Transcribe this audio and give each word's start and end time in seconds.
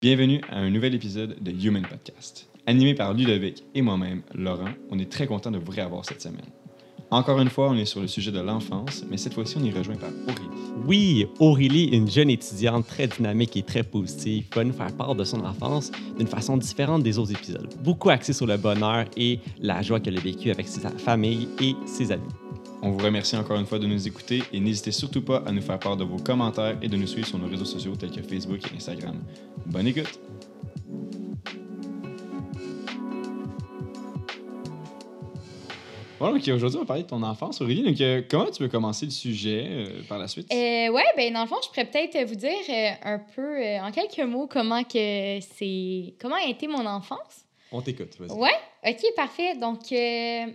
Bienvenue 0.00 0.40
à 0.48 0.58
un 0.58 0.70
nouvel 0.70 0.94
épisode 0.94 1.42
de 1.42 1.50
Human 1.50 1.82
Podcast. 1.82 2.48
Animé 2.68 2.94
par 2.94 3.14
Ludovic 3.14 3.64
et 3.74 3.82
moi-même, 3.82 4.22
Laurent, 4.32 4.68
on 4.92 4.98
est 5.00 5.10
très 5.10 5.26
content 5.26 5.50
de 5.50 5.58
vous 5.58 5.72
réavoir 5.72 6.04
cette 6.04 6.22
semaine. 6.22 6.46
Encore 7.10 7.40
une 7.40 7.50
fois, 7.50 7.70
on 7.70 7.74
est 7.74 7.84
sur 7.84 8.00
le 8.00 8.06
sujet 8.06 8.30
de 8.30 8.38
l'enfance, 8.38 9.04
mais 9.10 9.16
cette 9.16 9.34
fois-ci, 9.34 9.56
on 9.60 9.64
est 9.64 9.76
rejoint 9.76 9.96
par 9.96 10.10
Aurélie. 10.28 10.84
Oui, 10.86 11.26
Aurélie, 11.40 11.86
une 11.86 12.08
jeune 12.08 12.30
étudiante 12.30 12.86
très 12.86 13.08
dynamique 13.08 13.56
et 13.56 13.64
très 13.64 13.82
positive, 13.82 14.46
va 14.54 14.62
nous 14.62 14.72
faire 14.72 14.96
part 14.96 15.16
de 15.16 15.24
son 15.24 15.44
enfance 15.44 15.90
d'une 16.16 16.28
façon 16.28 16.56
différente 16.56 17.02
des 17.02 17.18
autres 17.18 17.32
épisodes. 17.32 17.74
Beaucoup 17.82 18.10
axée 18.10 18.32
sur 18.32 18.46
le 18.46 18.56
bonheur 18.56 19.06
et 19.16 19.40
la 19.58 19.82
joie 19.82 19.98
qu'elle 19.98 20.18
a 20.18 20.20
vécue 20.20 20.52
avec 20.52 20.68
sa 20.68 20.90
famille 20.90 21.48
et 21.60 21.74
ses 21.86 22.12
amis. 22.12 22.22
On 22.80 22.90
vous 22.92 22.98
remercie 23.04 23.36
encore 23.36 23.58
une 23.58 23.66
fois 23.66 23.80
de 23.80 23.86
nous 23.88 24.06
écouter 24.06 24.42
et 24.52 24.60
n'hésitez 24.60 24.92
surtout 24.92 25.22
pas 25.22 25.42
à 25.44 25.50
nous 25.50 25.60
faire 25.60 25.80
part 25.80 25.96
de 25.96 26.04
vos 26.04 26.16
commentaires 26.16 26.78
et 26.80 26.88
de 26.88 26.96
nous 26.96 27.08
suivre 27.08 27.26
sur 27.26 27.38
nos 27.38 27.48
réseaux 27.48 27.64
sociaux 27.64 27.96
tels 27.96 28.12
que 28.12 28.22
Facebook 28.22 28.60
et 28.72 28.76
Instagram. 28.76 29.16
Bonne 29.66 29.88
écoute! 29.88 30.20
Bon, 36.20 36.34
ok, 36.36 36.48
aujourd'hui, 36.48 36.78
on 36.78 36.80
va 36.80 36.86
parler 36.86 37.02
de 37.02 37.08
ton 37.08 37.22
enfance, 37.22 37.60
Aurélie. 37.60 37.82
Donc, 37.84 38.00
euh, 38.00 38.22
comment 38.28 38.50
tu 38.50 38.62
veux 38.62 38.68
commencer 38.68 39.06
le 39.06 39.12
sujet 39.12 39.66
euh, 39.68 40.02
par 40.08 40.18
la 40.18 40.26
suite? 40.26 40.52
Euh, 40.52 40.88
ouais, 40.88 41.04
ben 41.16 41.32
dans 41.32 41.42
le 41.42 41.46
fond, 41.46 41.56
je 41.62 41.68
pourrais 41.68 41.84
peut-être 41.84 42.28
vous 42.28 42.34
dire 42.34 42.50
euh, 42.68 42.90
un 43.04 43.18
peu, 43.18 43.64
euh, 43.64 43.80
en 43.80 43.92
quelques 43.92 44.28
mots, 44.28 44.48
comment 44.48 44.82
que 44.82 45.38
c'est, 45.40 46.14
comment 46.20 46.34
a 46.34 46.48
été 46.48 46.66
mon 46.66 46.86
enfance. 46.86 47.44
On 47.70 47.80
t'écoute, 47.82 48.16
vas-y. 48.18 48.36
Ouais, 48.36 48.50
ok, 48.84 49.14
parfait. 49.14 49.54
Donc, 49.56 49.92
euh, 49.92 50.46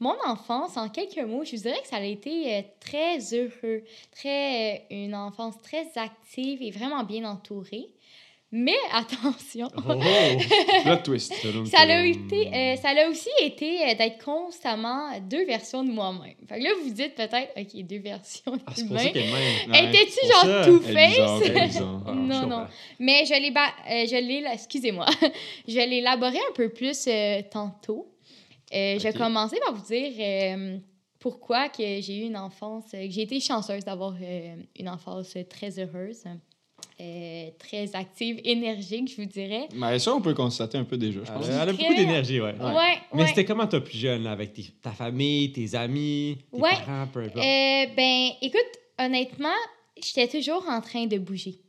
mon 0.00 0.14
enfance, 0.26 0.76
en 0.76 0.88
quelques 0.88 1.18
mots, 1.18 1.44
je 1.44 1.56
vous 1.56 1.62
dirais 1.62 1.80
que 1.82 1.88
ça 1.88 1.96
a 1.96 2.02
été 2.04 2.54
euh, 2.54 2.62
très 2.80 3.18
heureux, 3.34 3.82
très, 4.10 4.74
euh, 4.74 4.78
une 4.90 5.14
enfance 5.14 5.54
très 5.62 5.86
active 5.96 6.62
et 6.62 6.70
vraiment 6.70 7.04
bien 7.04 7.24
entourée. 7.28 7.88
Mais 8.56 8.76
attention, 8.92 9.68
Oh! 9.76 9.94
Plot 10.84 10.96
twist. 11.02 11.34
ça 11.66 11.80
a, 11.80 11.88
euh, 11.88 12.04
été, 12.04 12.54
euh, 12.54 12.76
ça 12.76 12.90
a 12.90 13.08
aussi 13.08 13.28
été 13.42 13.82
euh, 13.82 13.94
d'être 13.96 14.24
constamment 14.24 15.18
deux 15.20 15.44
versions 15.44 15.82
de 15.82 15.90
moi-même. 15.90 16.36
Fait 16.48 16.58
que 16.60 16.62
là, 16.64 16.70
vous 16.78 16.84
vous 16.88 16.94
dites 16.94 17.16
peut-être, 17.16 17.50
OK, 17.56 17.82
deux 17.82 17.98
versions 17.98 18.52
Ah, 18.64 18.72
c'est 18.76 18.82
d'humain. 18.84 18.94
pour 18.94 19.00
ça 19.00 19.10
qu'elle 19.10 19.22
m'aime. 19.24 19.70
Ouais. 19.72 19.88
Étais-tu 19.90 20.26
ça, 20.28 20.62
genre 20.62 20.80
elle 20.86 20.96
est 20.98 21.08
bizarre. 21.08 22.00
Ah, 22.06 22.12
Non, 22.12 22.46
non. 22.46 22.66
Mais 23.00 23.24
je 23.24 23.34
l'ai, 23.40 23.50
ba- 23.50 23.74
euh, 23.90 24.04
je 24.06 24.16
l'ai, 24.24 24.44
excusez-moi, 24.52 25.06
je 25.68 25.74
l'ai 25.80 25.96
élaboré 25.96 26.38
un 26.38 26.52
peu 26.54 26.68
plus 26.68 27.08
tantôt. 27.50 28.06
Euh, 28.74 28.98
Je 28.98 29.02
vais 29.04 29.12
commencer 29.12 29.58
par 29.64 29.74
vous 29.74 29.84
dire 29.86 30.12
euh, 30.18 30.78
pourquoi 31.20 31.68
que 31.68 31.82
j'ai 32.00 32.18
eu 32.18 32.22
une 32.26 32.36
enfance, 32.36 32.84
euh, 32.94 33.06
que 33.06 33.10
j'ai 33.12 33.22
été 33.22 33.40
chanceuse 33.40 33.84
d'avoir 33.84 34.14
euh, 34.20 34.56
une 34.78 34.88
enfance 34.88 35.36
très 35.48 35.78
heureuse, 35.78 36.24
euh, 37.00 37.50
très 37.58 37.94
active, 37.94 38.40
énergique, 38.44 39.10
je 39.10 39.22
vous 39.22 39.28
dirais. 39.28 39.68
Mais 39.74 39.98
ça, 39.98 40.14
on 40.14 40.20
peut 40.20 40.34
constater 40.34 40.76
un 40.78 40.84
peu 40.84 40.96
déjà, 40.96 41.20
je 41.24 41.32
pense. 41.32 41.46
Elle 41.48 41.54
a, 41.54 41.62
elle 41.62 41.68
a 41.68 41.72
Très- 41.72 41.82
beaucoup 41.82 41.94
d'énergie, 41.94 42.40
ouais. 42.40 42.54
Ouais, 42.60 42.74
ouais. 42.74 42.98
Mais 43.14 43.26
c'était 43.28 43.44
comment 43.44 43.66
toi 43.66 43.80
plus 43.80 43.98
jeune, 43.98 44.22
là, 44.24 44.32
avec 44.32 44.52
tes- 44.52 44.72
ta 44.82 44.90
famille, 44.90 45.52
tes 45.52 45.74
amis, 45.74 46.38
tes 46.52 46.60
Ouais. 46.60 46.70
parents, 46.84 47.06
peu 47.12 47.20
importe? 47.20 47.36
Euh, 47.38 47.86
ben, 47.96 48.30
écoute, 48.42 48.60
honnêtement, 48.98 49.48
j'étais 50.02 50.28
toujours 50.28 50.64
en 50.68 50.80
train 50.80 51.06
de 51.06 51.18
bouger. 51.18 51.60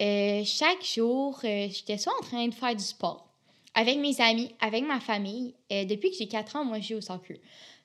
Euh, 0.00 0.42
chaque 0.44 0.84
jour, 0.84 1.38
euh, 1.44 1.68
j'étais 1.70 1.98
soit 1.98 2.12
en 2.20 2.24
train 2.24 2.48
de 2.48 2.54
faire 2.54 2.74
du 2.74 2.82
sport 2.82 3.28
avec 3.74 3.98
mes 3.98 4.20
amis, 4.20 4.54
avec 4.60 4.84
ma 4.86 5.00
famille. 5.00 5.54
Euh, 5.72 5.84
depuis 5.84 6.10
que 6.10 6.16
j'ai 6.16 6.28
4 6.28 6.56
ans, 6.56 6.64
moi, 6.64 6.78
je 6.80 6.88
joue 6.88 6.98
au 6.98 7.00
soccer. 7.00 7.36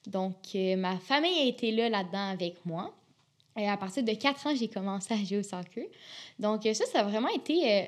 Donc, 0.06 0.36
euh, 0.56 0.76
ma 0.76 0.98
famille 0.98 1.40
a 1.40 1.46
été 1.46 1.72
là 1.72 1.90
là-dedans 1.90 2.30
avec 2.32 2.56
moi. 2.66 2.94
Et 3.60 3.68
à 3.68 3.76
partir 3.78 4.04
de 4.04 4.12
4 4.14 4.48
ans, 4.48 4.56
j'ai 4.58 4.68
commencé 4.68 5.14
à 5.14 5.18
jouer 5.18 5.38
au 5.40 5.44
soccer. 5.44 5.86
Donc, 6.40 6.66
euh, 6.66 6.74
ça, 6.74 6.86
ça 6.86 7.00
a 7.00 7.04
vraiment 7.04 7.30
été 7.30 7.54
euh, 7.72 7.82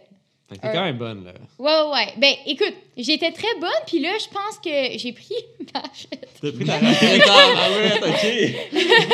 t'es 0.50 0.58
quand 0.62 0.84
même 0.84 0.98
bonne, 0.98 1.24
là. 1.26 1.34
Ouais, 1.60 1.66
ouais, 1.72 1.94
ouais. 1.94 2.14
Ben, 2.18 2.34
écoute, 2.48 2.74
j'étais 2.98 3.32
très 3.32 3.54
bonne, 3.60 3.70
puis 3.86 4.00
là, 4.00 4.10
je 4.20 4.28
pense 4.28 4.58
que 4.64 4.98
j'ai 4.98 5.14
pris 5.14 5.36
ma 5.74 5.82
T'as 5.82 6.52
pris 6.52 6.66
ta 6.66 6.78
retraite, 6.80 7.22
ah 7.30 7.70
ouais, 7.72 7.94
ok. 8.10 9.10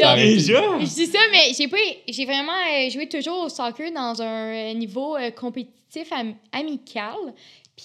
T'arrêtes. 0.00 0.28
Déjà? 0.28 0.62
Je 0.80 0.84
dis 0.84 1.06
ça, 1.06 1.18
mais 1.32 1.52
j'ai 1.56 1.68
pas. 1.68 1.76
J'ai 2.08 2.24
vraiment 2.24 2.52
euh, 2.52 2.90
joué 2.90 3.08
toujours 3.08 3.44
au 3.44 3.48
soccer 3.48 3.90
dans 3.92 4.20
un 4.20 4.24
euh, 4.70 4.72
niveau 4.74 5.16
euh, 5.16 5.30
compétitif 5.30 6.12
am- 6.12 6.34
amical. 6.52 7.14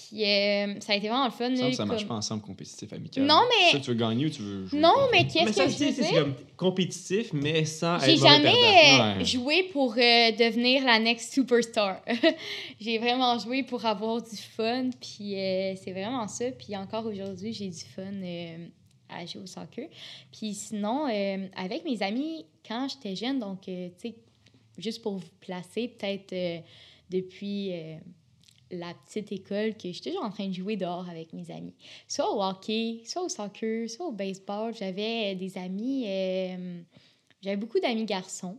Puis 0.09 0.23
euh, 0.25 0.79
ça 0.81 0.91
a 0.93 0.95
été 0.97 1.07
vraiment 1.07 1.25
le 1.25 1.31
fun. 1.31 1.49
Là, 1.49 1.71
ça 1.71 1.85
marche 1.85 2.01
comme- 2.01 2.09
pas 2.09 2.15
ensemble 2.15 2.41
compétitif 2.43 2.91
amical. 2.91 3.23
Non, 3.25 3.41
mais- 3.49 3.71
Ça, 3.71 3.79
tu 3.79 3.91
veux 3.91 3.95
gagner 3.97 4.25
ou 4.25 4.29
tu 4.29 4.41
veux 4.41 4.67
jouer? 4.67 4.79
Non, 4.79 4.93
mais 5.11 5.25
qu'est-ce 5.25 5.53
ça, 5.53 5.65
que 5.65 5.71
je 5.71 5.77
tu 5.77 5.83
sais, 5.93 6.03
c'est 6.03 6.13
comme 6.13 6.33
compétitif, 6.57 7.31
mais 7.33 7.63
sans 7.65 7.99
J'ai 7.99 8.17
jamais 8.17 8.49
euh, 8.49 9.17
Ouais. 9.17 9.25
joué 9.25 9.63
pour 9.71 9.93
euh, 9.93 10.31
devenir 10.31 10.83
la 10.83 10.99
next 10.99 11.33
superstar. 11.33 12.01
j'ai 12.79 12.97
vraiment 12.97 13.37
joué 13.39 13.63
pour 13.63 13.85
avoir 13.85 14.21
du 14.21 14.35
fun, 14.35 14.89
puis 14.99 15.35
euh, 15.39 15.75
c'est 15.75 15.91
vraiment 15.91 16.27
ça. 16.27 16.45
Puis 16.51 16.75
encore 16.75 17.05
aujourd'hui, 17.05 17.53
j'ai 17.53 17.69
du 17.69 17.79
fun 17.95 18.01
euh, 18.21 18.67
à 19.09 19.25
jouer 19.25 19.43
au 19.43 19.47
soccer. 19.47 19.87
Puis 20.37 20.53
sinon, 20.53 21.07
euh, 21.07 21.47
avec 21.55 21.85
mes 21.85 22.01
amis, 22.03 22.45
quand 22.67 22.87
j'étais 22.89 23.15
jeune, 23.15 23.39
donc, 23.39 23.67
euh, 23.69 23.87
tu 24.01 24.09
sais, 24.09 24.15
juste 24.77 25.01
pour 25.01 25.13
vous 25.17 25.29
placer, 25.39 25.87
peut-être 25.87 26.33
euh, 26.33 26.59
depuis 27.09 27.71
euh, 27.71 27.95
la 28.77 28.93
petite 28.93 29.31
école, 29.31 29.75
que 29.75 29.91
j'étais 29.91 30.11
toujours 30.11 30.25
en 30.25 30.29
train 30.29 30.47
de 30.47 30.53
jouer 30.53 30.75
dehors 30.75 31.09
avec 31.09 31.33
mes 31.33 31.49
amis. 31.51 31.73
Soit 32.07 32.31
au 32.31 32.41
hockey, 32.41 33.01
soit 33.05 33.23
au 33.23 33.29
soccer, 33.29 33.89
soit 33.89 34.07
au 34.07 34.11
baseball. 34.11 34.73
J'avais 34.75 35.33
euh, 35.33 35.35
des 35.35 35.57
amis, 35.57 36.05
euh, 36.07 36.81
j'avais 37.41 37.57
beaucoup 37.57 37.79
d'amis 37.79 38.05
garçons. 38.05 38.57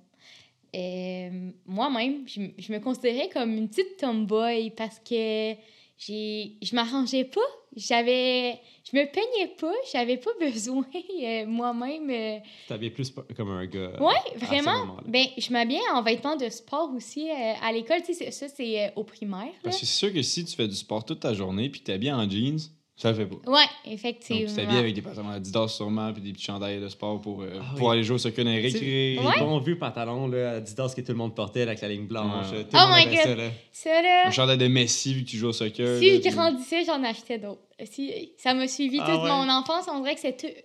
Euh, 0.75 1.51
Moi-même, 1.67 2.27
je, 2.27 2.43
je 2.59 2.73
me 2.73 2.79
considérais 2.79 3.29
comme 3.29 3.53
une 3.53 3.69
petite 3.69 3.97
tomboy 3.99 4.71
parce 4.71 4.99
que 4.99 5.55
je 5.99 6.75
m'arrangeais 6.75 7.25
pas. 7.25 7.41
J'avais, 7.75 8.59
je 8.91 8.97
me 8.97 9.05
peignais 9.13 9.55
pas. 9.59 9.73
J'avais 9.93 10.17
pas 10.17 10.31
besoin 10.41 10.85
euh, 11.23 11.47
moi-même. 11.47 12.09
euh, 12.11 12.39
Tu 12.63 12.69
t'habillais 12.69 12.91
plus 12.91 13.13
comme 13.37 13.51
un 13.51 13.67
gars. 13.67 13.93
Ce 14.41 14.45
vraiment. 14.47 14.97
Ben, 15.07 15.27
je 15.37 15.53
m'habillais 15.53 15.81
en 15.93 16.03
vêtements 16.03 16.37
de 16.37 16.49
sport 16.49 16.91
aussi 16.95 17.31
euh, 17.31 17.35
à 17.63 17.73
l'école. 17.73 18.03
Tu 18.03 18.15
sais, 18.15 18.31
ça, 18.31 18.49
c'est 18.49 18.85
euh, 18.87 18.89
au 18.97 19.05
primaire. 19.05 19.47
là. 19.47 19.53
Parce 19.65 19.81
que 19.81 19.87
c'est 19.87 19.93
sûr 19.93 20.13
que 20.13 20.23
si 20.23 20.45
tu 20.45 20.55
fais 20.57 20.69
du 20.69 20.77
sport 20.77 21.05
toute 21.05 21.21
ta 21.21 21.35
journée 21.35 21.69
puis 21.69 21.81
t'es 21.81 21.99
bien 21.99 22.19
en 22.19 22.29
jeans, 22.29 22.59
ça 22.97 23.11
le 23.11 23.15
fait 23.17 23.27
pas. 23.27 23.37
Ouais, 23.51 23.63
Donc, 23.85 23.93
effectivement. 23.95 24.49
tu 24.49 24.55
t'habilles 24.57 24.79
avec 24.79 24.95
des 24.95 25.03
pantalons 25.03 25.31
Adidas 25.31 25.69
sûrement 25.69 26.13
puis 26.13 26.23
des 26.23 26.33
petits 26.33 26.45
chandails 26.45 26.81
de 26.81 26.89
sport 26.89 27.21
pour, 27.21 27.43
euh, 27.43 27.59
Ah 27.61 27.75
pour 27.77 27.89
oui. 27.89 27.93
aller 27.95 28.05
jouer 28.05 28.15
au 28.15 28.19
soccer 28.19 28.45
dans 28.45 28.51
les 28.51 28.61
récré. 28.63 28.81
Les 28.81 29.19
Ouais. 29.19 29.39
bons 29.39 29.59
vieux 29.59 29.79
pantalons, 29.79 30.27
là, 30.29 30.53
Adidas 30.57 30.93
que 30.97 31.01
tout 31.03 31.13
le 31.13 31.19
monde 31.19 31.35
portait 31.35 31.63
avec 31.63 31.81
la 31.83 31.89
ligne 31.89 32.07
blanche. 32.07 32.51
Ouais. 32.53 32.65
Tout 32.65 32.71
le 32.77 32.79
Oh 32.83 32.89
monde 32.89 32.97
my 33.11 33.17
God. 33.17 33.25
ça, 33.25 33.35
là. 33.35 33.51
Ça, 33.73 34.03
là, 34.03 34.27
Un 34.27 34.31
chandail 34.31 34.59
de 34.59 34.67
Messi 34.69 35.13
vu 35.15 35.25
que 35.25 35.29
tu 35.31 35.37
joues 35.37 35.49
au 35.49 35.53
soccer. 35.53 35.99
si 35.99 36.11
là, 36.11 36.17
je 36.17 36.21
puis- 36.23 36.31
grandissais, 36.31 36.85
j'en 36.85 37.03
achetais 37.05 37.39
d'autres. 37.39 37.61
Si, 37.85 38.33
ça 38.39 38.55
m'a 38.55 38.67
suivi 38.67 38.99
Ah 39.03 39.11
toute 39.11 39.23
ouais? 39.25 39.29
mon 39.31 39.49
enfance. 39.51 39.85
On 39.93 40.01
dirait 40.01 40.15
que 40.15 40.21
c'est 40.23 40.65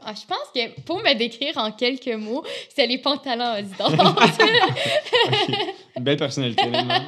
Ah, 0.00 0.14
je 0.14 0.26
pense 0.26 0.48
que 0.54 0.80
pour 0.82 0.98
me 0.98 1.14
décrire 1.14 1.56
en 1.58 1.72
quelques 1.72 2.08
mots, 2.08 2.44
c'est 2.74 2.86
les 2.86 2.98
pantalons 2.98 3.44
Adidas. 3.44 3.90
Une 5.96 6.04
belle 6.04 6.16
personnalité, 6.16 6.64
honnêtement. 6.66 6.98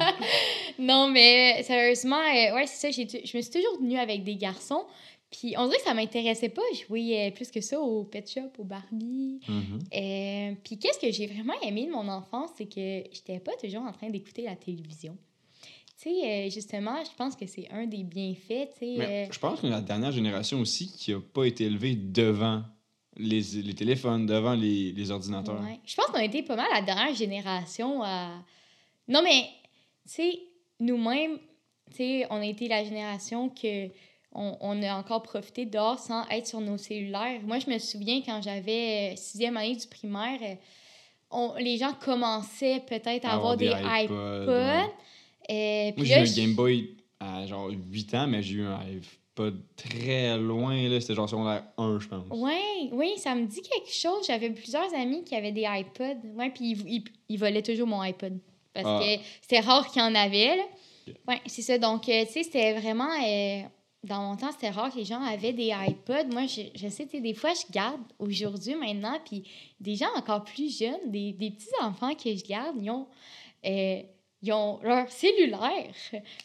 non, 0.79 1.09
mais 1.09 1.63
sérieusement, 1.63 2.19
euh, 2.19 2.55
ouais, 2.55 2.67
c'est 2.67 2.91
ça. 2.91 3.03
Je 3.03 3.37
me 3.37 3.41
suis 3.41 3.51
toujours 3.51 3.77
tenue 3.79 3.97
avec 3.99 4.23
des 4.23 4.35
garçons. 4.35 4.85
Puis 5.31 5.55
on 5.57 5.65
dirait 5.65 5.77
que 5.77 5.83
ça 5.83 5.93
m'intéressait 5.93 6.49
pas 6.49 6.61
jouer 6.87 7.27
euh, 7.27 7.31
plus 7.31 7.51
que 7.51 7.59
ça 7.59 7.79
au 7.79 8.03
Pet 8.03 8.29
Shop, 8.29 8.51
au 8.57 8.63
Barbie. 8.63 9.39
Euh, 9.49 10.53
puis 10.63 10.77
qu'est-ce 10.77 10.99
que 10.99 11.11
j'ai 11.11 11.27
vraiment 11.27 11.59
aimé 11.61 11.87
de 11.87 11.91
mon 11.91 12.07
enfance, 12.07 12.51
c'est 12.57 12.65
que 12.67 13.03
j'étais 13.11 13.39
pas 13.39 13.51
toujours 13.61 13.81
en 13.81 13.91
train 13.91 14.09
d'écouter 14.09 14.43
la 14.43 14.55
télévision. 14.55 15.17
Tu 16.05 16.11
sais, 16.13 16.45
euh, 16.47 16.49
justement, 16.51 16.97
je 17.03 17.15
pense 17.17 17.35
que 17.35 17.47
c'est 17.47 17.67
un 17.71 17.87
des 17.87 18.03
bienfaits, 18.03 18.69
tu 18.73 18.79
sais. 18.79 18.95
Mais 18.97 19.25
euh, 19.27 19.31
je 19.31 19.39
pense 19.39 19.63
est 19.63 19.69
la 19.69 19.81
dernière 19.81 20.11
génération 20.11 20.59
aussi 20.59 20.91
qui 20.91 21.13
a 21.13 21.19
pas 21.19 21.45
été 21.45 21.63
élevée 21.65 21.95
devant 21.95 22.61
les, 23.17 23.41
les 23.41 23.73
téléphones, 23.73 24.25
devant 24.25 24.53
les, 24.53 24.91
les 24.91 25.11
ordinateurs. 25.11 25.59
ouais. 25.61 25.79
Je 25.85 25.95
pense 25.95 26.05
qu'on 26.07 26.19
a 26.19 26.23
été 26.23 26.43
pas 26.43 26.55
mal 26.55 26.67
la 26.73 26.81
dernière 26.81 27.15
génération 27.15 28.03
à... 28.03 28.43
Non, 29.07 29.21
mais, 29.23 29.45
tu 30.05 30.13
sais, 30.13 30.39
nous-mêmes, 30.79 31.37
tu 31.91 31.97
sais, 31.97 32.27
on 32.29 32.35
a 32.41 32.45
été 32.45 32.67
la 32.67 32.83
génération 32.83 33.49
que 33.49 33.87
on, 34.37 34.57
on 34.59 34.83
a 34.83 34.95
encore 34.97 35.23
profité 35.23 35.65
dehors 35.65 35.97
sans 35.97 36.27
être 36.29 36.45
sur 36.45 36.59
nos 36.59 36.77
cellulaires. 36.77 37.39
Moi, 37.43 37.59
je 37.59 37.69
me 37.69 37.79
souviens 37.79 38.21
quand 38.25 38.41
j'avais 38.43 39.13
euh, 39.13 39.15
sixième 39.15 39.55
année 39.55 39.75
du 39.77 39.87
primaire, 39.87 40.39
on- 41.31 41.53
les 41.57 41.77
gens 41.77 41.93
commençaient 41.93 42.81
peut-être 42.87 43.25
à 43.25 43.33
avoir, 43.35 43.55
des 43.55 43.67
iPods. 43.67 44.45
ouais. 44.47 44.91
Euh, 45.49 45.83
Moi, 45.85 45.93
puis 45.97 46.05
j'ai 46.05 46.13
eu 46.15 46.17
un 46.27 46.45
Game 46.45 46.53
Boy 46.55 46.89
à 47.19 47.45
genre 47.47 47.69
8 47.69 48.13
ans, 48.15 48.27
mais 48.27 48.41
j'ai 48.43 48.55
eu 48.55 48.63
un 48.65 48.79
iPod 48.79 49.61
très 49.75 50.37
loin. 50.37 50.89
là. 50.89 50.99
C'était 51.01 51.15
genre 51.15 51.29
secondaire 51.29 51.63
1, 51.77 51.99
je 51.99 52.07
pense. 52.07 52.23
Oui, 52.31 52.89
oui, 52.91 53.13
ça 53.17 53.35
me 53.35 53.45
dit 53.45 53.61
quelque 53.61 53.91
chose. 53.93 54.25
J'avais 54.27 54.49
plusieurs 54.49 54.93
amis 54.95 55.23
qui 55.23 55.35
avaient 55.35 55.51
des 55.51 55.65
iPods. 55.67 56.27
Ouais, 56.35 56.49
puis 56.49 56.71
ils, 56.71 56.89
ils, 56.95 57.03
ils 57.29 57.37
volaient 57.37 57.61
toujours 57.63 57.87
mon 57.87 58.01
iPod. 58.01 58.37
Parce 58.73 58.85
Ah. 58.87 58.99
que 59.01 59.21
c'était 59.41 59.59
rare 59.61 59.87
qu'il 59.91 60.01
y 60.01 60.05
en 60.05 60.15
avait. 60.15 60.57
Là. 60.57 60.63
Ouais, 61.27 61.41
c'est 61.45 61.61
ça. 61.61 61.77
Donc, 61.77 62.09
euh, 62.09 62.25
tu 62.25 62.31
sais, 62.33 62.43
c'était 62.43 62.73
vraiment. 62.79 63.09
euh, 63.23 63.61
dans 64.03 64.21
mon 64.21 64.35
temps, 64.35 64.51
c'était 64.51 64.69
rare 64.69 64.91
que 64.91 64.97
les 64.99 65.05
gens 65.05 65.21
avaient 65.21 65.53
des 65.53 65.71
iPods. 65.75 66.27
Moi, 66.31 66.45
je, 66.45 66.61
je 66.75 66.87
sais, 66.89 67.05
tu 67.05 67.11
sais, 67.17 67.21
des 67.21 67.33
fois, 67.33 67.51
je 67.53 67.71
garde 67.73 68.01
aujourd'hui, 68.19 68.75
maintenant, 68.75 69.17
puis 69.25 69.43
des 69.79 69.95
gens 69.95 70.09
encore 70.15 70.43
plus 70.43 70.77
jeunes, 70.77 71.09
des, 71.09 71.31
des 71.33 71.49
petits-enfants 71.51 72.13
que 72.13 72.35
je 72.35 72.43
garde, 72.43 72.75
ils 72.79 72.91
ont, 72.91 73.07
euh, 73.65 74.01
ils 74.45 74.53
ont 74.53 74.79
leur 74.83 75.09
cellulaire. 75.09 75.91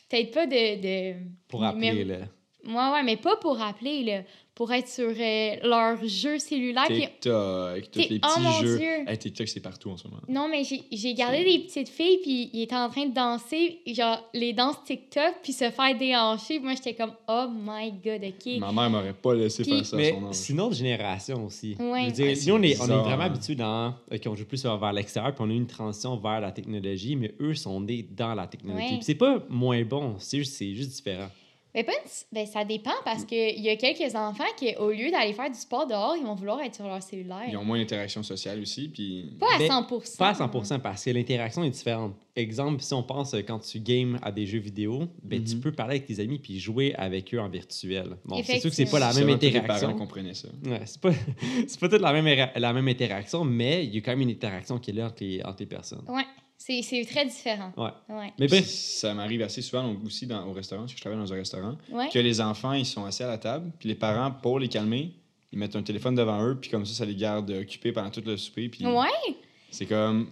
Peut-être 0.09 0.33
pas 0.33 0.47
de. 0.47 0.81
de 0.81 1.15
Pour 1.49 1.63
appeler, 1.65 1.93
mais- 1.93 2.05
là. 2.05 2.19
Ouais, 2.67 2.93
ouais, 2.93 3.03
mais 3.03 3.17
pas 3.17 3.37
pour 3.37 3.61
appeler, 3.61 4.03
là. 4.05 4.23
Pour 4.55 4.71
être 4.73 4.89
sur 4.89 5.09
euh, 5.09 5.55
leur 5.63 5.97
jeu 6.07 6.39
cellulaire. 6.39 6.85
puis- 6.87 7.01
TikTok, 7.01 7.91
tous 7.91 7.99
les 8.01 8.21
oh 8.23 8.27
petits 8.29 8.41
mon 8.41 8.61
jeux. 8.61 8.79
Dieu. 8.79 9.09
Hey, 9.09 9.17
TikTok, 9.17 9.49
c'est 9.49 9.61
partout 9.61 9.91
en 9.91 9.97
ce 9.97 10.07
moment. 10.07 10.21
Non, 10.29 10.49
mais 10.51 10.65
j'ai- 10.65 10.83
j'ai 10.93 11.15
gardé 11.15 11.45
des 11.45 11.61
petites 11.61 11.89
filles, 11.89 12.19
puis 12.23 12.51
ils 12.53 12.63
étaient 12.63 12.75
en 12.77 12.91
train 12.91 13.07
de 13.07 13.15
danser, 13.15 13.79
genre 13.87 14.23
les 14.35 14.53
danses 14.53 14.83
TikTok, 14.85 15.37
puis 15.43 15.53
se 15.55 15.71
faire 15.71 15.97
déhancher. 15.97 16.59
Moi, 16.61 16.75
j'étais 16.75 16.95
comme, 16.95 17.13
oh 17.29 17.47
my 17.51 17.93
god, 18.05 18.23
ok. 18.23 18.59
Ma 18.59 18.73
mère 18.73 18.91
m'aurait 18.91 19.15
pas 19.15 19.35
laissé 19.35 19.63
Puis- 19.63 19.73
faire 19.77 19.87
ça 19.87 19.97
à 19.97 19.99
Mais 19.99 20.15
c'est 20.33 20.53
une 20.53 20.61
autre 20.61 20.75
génération 20.75 21.47
aussi. 21.47 21.77
Ouais. 21.79 22.11
Je 22.15 22.23
veux 22.23 22.33
dire, 22.35 22.49
nous, 22.49 22.55
on 22.61 22.63
est, 22.63 22.81
on 22.81 22.85
est 22.85 22.89
vraiment 22.89 23.23
hein. 23.23 23.27
habitués 23.27 23.55
dans. 23.55 23.95
OK, 24.13 24.21
on 24.27 24.35
joue 24.35 24.45
plus 24.45 24.63
vers 24.63 24.93
l'extérieur, 24.93 25.35
puis 25.35 25.43
on 25.47 25.49
a 25.51 25.53
eu 25.55 25.57
une 25.57 25.67
transition 25.67 26.17
vers 26.17 26.41
la 26.41 26.53
technologie, 26.53 27.17
mais 27.17 27.33
eux 27.41 27.55
sont 27.55 27.81
nés 27.81 28.07
dans 28.15 28.35
la 28.35 28.47
technologie. 28.47 28.83
Ouais. 28.85 28.91
Puis 28.97 29.05
c'est 29.05 29.15
pas 29.15 29.43
moins 29.49 29.83
bon, 29.85 30.17
c'est 30.19 30.39
juste, 30.39 30.55
c'est 30.55 30.75
juste 30.75 30.91
différent. 30.91 31.29
Mais 31.75 31.85
pas 31.85 31.93
une- 31.93 32.11
ben, 32.33 32.47
ça 32.47 32.65
dépend 32.65 32.91
parce 33.05 33.25
qu'il 33.25 33.61
y 33.61 33.69
a 33.69 33.77
quelques 33.77 34.15
enfants 34.17 34.43
qui, 34.57 34.75
au 34.77 34.91
lieu 34.91 35.11
d'aller 35.11 35.33
faire 35.33 35.49
du 35.51 35.57
sport 35.59 35.87
dehors, 35.87 36.17
ils 36.17 36.25
vont 36.25 36.35
vouloir 36.35 36.61
être 36.63 36.75
sur 36.75 36.87
leur 36.87 37.01
cellulaire. 37.03 37.45
Ils 37.49 37.57
ont 37.57 37.65
moins 37.65 37.79
d'interaction 37.79 38.23
sociale 38.25 38.61
aussi, 38.61 38.89
puis... 38.89 39.33
Pas 39.39 39.47
à 39.55 39.59
Ben, 39.59 39.69
100%. 39.69 40.17
Pas 40.19 40.29
à 40.31 40.33
100% 40.33 40.81
parce 40.81 41.05
que 41.05 41.11
l'interaction 41.11 41.63
est 41.63 41.71
différente. 41.71 42.15
Exemple, 42.35 42.83
si 42.83 42.93
on 42.95 43.03
pense 43.05 43.35
euh, 43.35 43.43
quand 43.47 43.59
tu 43.61 43.79
games 43.81 44.19
à 44.23 44.33
des 44.33 44.47
jeux 44.47 44.59
vidéo, 44.59 45.05
ben, 45.23 45.43
tu 45.45 45.55
Mhm. 45.57 45.61
peux 45.61 45.73
parler 45.73 45.97
avec 45.97 46.07
tes 46.07 46.21
amis 46.21 46.39
puis 46.39 46.59
jouer 46.59 46.95
avec 46.97 47.33
eux 47.35 47.39
en 47.41 47.49
virtuel. 47.49 48.17
Bon, 48.25 48.43
c'est 48.45 48.59
sûr 48.61 48.71
que 48.71 48.77
c'est 48.77 48.91
pas 48.91 48.99
la 48.99 49.13
même 49.13 49.39
tous 49.39 49.43
les 49.45 49.51
parents 49.53 49.65
interaction. 49.65 49.95
comprenaient 49.97 50.35
ça. 50.35 50.49
Ouais, 50.65 50.81
c'est 50.87 51.01
pas, 51.01 51.11
c'est 51.69 51.79
pas 51.79 51.89
toute 51.89 52.01
la 52.01 52.13
même, 52.13 52.49
la 52.57 52.73
même 52.73 52.89
interaction, 52.89 53.45
mais 53.45 53.85
il 53.85 53.95
y 53.95 53.99
a 53.99 54.01
quand 54.01 54.13
même 54.13 54.23
une 54.23 54.31
interaction 54.31 54.79
qui 54.79 54.91
est 54.91 54.95
là 54.95 55.07
entre 55.07 55.23
les, 55.23 55.43
entre 55.45 55.57
les 55.61 55.67
personnes. 55.67 56.05
Ouais, 56.09 56.25
c'est 56.83 57.05
très 57.11 57.25
différent. 57.27 57.73
Ouais. 57.77 57.91
Ouais. 58.15 58.33
Mais 58.39 58.47
bref, 58.47 58.67
Ça 58.67 59.15
m'arrive 59.15 59.43
assez 59.43 59.63
souvent 59.63 59.83
donc, 59.89 60.05
aussi 60.05 60.27
dans, 60.27 60.47
au 60.47 60.53
restaurant, 60.53 60.83
parce 60.83 60.93
que 60.93 60.99
je 60.99 61.03
travaille 61.03 61.19
dans 61.19 61.33
un 61.33 61.37
restaurant, 61.37 61.77
Ouais. 61.91 62.09
que 62.13 62.19
les 62.19 62.41
enfants, 62.41 62.73
ils 62.75 62.87
sont 62.87 63.05
assis 63.05 63.23
à 63.23 63.29
la 63.29 63.39
table, 63.39 63.73
puis 63.79 63.89
les 63.89 63.95
parents, 63.95 64.31
pour 64.31 64.59
les 64.59 64.69
calmer, 64.69 65.13
ils 65.53 65.59
mettent 65.59 65.75
un 65.77 65.83
téléphone 65.83 66.15
devant 66.15 66.43
eux, 66.47 66.59
puis 66.61 66.71
comme 66.71 66.85
ça, 66.87 66.95
ça 66.95 67.05
les 67.05 67.17
garde 67.17 67.51
occupés 67.51 67.93
pendant 67.93 68.11
tout 68.11 68.23
le 68.25 68.37
souper, 68.37 68.69
puis 68.69 68.87
Ouais. 68.87 69.09
c'est 69.71 69.87
comme... 69.87 70.31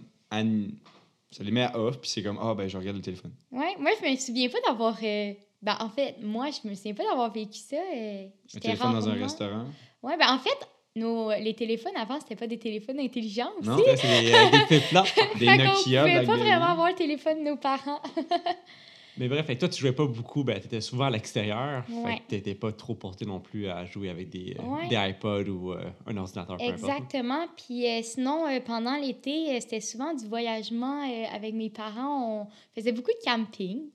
Ça 1.31 1.43
les 1.43 1.51
met 1.51 1.61
à 1.63 1.79
off, 1.79 1.99
puis 2.01 2.09
c'est 2.09 2.23
comme, 2.23 2.39
ah, 2.41 2.55
ben, 2.55 2.67
je 2.67 2.75
regarde 2.77 2.95
le 2.97 3.03
téléphone. 3.03 3.31
Ouais. 3.51 3.75
Moi, 3.79 3.91
je 4.01 4.09
me 4.09 4.15
souviens 4.15 4.49
pas 4.49 4.57
d'avoir. 4.67 4.97
euh, 5.03 5.33
Ben, 5.61 5.75
en 5.79 5.89
fait, 5.89 6.15
moi, 6.23 6.47
je 6.51 6.67
me 6.67 6.73
souviens 6.73 6.93
pas 6.95 7.03
d'avoir 7.03 7.31
vécu 7.31 7.59
ça. 7.59 7.75
euh, 7.75 8.27
Un 8.55 8.59
téléphone 8.59 8.93
dans 8.93 9.09
un 9.09 9.13
restaurant. 9.13 9.65
Ouais, 10.01 10.17
ben, 10.17 10.27
en 10.33 10.39
fait, 10.39 10.57
nos, 10.99 11.31
les 11.31 11.53
téléphones 11.53 11.95
avant, 11.95 12.19
c'était 12.19 12.35
pas 12.35 12.47
des 12.47 12.59
téléphones 12.59 12.99
intelligents 12.99 13.51
aussi. 13.59 13.69
Non? 13.69 13.77
c'est 13.95 14.21
des, 14.21 14.33
euh, 14.33 14.45
des. 14.69 15.39
Des 15.39 15.57
Nokia, 15.57 16.01
pouvait 16.03 16.25
pas 16.25 16.37
vraiment 16.37 16.65
avoir 16.65 16.89
le 16.89 16.95
téléphone 16.95 17.39
de 17.43 17.49
nos 17.49 17.57
parents. 17.57 18.01
Mais 19.17 19.27
bref, 19.27 19.47
que 19.47 19.53
toi, 19.53 19.67
tu 19.67 19.81
jouais 19.81 19.91
pas 19.91 20.05
beaucoup, 20.05 20.45
ben, 20.45 20.57
tu 20.61 20.67
étais 20.67 20.79
souvent 20.79 21.05
à 21.05 21.09
l'extérieur. 21.09 21.83
Ouais. 21.89 22.11
Fait 22.13 22.17
que 22.19 22.23
t'étais 22.29 22.55
pas 22.55 22.71
trop 22.71 22.95
porté 22.95 23.25
non 23.25 23.41
plus 23.41 23.67
à 23.67 23.83
jouer 23.83 24.09
avec 24.09 24.29
des, 24.29 24.55
euh, 24.57 24.63
Ouais. 24.63 24.87
des 24.87 24.95
iPods 24.95 25.49
ou 25.49 25.73
euh, 25.73 25.83
un 26.07 26.15
ordinateur. 26.15 26.55
Exactement. 26.61 27.45
Puis 27.57 27.85
euh, 27.85 28.01
sinon, 28.01 28.45
pendant 28.65 28.95
l'été, 28.95 29.59
c'était 29.59 29.81
souvent 29.81 30.13
du 30.13 30.25
voyagement 30.25 31.01
avec 31.33 31.53
mes 31.53 31.69
parents. 31.69 32.43
On 32.43 32.47
faisait 32.73 32.93
beaucoup 32.93 33.11
de 33.11 33.29
camping. 33.29 33.89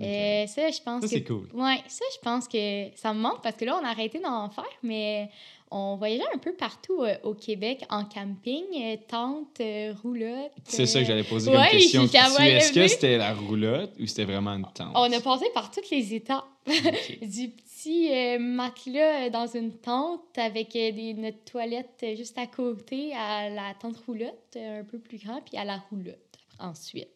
Euh, 0.00 0.46
ça, 0.46 0.70
je 0.70 0.82
pense 0.82 1.02
Ça, 1.02 1.06
que... 1.08 1.14
c'est 1.14 1.24
cool. 1.24 1.48
Ouais, 1.54 1.80
ça, 1.86 2.04
je 2.14 2.18
pense 2.20 2.48
que 2.48 2.88
ça 2.96 3.14
me 3.14 3.20
manque 3.20 3.42
parce 3.42 3.56
que 3.56 3.64
là, 3.64 3.78
on 3.80 3.84
a 3.84 3.90
arrêté 3.90 4.18
d'en 4.18 4.48
faire, 4.50 4.64
mais 4.82 5.30
on 5.76 5.96
voyageait 5.96 6.22
un 6.32 6.38
peu 6.38 6.52
partout 6.52 7.02
euh, 7.02 7.16
au 7.24 7.34
Québec 7.34 7.84
en 7.90 8.04
camping, 8.04 8.62
euh, 8.76 8.96
tente, 9.08 9.60
euh, 9.60 9.92
roulotte. 10.02 10.52
C'est 10.62 10.86
ça 10.86 11.00
que 11.00 11.06
j'allais 11.06 11.24
poser 11.24 11.50
ouais, 11.50 11.56
comme 11.56 11.80
question. 11.80 12.02
Est-ce 12.38 12.72
que 12.72 12.86
c'était 12.86 13.18
la 13.18 13.34
roulotte 13.34 13.90
ou 13.98 14.06
c'était 14.06 14.24
vraiment 14.24 14.52
une 14.52 14.66
tente? 14.72 14.92
On 14.94 15.12
a 15.12 15.20
passé 15.20 15.46
par 15.52 15.72
toutes 15.72 15.90
les 15.90 16.14
étapes. 16.14 16.44
Du 17.22 17.50
petit 17.50 18.38
matelas 18.38 19.28
dans 19.28 19.46
une 19.46 19.72
tente 19.72 20.38
avec 20.38 20.72
des, 20.72 21.12
notre 21.12 21.44
toilette 21.44 22.04
juste 22.16 22.38
à 22.38 22.46
côté, 22.46 23.12
à 23.14 23.50
la 23.50 23.74
tente 23.78 23.98
roulotte, 24.06 24.56
un 24.56 24.84
peu 24.84 24.98
plus 24.98 25.18
grand, 25.18 25.42
puis 25.42 25.58
à 25.58 25.64
la 25.64 25.82
roulotte 25.90 26.16
ensuite. 26.58 27.08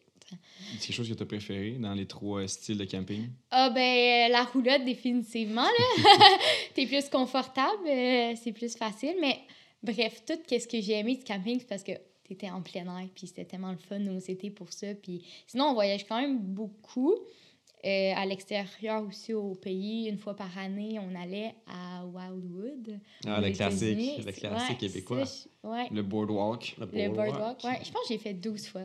C'est 0.77 0.87
quelque 0.87 0.93
chose 0.95 1.09
que 1.09 1.13
tu 1.13 1.23
as 1.23 1.25
préféré 1.25 1.71
dans 1.79 1.93
les 1.93 2.05
trois 2.05 2.47
styles 2.47 2.77
de 2.77 2.85
camping? 2.85 3.29
Ah 3.51 3.69
ben, 3.69 3.79
euh, 3.81 4.31
la 4.31 4.43
roulotte, 4.43 4.85
définitivement, 4.85 5.63
là. 5.63 6.07
T'es 6.75 6.85
plus 6.85 7.09
confortable, 7.09 7.87
euh, 7.87 8.33
c'est 8.41 8.51
plus 8.51 8.75
facile, 8.75 9.15
mais 9.21 9.39
bref, 9.83 10.23
tout 10.25 10.33
ce 10.49 10.67
que 10.67 10.79
j'ai 10.81 10.93
aimé 10.93 11.15
du 11.15 11.23
camping, 11.23 11.59
c'est 11.59 11.67
parce 11.67 11.83
que 11.83 11.93
t'étais 12.27 12.49
en 12.49 12.61
plein 12.61 12.85
air, 12.99 13.07
puis 13.15 13.27
c'était 13.27 13.45
tellement 13.45 13.71
le 13.71 13.77
fun 13.77 13.99
nos 13.99 14.19
étés 14.19 14.51
pour 14.51 14.71
ça, 14.71 14.93
puis 14.95 15.23
sinon, 15.47 15.65
on 15.69 15.73
voyage 15.73 16.05
quand 16.07 16.19
même 16.21 16.37
beaucoup. 16.39 17.15
Euh, 17.85 18.11
à 18.13 18.25
l'extérieur 18.25 19.01
aussi 19.07 19.33
au 19.33 19.55
pays, 19.55 20.09
une 20.09 20.17
fois 20.17 20.35
par 20.35 20.57
année, 20.57 20.99
on 20.99 21.15
allait 21.15 21.55
à 21.65 22.05
Wildwood. 22.05 22.99
Ah, 23.25 23.39
le 23.39 23.51
classique, 23.51 24.17
le 24.17 24.31
classique 24.33 24.69
Ouais, 24.69 24.75
québécois. 24.75 25.25
ça, 25.25 25.47
ouais, 25.63 25.87
Le 25.91 26.01
boardwalk. 26.03 26.75
le 26.79 26.85
boardwalk. 27.09 27.63
Ouais, 27.63 27.79
je 27.83 27.91
pense 27.91 28.03
que 28.03 28.09
j'ai 28.09 28.17
fait 28.17 28.33
12 28.33 28.67
fois. 28.67 28.81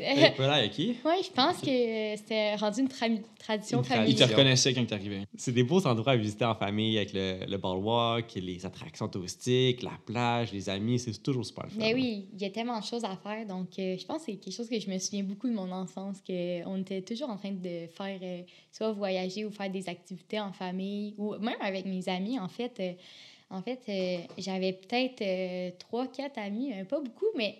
Hey, 0.00 0.32
voilà, 0.36 0.64
OK. 0.64 0.78
Ouais, 0.78 1.22
je 1.22 1.30
pense 1.30 1.58
que 1.58 2.16
c'était 2.16 2.54
rendu 2.56 2.80
une 2.80 2.88
tra- 2.88 3.20
tradition 3.38 3.78
Une 3.78 3.84
Ils 3.84 3.88
te 3.88 3.94
familiale. 3.94 4.30
reconnaissaient 4.30 4.74
quand 4.74 4.84
tu 4.86 4.94
arrivais. 4.94 5.22
C'est 5.36 5.52
des 5.52 5.62
beaux 5.62 5.86
endroits 5.86 6.12
à 6.12 6.16
visiter 6.16 6.44
en 6.44 6.54
famille 6.54 6.96
avec 6.96 7.12
le, 7.12 7.44
le 7.46 7.56
boardwalk, 7.58 8.34
les 8.36 8.64
attractions 8.66 9.06
touristiques, 9.08 9.82
la 9.82 9.92
plage, 10.06 10.52
les 10.52 10.68
amis. 10.68 10.98
C'est 10.98 11.22
toujours 11.22 11.44
super 11.44 11.64
le 11.64 11.70
fun. 11.70 11.76
Mais 11.78 11.94
oui, 11.94 12.28
il 12.32 12.40
y 12.40 12.46
a 12.46 12.50
tellement 12.50 12.80
de 12.80 12.84
choses 12.84 13.04
à 13.04 13.16
faire. 13.16 13.46
Donc, 13.46 13.78
euh, 13.78 13.96
je 13.98 14.04
pense 14.06 14.18
que 14.18 14.32
c'est 14.32 14.36
quelque 14.38 14.54
chose 14.54 14.68
que 14.68 14.80
je 14.80 14.88
me 14.90 14.98
souviens 14.98 15.22
beaucoup 15.22 15.46
de 15.48 15.54
mon 15.54 15.70
enfance, 15.70 16.16
qu'on 16.26 16.76
était 16.80 17.02
toujours 17.02 17.28
en 17.30 17.36
train 17.36 17.52
de 17.52 17.86
faire, 17.94 18.18
euh, 18.22 18.42
soit 18.72 18.92
voyager 18.92 19.44
ou 19.44 19.50
faire 19.50 19.70
des 19.70 19.88
activités 19.88 20.40
en 20.40 20.52
famille, 20.52 21.14
ou 21.18 21.34
même 21.36 21.56
avec 21.60 21.84
mes 21.86 22.08
amis. 22.08 22.38
En 22.40 22.48
fait, 22.48 22.72
euh, 22.80 22.92
en 23.50 23.62
fait 23.62 23.80
euh, 23.88 24.18
j'avais 24.38 24.72
peut-être 24.72 25.22
euh, 25.22 25.70
trois, 25.78 26.06
quatre 26.06 26.38
amis, 26.38 26.72
euh, 26.72 26.84
pas 26.84 27.00
beaucoup, 27.00 27.26
mais 27.36 27.58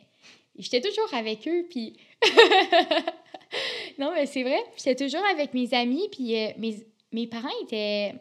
j'étais 0.58 0.80
toujours 0.80 1.12
avec 1.14 1.46
eux. 1.48 1.66
Puis. 1.68 1.96
non, 3.98 4.12
mais 4.14 4.26
c'est 4.26 4.42
vrai, 4.42 4.60
j'étais 4.76 5.04
toujours 5.04 5.24
avec 5.30 5.54
mes 5.54 5.72
amis. 5.74 6.08
Puis 6.10 6.36
euh, 6.36 6.50
mes, 6.58 6.86
mes 7.12 7.26
parents 7.26 7.48
étaient. 7.62 8.14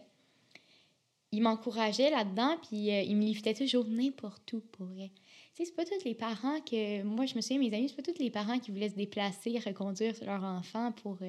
Ils 1.32 1.44
m'encourageaient 1.44 2.10
là-dedans, 2.10 2.58
puis 2.68 2.90
euh, 2.90 3.04
ils 3.04 3.16
me 3.16 3.22
livraient 3.22 3.54
toujours 3.54 3.86
n'importe 3.86 4.52
où 4.54 4.62
pour 4.72 4.88
vrai. 4.88 5.12
Tu 5.54 5.64
sais, 5.64 5.66
c'est 5.66 5.76
pas 5.76 5.86
tous 5.86 6.04
les 6.04 6.16
parents 6.16 6.60
que. 6.62 7.04
Moi, 7.04 7.28
je 7.28 7.36
me 7.36 7.42
souviens, 7.42 7.60
mes 7.60 7.76
amis, 7.76 7.90
c'est 7.90 8.04
pas 8.04 8.12
tous 8.12 8.20
les 8.20 8.32
parents 8.32 8.58
qui 8.58 8.72
voulaient 8.72 8.90
se 8.90 8.96
déplacer, 8.96 9.60
reconduire 9.64 10.16
leur 10.26 10.44
enfant 10.44 10.92
pour 10.92 11.20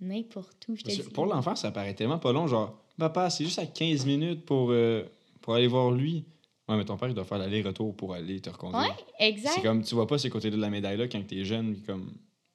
n'importe 0.00 0.68
où. 0.68 0.76
Je. 0.76 1.02
Pour 1.10 1.26
l'enfant, 1.26 1.56
ça 1.56 1.72
paraît 1.72 1.94
tellement 1.94 2.18
pas 2.20 2.32
long. 2.32 2.46
Genre, 2.46 2.78
papa, 2.96 3.30
c'est 3.30 3.44
juste 3.44 3.58
à 3.58 3.66
15 3.66 4.06
minutes 4.06 4.44
pour, 4.44 4.70
euh, 4.70 5.04
pour 5.40 5.54
aller 5.54 5.66
voir 5.66 5.90
lui. 5.90 6.24
Ouais, 6.68 6.76
mais 6.76 6.84
ton 6.84 6.96
père, 6.96 7.08
il 7.08 7.14
doit 7.14 7.24
faire 7.24 7.38
l'aller-retour 7.38 7.96
pour 7.96 8.12
aller 8.14 8.40
te 8.40 8.50
reconduire. 8.50 8.82
Ouais, 8.82 9.26
exact. 9.26 9.52
C'est 9.54 9.62
comme, 9.62 9.82
tu 9.82 9.94
vois 9.94 10.06
pas 10.06 10.18
ces 10.18 10.28
côtés-là 10.28 10.56
de 10.56 10.60
la 10.60 10.68
médaille-là 10.70 11.08
quand 11.08 11.26
t'es 11.26 11.44
jeune, 11.44 11.74
puis 11.74 11.82
comme, 11.82 12.12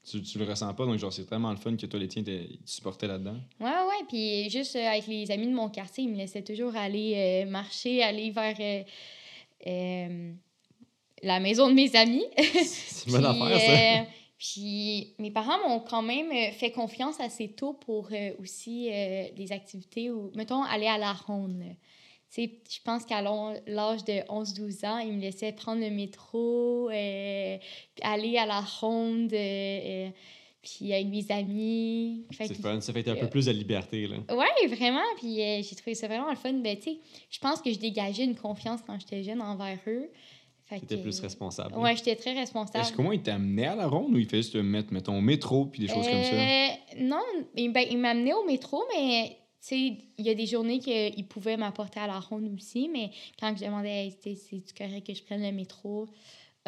tu, 0.07 0.21
tu 0.21 0.37
le 0.37 0.45
ressens 0.45 0.71
pas. 0.75 0.85
Donc, 0.85 0.97
genre, 0.99 1.11
c'est 1.11 1.25
tellement 1.25 1.49
le 1.49 1.57
fun 1.57 1.75
que 1.75 1.85
toi, 1.87 1.99
les 1.99 2.07
tiens, 2.07 2.21
tu 2.23 2.31
supportais 2.65 3.07
là-dedans. 3.07 3.37
Ouais, 3.59 3.67
ouais. 3.69 4.05
Puis 4.07 4.49
juste 4.51 4.75
euh, 4.75 4.87
avec 4.87 5.07
les 5.07 5.31
amis 5.31 5.47
de 5.47 5.53
mon 5.53 5.69
quartier, 5.69 6.03
ils 6.03 6.11
me 6.11 6.17
laissaient 6.17 6.43
toujours 6.43 6.75
aller 6.75 7.13
euh, 7.45 7.49
marcher, 7.49 8.03
aller 8.03 8.29
vers 8.29 8.55
euh, 9.65 10.33
la 11.23 11.39
maison 11.39 11.69
de 11.69 11.73
mes 11.73 11.95
amis. 11.95 12.25
C'est 12.63 13.07
une 13.09 13.13
bonne 13.13 13.33
Puis, 13.33 13.53
affaire, 13.53 14.03
ça. 14.05 14.11
puis 14.37 15.13
mes 15.19 15.31
parents 15.31 15.57
m'ont 15.67 15.79
quand 15.79 16.01
même 16.01 16.31
fait 16.53 16.71
confiance 16.71 17.19
assez 17.19 17.49
tôt 17.49 17.73
pour 17.73 18.09
euh, 18.11 18.31
aussi 18.41 18.89
euh, 18.91 19.25
des 19.35 19.51
activités 19.51 20.11
ou, 20.11 20.31
mettons, 20.35 20.63
aller 20.63 20.87
à 20.87 20.97
la 20.97 21.13
ronde. 21.13 21.63
Je 22.37 22.79
pense 22.83 23.05
qu'à 23.05 23.21
l'âge 23.21 24.03
de 24.05 24.25
11-12 24.27 24.85
ans, 24.87 24.97
ils 24.99 25.13
me 25.13 25.21
laissaient 25.21 25.51
prendre 25.51 25.81
le 25.81 25.89
métro, 25.89 26.89
euh, 26.89 27.57
puis 27.95 28.03
aller 28.03 28.37
à 28.37 28.45
la 28.45 28.61
ronde, 28.61 29.31
euh, 29.33 29.35
euh, 30.07 30.09
puis 30.61 30.93
avec 30.93 31.07
mes 31.07 31.25
amis. 31.29 32.25
C'est 32.31 32.53
fun. 32.55 32.79
Ça 32.81 32.93
fait 32.93 33.07
un 33.07 33.15
peu 33.15 33.25
euh, 33.25 33.27
plus 33.29 33.45
de 33.45 33.51
liberté. 33.51 34.07
Là. 34.07 34.17
Ouais, 34.35 34.67
vraiment. 34.67 35.03
Puis 35.17 35.41
euh, 35.41 35.61
j'ai 35.61 35.75
trouvé 35.75 35.93
ça 35.93 36.07
vraiment 36.07 36.29
le 36.29 36.35
fun. 36.35 36.53
Ben, 36.53 36.75
tu 36.77 36.83
sais, 36.83 36.97
je 37.29 37.39
pense 37.39 37.61
que 37.61 37.71
je 37.71 37.77
dégageais 37.79 38.23
une 38.23 38.35
confiance 38.35 38.79
quand 38.85 38.97
j'étais 38.99 39.23
jeune 39.23 39.41
envers 39.41 39.77
eux. 39.87 40.09
T'étais 40.69 40.97
plus 40.97 41.19
responsable. 41.19 41.77
Ouais, 41.77 41.95
j'étais 41.95 42.15
très 42.15 42.33
responsable. 42.33 42.79
Est-ce 42.83 42.93
qu'au 42.93 43.03
moins, 43.03 43.13
il 43.13 43.21
t'amenait 43.21 43.67
à 43.67 43.75
la 43.75 43.85
ronde 43.85 44.15
ou 44.15 44.17
il 44.17 44.27
fait 44.27 44.37
juste 44.37 44.53
te 44.53 44.57
mettre, 44.57 44.91
mettons, 44.91 45.17
au 45.17 45.21
métro, 45.21 45.65
puis 45.65 45.81
des 45.81 45.87
choses 45.87 46.07
comme 46.07 46.23
ça? 46.23 46.33
Euh, 46.33 46.67
Non, 46.99 47.21
il, 47.55 47.71
ben, 47.71 47.85
il 47.91 47.99
m'amenait 47.99 48.33
au 48.33 48.43
métro, 48.43 48.83
mais 48.95 49.37
sais, 49.67 49.97
il 50.17 50.25
y 50.25 50.29
a 50.29 50.35
des 50.35 50.45
journées 50.45 50.79
qu'il 50.79 51.27
pouvait 51.27 51.57
m'apporter 51.57 51.99
à 51.99 52.07
la 52.07 52.19
ronde 52.19 52.51
aussi, 52.53 52.89
mais 52.89 53.11
quand 53.39 53.55
je 53.57 53.65
demandais, 53.65 54.07
hey, 54.07 54.11
c'est-tu 54.21 54.73
correct 54.77 55.07
que 55.07 55.13
je 55.13 55.23
prenne 55.23 55.41
le 55.41 55.51
métro? 55.51 56.07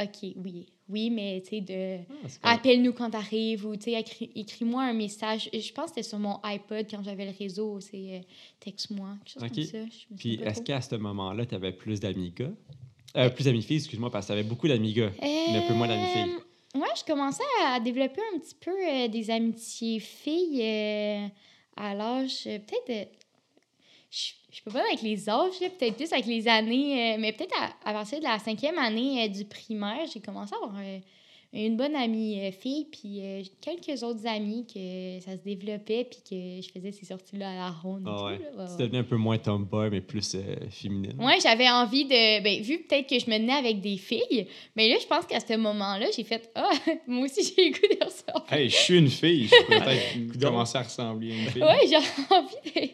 OK, 0.01 0.33
oui. 0.37 0.67
Oui, 0.87 1.09
mais 1.09 1.41
tu 1.41 1.49
sais, 1.49 1.61
de. 1.61 2.03
Ah. 2.43 2.53
Appelle-nous 2.53 2.93
quand 2.93 3.09
t'arrives 3.09 3.65
ou 3.65 3.75
tu 3.75 3.91
sais, 3.91 4.03
écris-moi 4.35 4.83
un 4.83 4.93
message. 4.93 5.49
Je 5.51 5.71
pense 5.71 5.85
que 5.85 5.95
c'était 5.95 6.03
sur 6.03 6.19
mon 6.19 6.39
iPod 6.43 6.85
quand 6.89 7.01
j'avais 7.03 7.25
le 7.25 7.33
réseau, 7.37 7.79
c'est 7.79 8.17
euh, 8.17 8.19
texte-moi, 8.59 9.17
quelque 9.25 9.33
chose 9.33 9.71
comme 9.71 9.89
ça. 9.89 9.97
je 10.09 10.15
Puis 10.15 10.35
est-ce 10.43 10.61
qu'à 10.61 10.81
ce 10.81 10.95
moment-là, 10.95 11.45
tu 11.45 11.55
avais 11.55 11.71
plus 11.71 11.99
d'amis 11.99 12.31
gars? 12.31 12.51
Euh, 13.17 13.29
plus 13.29 13.45
d'amis 13.45 13.61
filles, 13.61 13.77
excuse-moi, 13.77 14.11
parce 14.11 14.25
que 14.25 14.33
tu 14.33 14.39
avais 14.39 14.47
beaucoup 14.47 14.67
d'amis 14.67 14.93
gars, 14.93 15.11
mais 15.21 15.57
un 15.57 15.67
peu 15.67 15.73
moins 15.73 15.87
d'amis 15.87 16.07
filles. 16.07 16.35
Euh, 16.75 16.79
ouais, 16.79 16.89
je 16.97 17.03
commençais 17.05 17.43
à 17.65 17.79
développer 17.79 18.21
un 18.35 18.39
petit 18.39 18.55
peu 18.55 18.71
euh, 18.71 19.07
des 19.07 19.31
amitiés 19.31 19.99
filles 19.99 20.61
euh, 20.61 21.27
à 21.75 21.93
l'âge, 21.93 22.43
euh, 22.47 22.59
peut-être. 22.59 22.87
de- 22.87 23.09
je, 24.11 24.31
je 24.51 24.61
peux 24.63 24.71
pas 24.71 24.81
avec 24.87 25.01
les 25.01 25.29
âges, 25.29 25.59
peut-être 25.59 25.95
plus 25.97 26.13
avec 26.13 26.25
les 26.25 26.47
années, 26.47 27.15
euh, 27.15 27.17
mais 27.19 27.33
peut-être 27.33 27.53
à, 27.59 27.89
à 27.89 27.93
partir 27.93 28.19
de 28.19 28.23
la 28.23 28.39
cinquième 28.39 28.77
année 28.77 29.25
euh, 29.25 29.27
du 29.27 29.45
primaire, 29.45 30.05
j'ai 30.13 30.21
commencé 30.21 30.53
à 30.53 30.57
avoir 30.63 30.79
euh, 30.81 30.99
une 31.63 31.77
bonne 31.77 31.95
amie 31.95 32.39
euh, 32.41 32.51
fille, 32.51 32.85
puis 32.91 33.21
euh, 33.21 33.41
quelques 33.61 34.03
autres 34.03 34.25
amis 34.27 34.65
que 34.67 35.19
ça 35.23 35.31
se 35.37 35.43
développait, 35.43 36.03
puis 36.09 36.19
que 36.29 36.61
je 36.65 36.69
faisais 36.71 36.91
ces 36.91 37.05
sorties-là 37.05 37.49
à 37.51 37.55
la 37.55 37.69
ronde 37.71 38.01
et 38.01 38.09
Ah 38.09 38.15
tout. 38.17 38.25
ouais. 38.25 38.39
Ouais, 38.57 38.65
Tu 38.75 38.81
devenais 38.83 38.97
un 38.99 39.03
peu 39.03 39.15
moins 39.15 39.37
tomboy, 39.37 39.89
mais 39.89 40.01
plus 40.01 40.35
euh, 40.35 40.41
féminine. 40.69 41.15
Ouais, 41.21 41.37
j'avais 41.41 41.69
envie 41.69 42.05
de. 42.05 42.41
Ben, 42.43 42.61
vu 42.61 42.79
peut-être 42.79 43.07
que 43.07 43.17
je 43.19 43.29
me 43.29 43.37
tenais 43.37 43.53
avec 43.53 43.79
des 43.81 43.97
filles, 43.97 44.47
mais 44.75 44.89
là, 44.89 44.95
je 45.01 45.07
pense 45.07 45.25
qu'à 45.25 45.39
ce 45.39 45.55
moment-là, 45.55 46.07
j'ai 46.15 46.23
fait 46.23 46.49
Ah, 46.55 46.69
moi 47.07 47.25
aussi, 47.25 47.53
j'ai 47.55 47.69
le 47.69 47.71
goût 47.71 47.95
de 47.99 48.03
ressembler. 48.05 48.63
Hey, 48.63 48.69
je 48.69 48.75
suis 48.75 48.97
une 48.97 49.09
fille, 49.09 49.47
je 49.47 49.55
peux 49.65 49.79
peut-être 49.83 50.39
commencer 50.41 50.77
à 50.77 50.83
ressembler 50.83 51.31
à 51.31 51.35
une 51.35 51.49
fille. 51.51 51.61
Ouais, 51.63 51.87
j'ai 51.87 51.95
envie 52.35 52.89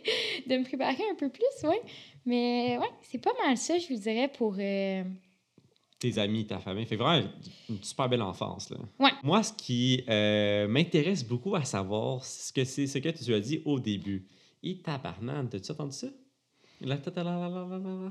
de, 0.47 0.53
de 0.53 0.57
me 0.59 0.63
préparer 0.63 1.03
un 1.11 1.15
peu 1.15 1.29
plus, 1.29 1.67
ouais. 1.67 1.81
Mais 2.25 2.77
ouais, 2.77 2.89
c'est 3.11 3.17
pas 3.21 3.31
mal 3.45 3.57
ça, 3.57 3.79
je 3.79 3.87
vous 3.91 3.99
dirais, 3.99 4.29
pour. 4.37 4.55
euh, 4.59 5.03
tes 6.01 6.17
amis, 6.17 6.45
ta 6.45 6.59
famille. 6.59 6.85
Fait 6.85 6.95
vraiment 6.95 7.27
une 7.69 7.81
super 7.83 8.09
belle 8.09 8.23
enfance. 8.23 8.71
Là. 8.71 8.77
Ouais. 8.99 9.11
Moi, 9.23 9.43
ce 9.43 9.53
qui 9.53 10.03
euh, 10.09 10.67
m'intéresse 10.67 11.23
beaucoup 11.23 11.55
à 11.55 11.63
savoir, 11.63 12.25
c'est 12.25 12.47
ce 12.47 12.53
que 12.53 12.65
c'est 12.65 12.87
ce 12.87 12.97
que 12.97 13.09
tu 13.09 13.33
as 13.33 13.39
dit 13.39 13.61
au 13.63 13.79
début. 13.79 14.27
Et 14.63 14.79
tabarnane, 14.79 15.47
t'as-tu 15.47 15.71
entendu 15.71 15.95
ça? 15.95 16.07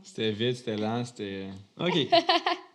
C'était 0.04 0.30
vite, 0.30 0.56
c'était 0.56 0.76
lent, 0.76 1.04
c'était. 1.04 1.48
OK. 1.78 2.08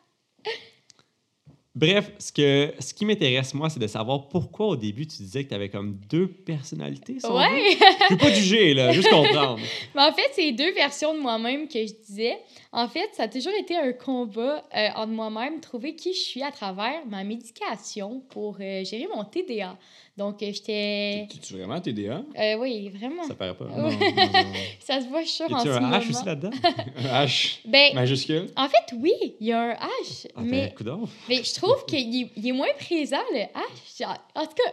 Bref, 1.76 2.10
ce, 2.20 2.32
que, 2.32 2.74
ce 2.80 2.94
qui 2.94 3.06
m'intéresse, 3.06 3.54
moi, 3.54 3.70
c'est 3.70 3.82
de 3.82 3.88
savoir 3.88 4.30
pourquoi 4.30 4.68
au 4.68 4.76
début 4.78 5.06
tu 5.06 5.18
disais 5.18 5.44
que 5.44 5.50
tu 5.50 5.56
avais 5.56 5.68
comme 5.68 6.00
deux 6.10 6.28
personnalités. 6.28 7.18
Ouais! 7.26 7.78
Je 8.10 8.14
veux 8.14 8.18
pas 8.18 8.34
juger, 8.34 8.74
là, 8.74 8.94
juste 8.94 9.10
comprendre. 9.10 9.60
Mais 9.96 10.02
en 10.02 10.14
fait, 10.14 10.30
c'est 10.32 10.54
deux 10.54 10.72
versions 10.72 11.14
de 11.14 11.20
moi-même 11.20 11.68
que 11.68 11.86
je 11.86 11.94
disais. 12.08 12.38
En 12.72 12.88
fait, 12.88 13.10
ça 13.12 13.24
a 13.24 13.28
toujours 13.28 13.52
été 13.60 13.76
un 13.76 13.92
combat 13.92 14.64
euh, 14.74 14.88
entre 14.96 15.12
moi-même, 15.12 15.60
trouver 15.60 15.96
qui 15.96 16.14
je 16.14 16.20
suis 16.20 16.44
à 16.44 16.52
travers 16.52 17.06
ma 17.08 17.26
médication 17.26 18.22
pour 18.30 18.56
euh, 18.62 18.86
gérer 18.86 19.08
mon 19.14 19.26
TDA. 19.26 19.78
Donc, 20.18 20.42
euh, 20.42 20.52
j'étais. 20.54 21.28
Tu 21.42 21.54
es 21.54 21.58
vraiment 21.58 21.82
TDA? 21.82 22.24
Euh, 22.40 22.56
oui, 22.58 22.90
vraiment. 22.90 23.24
Ça 23.24 23.36
paraît 23.36 23.54
pas. 23.56 23.66
Ouais. 23.66 23.74
Non, 23.76 23.90
non, 23.90 24.44
non. 24.44 24.54
Ça 24.80 25.02
se 25.02 25.08
voit, 25.08 25.22
je 25.24 25.28
suis 25.28 25.36
sûre, 25.38 25.50
Y 25.50 25.54
en 25.54 25.58
a-tu 25.58 25.68
ce 25.68 25.74
un 25.76 25.80
moment. 25.82 25.98
H 25.98 26.10
aussi 26.10 26.26
là-dedans? 26.26 26.52
Un 26.98 27.26
H 27.26 27.58
Ben, 27.66 27.94
majuscule? 27.96 28.48
en 28.56 28.70
fait, 28.70 28.96
oui, 28.98 29.12
il 29.42 29.48
y 29.48 29.52
a 29.52 29.60
un 29.62 29.74
H, 29.74 30.28
Ah, 30.36 30.42
mais, 30.42 30.68
ben, 30.68 30.74
coudonc. 30.74 31.10
mais 31.28 31.44
je 31.44 31.54
trouve 31.56 31.86
qu'il 31.86 32.22
est, 32.24 32.32
il 32.38 32.48
est 32.48 32.52
moins 32.54 32.74
présent, 32.80 33.18
le 33.34 33.40
H. 33.42 34.08
En 34.36 34.46
tout 34.46 34.54
cas, 34.54 34.72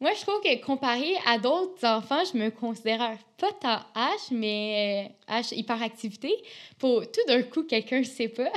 moi, 0.00 0.10
je 0.16 0.20
trouve 0.22 0.40
que 0.42 0.60
comparé 0.64 1.12
à 1.26 1.38
d'autres 1.38 1.84
enfants, 1.86 2.22
je 2.32 2.36
me 2.38 2.50
considère 2.50 3.16
pas 3.38 3.52
tant 3.60 3.80
H, 3.96 4.32
mais 4.32 5.10
euh, 5.28 5.34
H 5.40 5.54
hyperactivité. 5.56 6.32
Pour 6.78 7.02
tout 7.10 7.20
d'un 7.28 7.42
coup, 7.42 7.64
quelqu'un 7.64 7.98
ne 8.00 8.04
sait 8.04 8.28
pas. 8.28 8.52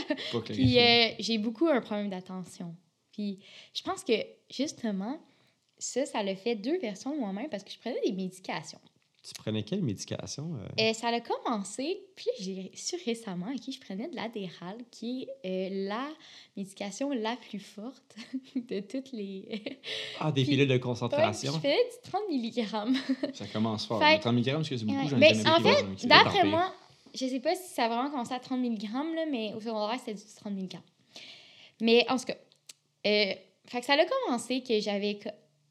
Puis 0.45 0.79
euh, 0.79 1.07
j'ai 1.19 1.37
beaucoup 1.39 1.67
un 1.67 1.81
problème 1.81 2.09
d'attention. 2.09 2.75
Puis 3.11 3.39
je 3.73 3.81
pense 3.83 4.03
que 4.03 4.13
justement, 4.51 5.19
ça, 5.77 6.05
ça 6.05 6.23
l'a 6.23 6.35
fait 6.35 6.55
deux 6.55 6.77
versions 6.79 7.13
de 7.13 7.19
moi-même 7.19 7.49
parce 7.49 7.63
que 7.63 7.71
je 7.71 7.79
prenais 7.79 7.99
des 8.05 8.11
médications. 8.13 8.79
Tu 9.23 9.33
prenais 9.33 9.63
quelle 9.63 9.81
médication? 9.81 10.53
euh? 10.55 10.89
Euh, 10.89 10.93
ça 10.93 11.07
a 11.07 11.19
commencé, 11.19 11.99
puis 12.15 12.27
j'ai 12.39 12.71
su 12.75 12.95
récemment 13.07 13.47
à 13.47 13.55
qui 13.55 13.71
je 13.71 13.79
prenais 13.81 14.07
de 14.07 14.15
l'adéral, 14.15 14.77
qui 14.91 15.27
est 15.43 15.47
euh, 15.73 15.87
la 15.89 16.07
médication 16.55 17.09
la 17.09 17.35
plus 17.35 17.57
forte 17.59 18.15
de 18.55 18.81
toutes 18.81 19.11
les. 19.13 19.63
Ah, 20.19 20.31
des 20.31 20.43
pilules 20.43 20.67
de 20.67 20.73
Ouais, 20.73 20.79
concentration? 20.79 21.53
je 21.53 21.57
faisais 21.57 21.73
du 21.75 22.09
30 22.11 22.21
mg. 22.29 23.33
Ça 23.33 23.47
commence 23.47 23.87
fort. 23.87 23.99
Fait- 23.99 24.17
Le 24.17 24.19
30 24.21 24.35
mg, 24.35 24.51
parce 24.53 24.69
que 24.69 24.77
c'est 24.77 24.85
beaucoup, 24.85 24.99
Ouais. 24.99 25.07
j'en 25.09 25.19
ai 25.19 25.33
jamais 25.33 25.49
en 25.49 25.59
fait, 25.59 26.07
D'après 26.07 26.43
moi, 26.45 26.71
je 27.15 27.25
sais 27.25 27.39
pas 27.39 27.55
si 27.55 27.73
ça 27.73 27.85
a 27.85 27.87
vraiment 27.87 28.11
commencé 28.11 28.33
à 28.33 28.39
30 28.39 28.59
mg, 28.61 28.83
là, 29.15 29.25
mais 29.31 29.53
au 29.55 29.59
secondaire, 29.59 29.97
c'était 29.97 30.13
du 30.13 30.21
30 30.35 30.53
mg. 30.53 30.73
Mais 31.81 32.05
en 32.09 32.17
tout 32.17 32.25
cas, 32.25 32.35
fait 33.03 33.39
que 33.79 33.85
ça 33.85 33.93
a 33.93 34.05
commencé 34.05 34.61
que 34.61 34.79
j'avais. 34.79 35.19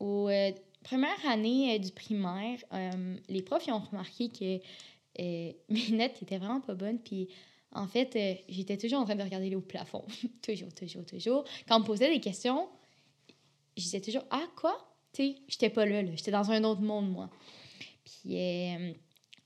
Aux 0.04 0.28
euh, 0.28 0.52
premières 0.82 1.26
années 1.26 1.75
euh, 1.75 1.78
du 1.78 1.90
primaire, 1.90 2.58
euh, 2.75 3.16
les 3.30 3.40
profs 3.40 3.66
ont 3.68 3.78
remarqué 3.78 4.28
que 4.28 4.56
euh, 5.23 5.52
mes 5.70 5.90
notes 5.92 6.23
étaient 6.23 6.37
vraiment 6.37 6.61
pas 6.61 6.75
bonnes. 6.75 6.99
Puis 6.99 7.28
en 7.73 7.87
fait, 7.87 8.14
euh, 8.14 8.34
j'étais 8.50 8.76
toujours 8.76 9.00
en 9.00 9.04
train 9.04 9.14
de 9.14 9.23
regarder 9.23 9.49
le 9.49 9.62
plafond. 9.62 10.04
toujours, 10.42 10.75
toujours, 10.75 11.06
toujours. 11.06 11.44
Quand 11.66 11.76
on 11.76 11.80
me 11.80 11.87
posait 11.87 12.11
des 12.11 12.20
questions, 12.20 12.68
je 13.78 13.82
disais 13.82 14.02
toujours 14.02 14.25
Ah, 14.30 14.44
quoi 14.56 14.76
Tu 15.14 15.23
sais, 15.23 15.37
j'étais 15.49 15.70
pas 15.70 15.87
là, 15.87 16.02
là. 16.02 16.11
J'étais 16.14 16.32
dans 16.32 16.50
un 16.50 16.62
autre 16.64 16.82
monde, 16.82 17.11
moi. 17.11 17.30
Puis. 18.04 18.34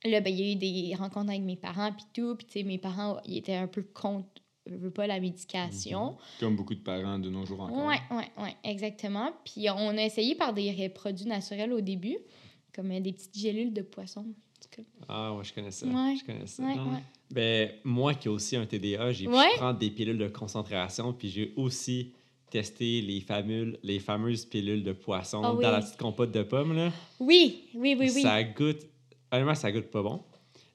Là, 0.05 0.21
ben, 0.21 0.33
il 0.33 0.41
y 0.41 0.49
a 0.49 0.53
eu 0.53 0.57
des 0.57 0.95
rencontres 0.95 1.31
avec 1.31 1.43
mes 1.43 1.57
parents, 1.57 1.93
puis 1.93 2.05
tout. 2.15 2.37
Puis, 2.37 2.47
tu 2.47 2.53
sais, 2.53 2.63
mes 2.65 2.79
parents, 2.79 3.21
ils 3.25 3.39
étaient 3.39 3.55
un 3.55 3.67
peu 3.67 3.83
contre, 3.83 4.29
je 4.69 4.75
veux 4.77 4.91
pas, 4.91 5.07
la 5.07 5.21
médication. 5.21 6.17
Comme 6.41 6.57
beaucoup 6.57 6.75
de 6.75 6.81
parents 6.81 7.19
de 7.19 7.31
nos 7.31 7.45
jours 7.45 7.61
encore. 7.63 7.87
Ouais, 7.87 7.99
ouais, 8.11 8.31
ouais, 8.43 8.55
exactement. 8.65 9.33
Puis, 9.45 9.69
on 9.71 9.97
a 9.97 10.03
essayé 10.03 10.35
par 10.35 10.53
des 10.53 10.89
produits 10.89 11.27
naturels 11.27 11.73
au 11.73 11.81
début, 11.81 12.19
comme 12.75 12.91
euh, 12.91 13.01
des 13.01 13.13
petites 13.13 13.37
gélules 13.37 13.73
de 13.73 13.83
poisson. 13.83 14.27
Ah, 15.09 15.35
ouais, 15.35 15.45
je 15.45 15.53
connais 15.55 15.71
ça. 15.71 15.87
Ouais. 15.87 16.15
Je 16.21 16.25
connais 16.25 16.47
ça. 16.47 16.63
Ouais, 16.63 16.75
non. 16.77 16.93
ouais. 16.93 17.03
Ben, 17.31 17.71
moi 17.85 18.15
qui 18.15 18.29
ai 18.29 18.31
aussi 18.31 18.57
un 18.57 18.67
TDA, 18.67 19.13
j'ai 19.13 19.27
pu 19.27 19.33
prendre 19.57 19.79
des 19.79 19.91
pilules 19.91 20.19
de 20.19 20.29
concentration, 20.29 21.13
puis 21.13 21.29
j'ai 21.29 21.53
aussi 21.57 22.13
testé 22.51 23.03
les 23.03 23.21
fameuses, 23.21 23.77
les 23.83 23.99
fameuses 23.99 24.45
pilules 24.47 24.83
de 24.83 24.93
poisson 24.93 25.43
Ah 25.45 25.53
oui. 25.53 25.63
dans 25.63 25.71
la 25.71 25.81
petite 25.81 25.99
compote 25.99 26.31
de 26.33 26.43
pommes. 26.43 26.75
Là. 26.75 26.91
Oui, 27.21 27.65
oui, 27.75 27.97
oui, 27.99 28.11
oui. 28.15 28.23
Ça 28.23 28.43
goûte, 28.43 28.87
honnêtement, 29.31 29.55
ça 29.55 29.71
goûte 29.71 29.91
pas 29.91 30.03
bon. 30.03 30.23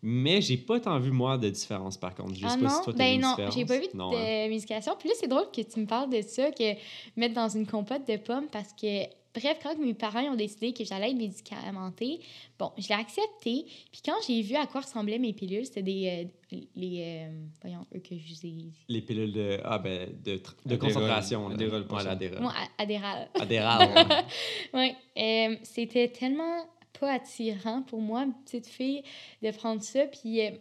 Mais 0.05 0.41
j'ai 0.41 0.57
pas 0.57 0.81
tant 0.81 0.99
vu, 0.99 1.11
moi, 1.11 1.37
de 1.37 1.49
différence, 1.49 1.95
par 1.95 2.13
contre. 2.13 2.35
Je 2.35 2.41
sais 2.41 2.45
Ah 2.49 2.57
pas 2.57 2.61
non, 2.61 2.69
si 2.69 2.83
toi, 2.83 2.93
t'as 2.93 2.99
ben 2.99 3.15
vu 3.15 3.21
non, 3.21 3.35
j'ai 3.55 3.65
pas 3.65 3.79
vu 3.79 3.87
de 3.91 3.97
Non, 3.97 4.11
hein. 4.13 4.49
médication. 4.49 4.93
Puis 4.99 5.07
là, 5.07 5.15
c'est 5.17 5.29
drôle 5.29 5.49
que 5.49 5.61
tu 5.61 5.79
me 5.79 5.85
parles 5.85 6.09
de 6.09 6.21
ça, 6.21 6.51
que 6.51 6.73
mettre 7.15 7.33
dans 7.33 7.47
une 7.47 7.65
compote 7.65 8.05
de 8.05 8.17
pommes, 8.17 8.47
parce 8.51 8.73
que, 8.73 9.03
bref, 9.33 9.59
quand 9.63 9.77
mes 9.79 9.93
parents 9.93 10.21
ont 10.23 10.35
décidé 10.35 10.73
que 10.73 10.83
j'allais 10.83 11.11
être 11.11 11.17
médicamentée, 11.17 12.19
bon, 12.59 12.71
je 12.77 12.89
l'ai 12.89 12.95
accepté. 12.95 13.65
Puis 13.93 14.01
quand 14.03 14.15
j'ai 14.27 14.41
vu 14.41 14.55
à 14.57 14.65
quoi 14.67 14.81
ressemblaient 14.81 15.19
mes 15.19 15.31
pilules, 15.31 15.65
c'était 15.65 15.83
des, 15.83 16.27
euh, 16.51 16.57
les, 16.75 17.25
euh, 17.25 17.29
voyons, 17.61 17.85
eux 17.95 17.99
que 17.99 18.13
ai... 18.13 18.73
Les 18.89 19.01
pilules 19.01 19.31
de, 19.31 19.61
ah, 19.63 19.79
ben, 19.79 20.09
de, 20.21 20.41
de 20.65 20.75
concentration. 20.75 21.49
pas 21.87 22.09
Adderall. 22.77 23.29
Adderall. 23.39 23.89
Oui, 24.73 24.91
euh, 25.17 25.55
c'était 25.63 26.09
tellement 26.09 26.65
pas 26.99 27.13
attirant 27.13 27.81
pour 27.83 28.01
moi, 28.01 28.23
une 28.23 28.33
petite 28.43 28.67
fille, 28.67 29.03
de 29.41 29.51
prendre 29.51 29.81
ça. 29.81 30.05
Puis, 30.07 30.41
euh, 30.41 30.51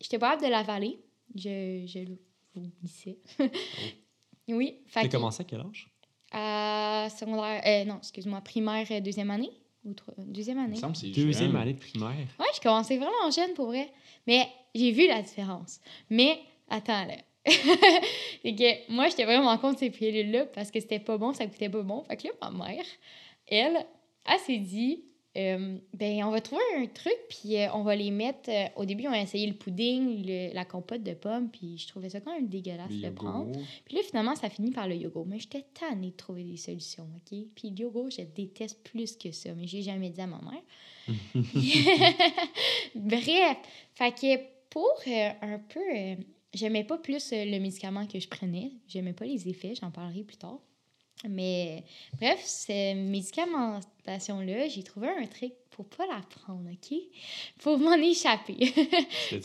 j'étais 0.00 0.18
pas 0.18 0.30
capable 0.30 0.46
de 0.46 0.50
l'avaler. 0.50 0.98
Je, 1.34 1.84
je 1.86 1.98
le 2.00 2.18
vomissais. 2.54 3.18
oui, 4.48 4.78
fait 4.86 5.02
T'as 5.02 5.08
commencé 5.08 5.42
à 5.42 5.44
quel 5.44 5.60
âge? 5.60 5.88
à 6.34 7.08
secondaire, 7.14 7.62
euh, 7.66 7.84
non, 7.84 7.98
excuse-moi, 7.98 8.40
primaire, 8.40 8.86
euh, 8.90 9.00
deuxième 9.00 9.30
année. 9.30 9.50
Ou 9.84 9.92
trois- 9.92 10.14
deuxième 10.16 10.56
Il 10.58 10.60
année. 10.60 10.70
me 10.76 10.80
semble 10.80 10.92
que 10.94 11.00
c'est 11.00 11.08
Deuxième 11.08 11.50
jeune. 11.52 11.60
année 11.60 11.72
de 11.74 11.78
primaire. 11.78 12.26
Ouais, 12.38 12.46
je 12.54 12.60
commençais 12.60 12.96
vraiment 12.96 13.30
jeune 13.34 13.52
pour 13.54 13.66
vrai. 13.66 13.92
Mais 14.26 14.46
j'ai 14.74 14.92
vu 14.92 15.06
la 15.08 15.20
différence. 15.20 15.80
Mais 16.08 16.38
attends 16.70 17.04
là. 17.04 17.16
c'est 18.42 18.54
que 18.54 18.92
moi, 18.92 19.08
j'étais 19.08 19.24
vraiment 19.24 19.58
contre 19.58 19.80
ces 19.80 19.90
pilules-là 19.90 20.46
parce 20.46 20.70
que 20.70 20.80
c'était 20.80 21.00
pas 21.00 21.18
bon, 21.18 21.32
ça 21.34 21.46
coûtait 21.46 21.68
pas 21.68 21.82
bon. 21.82 22.04
Fait 22.04 22.16
que 22.16 22.28
là, 22.28 22.32
ma 22.40 22.66
mère, 22.68 22.84
elle, 23.48 23.84
elle 24.24 24.38
s'est 24.38 24.58
dit, 24.58 25.04
euh, 25.36 25.78
ben, 25.94 26.24
on 26.24 26.30
va 26.30 26.40
trouver 26.42 26.60
un 26.76 26.86
truc, 26.86 27.16
puis 27.30 27.56
euh, 27.56 27.68
on 27.72 27.82
va 27.82 27.96
les 27.96 28.10
mettre. 28.10 28.50
euh, 28.50 28.66
au 28.76 28.84
début, 28.84 29.06
on 29.08 29.12
a 29.12 29.20
essayé 29.22 29.46
le 29.46 29.54
pudding, 29.54 30.24
le- 30.26 30.52
la 30.54 30.64
compote 30.66 31.02
de 31.02 31.14
pommes, 31.14 31.48
puis 31.50 31.78
je 31.78 31.88
trouvais 31.88 32.10
ça 32.10 32.20
quand 32.20 32.34
même 32.34 32.48
dégueulasse 32.48 32.90
Le 32.90 33.08
de 33.08 33.10
prendre. 33.14 33.52
Puis 33.86 33.96
là, 33.96 34.02
finalement, 34.02 34.34
ça 34.34 34.50
finit 34.50 34.70
par 34.72 34.86
le 34.88 34.94
yogourt. 34.96 35.24
Mais 35.26 35.38
j'étais 35.38 35.64
tannée 35.72 36.10
de 36.10 36.16
trouver 36.16 36.44
des 36.44 36.56
solutions, 36.58 37.06
OK? 37.16 37.38
Puis 37.54 37.70
le 37.70 37.76
yogourt, 37.78 38.10
je 38.10 38.22
déteste 38.22 38.82
plus 38.82 39.16
que 39.16 39.32
ça, 39.32 39.54
mais 39.54 39.66
j'ai 39.66 39.82
jamais 39.82 40.10
dit 40.10 40.20
à 40.20 40.26
ma 40.26 40.40
mère. 40.42 40.62
Bref, 42.94 43.56
fait 43.94 44.12
que 44.12 44.36
pour 44.70 44.90
un 45.42 45.58
peu... 45.58 45.80
j'aimais 46.54 46.84
pas 46.84 46.98
plus 46.98 47.32
le 47.32 47.58
médicament 47.58 48.06
que 48.06 48.18
je 48.20 48.28
prenais. 48.28 48.72
J'aimais 48.88 49.12
pas 49.12 49.24
les 49.24 49.48
effets, 49.48 49.74
j'en 49.80 49.90
parlerai 49.90 50.22
plus 50.22 50.36
tard. 50.36 50.58
Mais 51.28 51.84
bref, 52.20 52.40
cette 52.44 52.96
médicamentation-là, 52.96 54.68
j'ai 54.68 54.82
trouvé 54.82 55.08
un 55.08 55.26
truc 55.26 55.52
pour 55.70 55.86
pas 55.86 56.04
la 56.06 56.20
prendre, 56.42 56.68
OK? 56.70 56.98
Pour 57.62 57.78
m'en 57.78 57.94
échapper. 57.94 58.56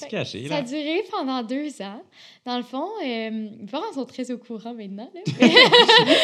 Caché, 0.09 0.47
Ça 0.47 0.55
a 0.57 0.61
là? 0.61 0.67
duré 0.67 1.03
pendant 1.09 1.41
deux 1.43 1.81
ans. 1.81 2.01
Dans 2.45 2.57
le 2.57 2.63
fond, 2.63 2.87
euh, 3.05 3.29
mes 3.31 3.65
parents 3.71 3.93
sont 3.93 4.03
très 4.05 4.29
au 4.31 4.37
courant 4.37 4.73
maintenant. 4.73 5.09
là. 5.13 5.21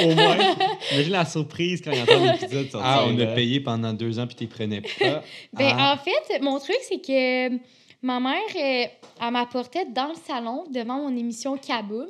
Au 0.04 0.14
moins. 0.16 0.38
Imagine 0.92 1.12
la 1.12 1.26
surprise 1.26 1.82
quand 1.82 1.92
ils 1.92 2.02
entendent 2.02 2.26
l'épisode 2.42 2.70
sortir. 2.70 2.82
Ah, 2.84 3.06
on 3.08 3.16
là. 3.16 3.32
a 3.32 3.36
payé 3.36 3.60
pendant 3.62 3.94
deux 3.94 4.20
ans, 4.20 4.28
puis 4.28 4.36
tu 4.36 4.48
prenais 4.48 4.82
pas. 4.82 5.24
Ben, 5.54 5.74
Ah. 5.78 5.94
En 5.94 6.04
fait, 6.04 6.40
mon 6.42 6.60
truc, 6.60 6.78
c'est 6.90 7.00
que 7.00 7.56
Ma 8.04 8.20
mère, 8.20 8.42
elle 8.56 9.32
m'apportait 9.32 9.86
dans 9.86 10.10
le 10.10 10.16
salon, 10.16 10.66
devant 10.70 10.98
mon 10.98 11.16
émission 11.16 11.58
Kaboom, 11.58 12.10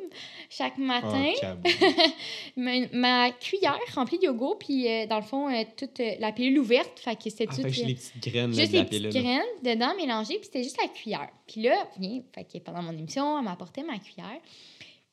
chaque 0.50 0.80
matin, 0.80 1.30
Oh, 1.36 1.40
cabou. 1.40 1.70
ma, 2.58 2.72
ma 2.92 3.32
cuillère 3.32 3.78
remplie 3.94 4.18
de 4.18 4.24
yogourt, 4.26 4.58
puis 4.58 4.88
euh, 4.90 5.06
dans 5.06 5.18
le 5.18 5.24
fond, 5.24 5.50
euh, 5.54 5.64
toute 5.78 6.00
euh, 6.00 6.16
la 6.20 6.32
pilule 6.32 6.58
ouverte. 6.60 7.00
Fait 7.00 7.16
que 7.16 7.30
c'était 7.30 7.46
Ah, 7.48 7.56
tout. 7.56 7.62
euh, 7.62 7.70
les 7.86 7.94
petites 7.96 8.24
graines 8.28 8.52
là, 8.52 8.58
juste 8.58 8.72
de 8.72 8.78
la 8.78 8.84
les 8.84 8.90
petites 8.90 9.10
pilule. 9.12 9.24
graines 9.24 9.42
dedans 9.76 9.94
mélangées, 9.96 10.36
puis 10.38 10.46
c'était 10.46 10.64
juste 10.64 10.82
la 10.82 10.88
cuillère. 10.88 11.30
Puis 11.48 11.62
là, 11.62 11.88
viens, 12.00 12.22
fait 12.34 12.44
que 12.44 12.58
pendant 12.58 12.82
mon 12.82 12.98
émission, 12.98 13.38
elle 13.38 13.46
m'apportait 13.46 13.84
ma 13.84 14.00
cuillère. 14.00 14.40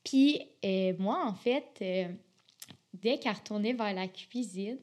Puis 0.02 0.40
moi, 0.98 1.22
en 1.26 1.34
fait, 1.34 1.66
dès 2.94 3.18
qu'elle 3.18 3.32
retournait 3.34 3.74
vers 3.74 3.92
la 3.92 4.08
cuisine, 4.08 4.78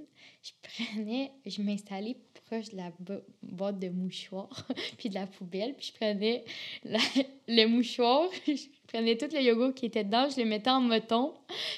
je 0.47 0.53
prenais, 0.93 1.31
je 1.45 1.61
m'installais 1.61 2.17
proche 2.45 2.69
de 2.69 2.77
la 2.77 2.91
bo- 2.99 3.21
boîte 3.43 3.79
de 3.79 3.89
mouchoirs, 3.89 4.49
puis 4.97 5.09
de 5.09 5.15
la 5.15 5.27
poubelle, 5.27 5.75
puis 5.75 5.87
je 5.87 5.93
prenais 5.93 6.45
la- 6.85 6.99
le 7.47 7.65
mouchoir, 7.67 8.29
je 8.47 8.53
prenais 8.87 9.17
tout 9.17 9.27
le 9.33 9.41
yogourt 9.41 9.73
qui 9.73 9.87
était 9.87 10.03
dedans, 10.05 10.27
je 10.29 10.39
le 10.39 10.45
mettais 10.47 10.69
en 10.69 10.79
moton, 10.81 11.33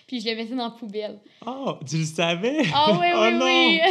puis 0.08 0.22
je 0.22 0.30
le 0.30 0.36
mettais 0.36 0.56
dans 0.56 0.66
la 0.66 0.70
poubelle. 0.72 1.20
Oh, 1.46 1.76
tu 1.88 1.98
le 1.98 2.06
savais? 2.06 2.60
Ah 2.74 2.98
oui, 3.00 3.08
Oh 3.16 3.20
oui, 3.24 3.34
non! 3.34 3.46
oui! 3.46 3.82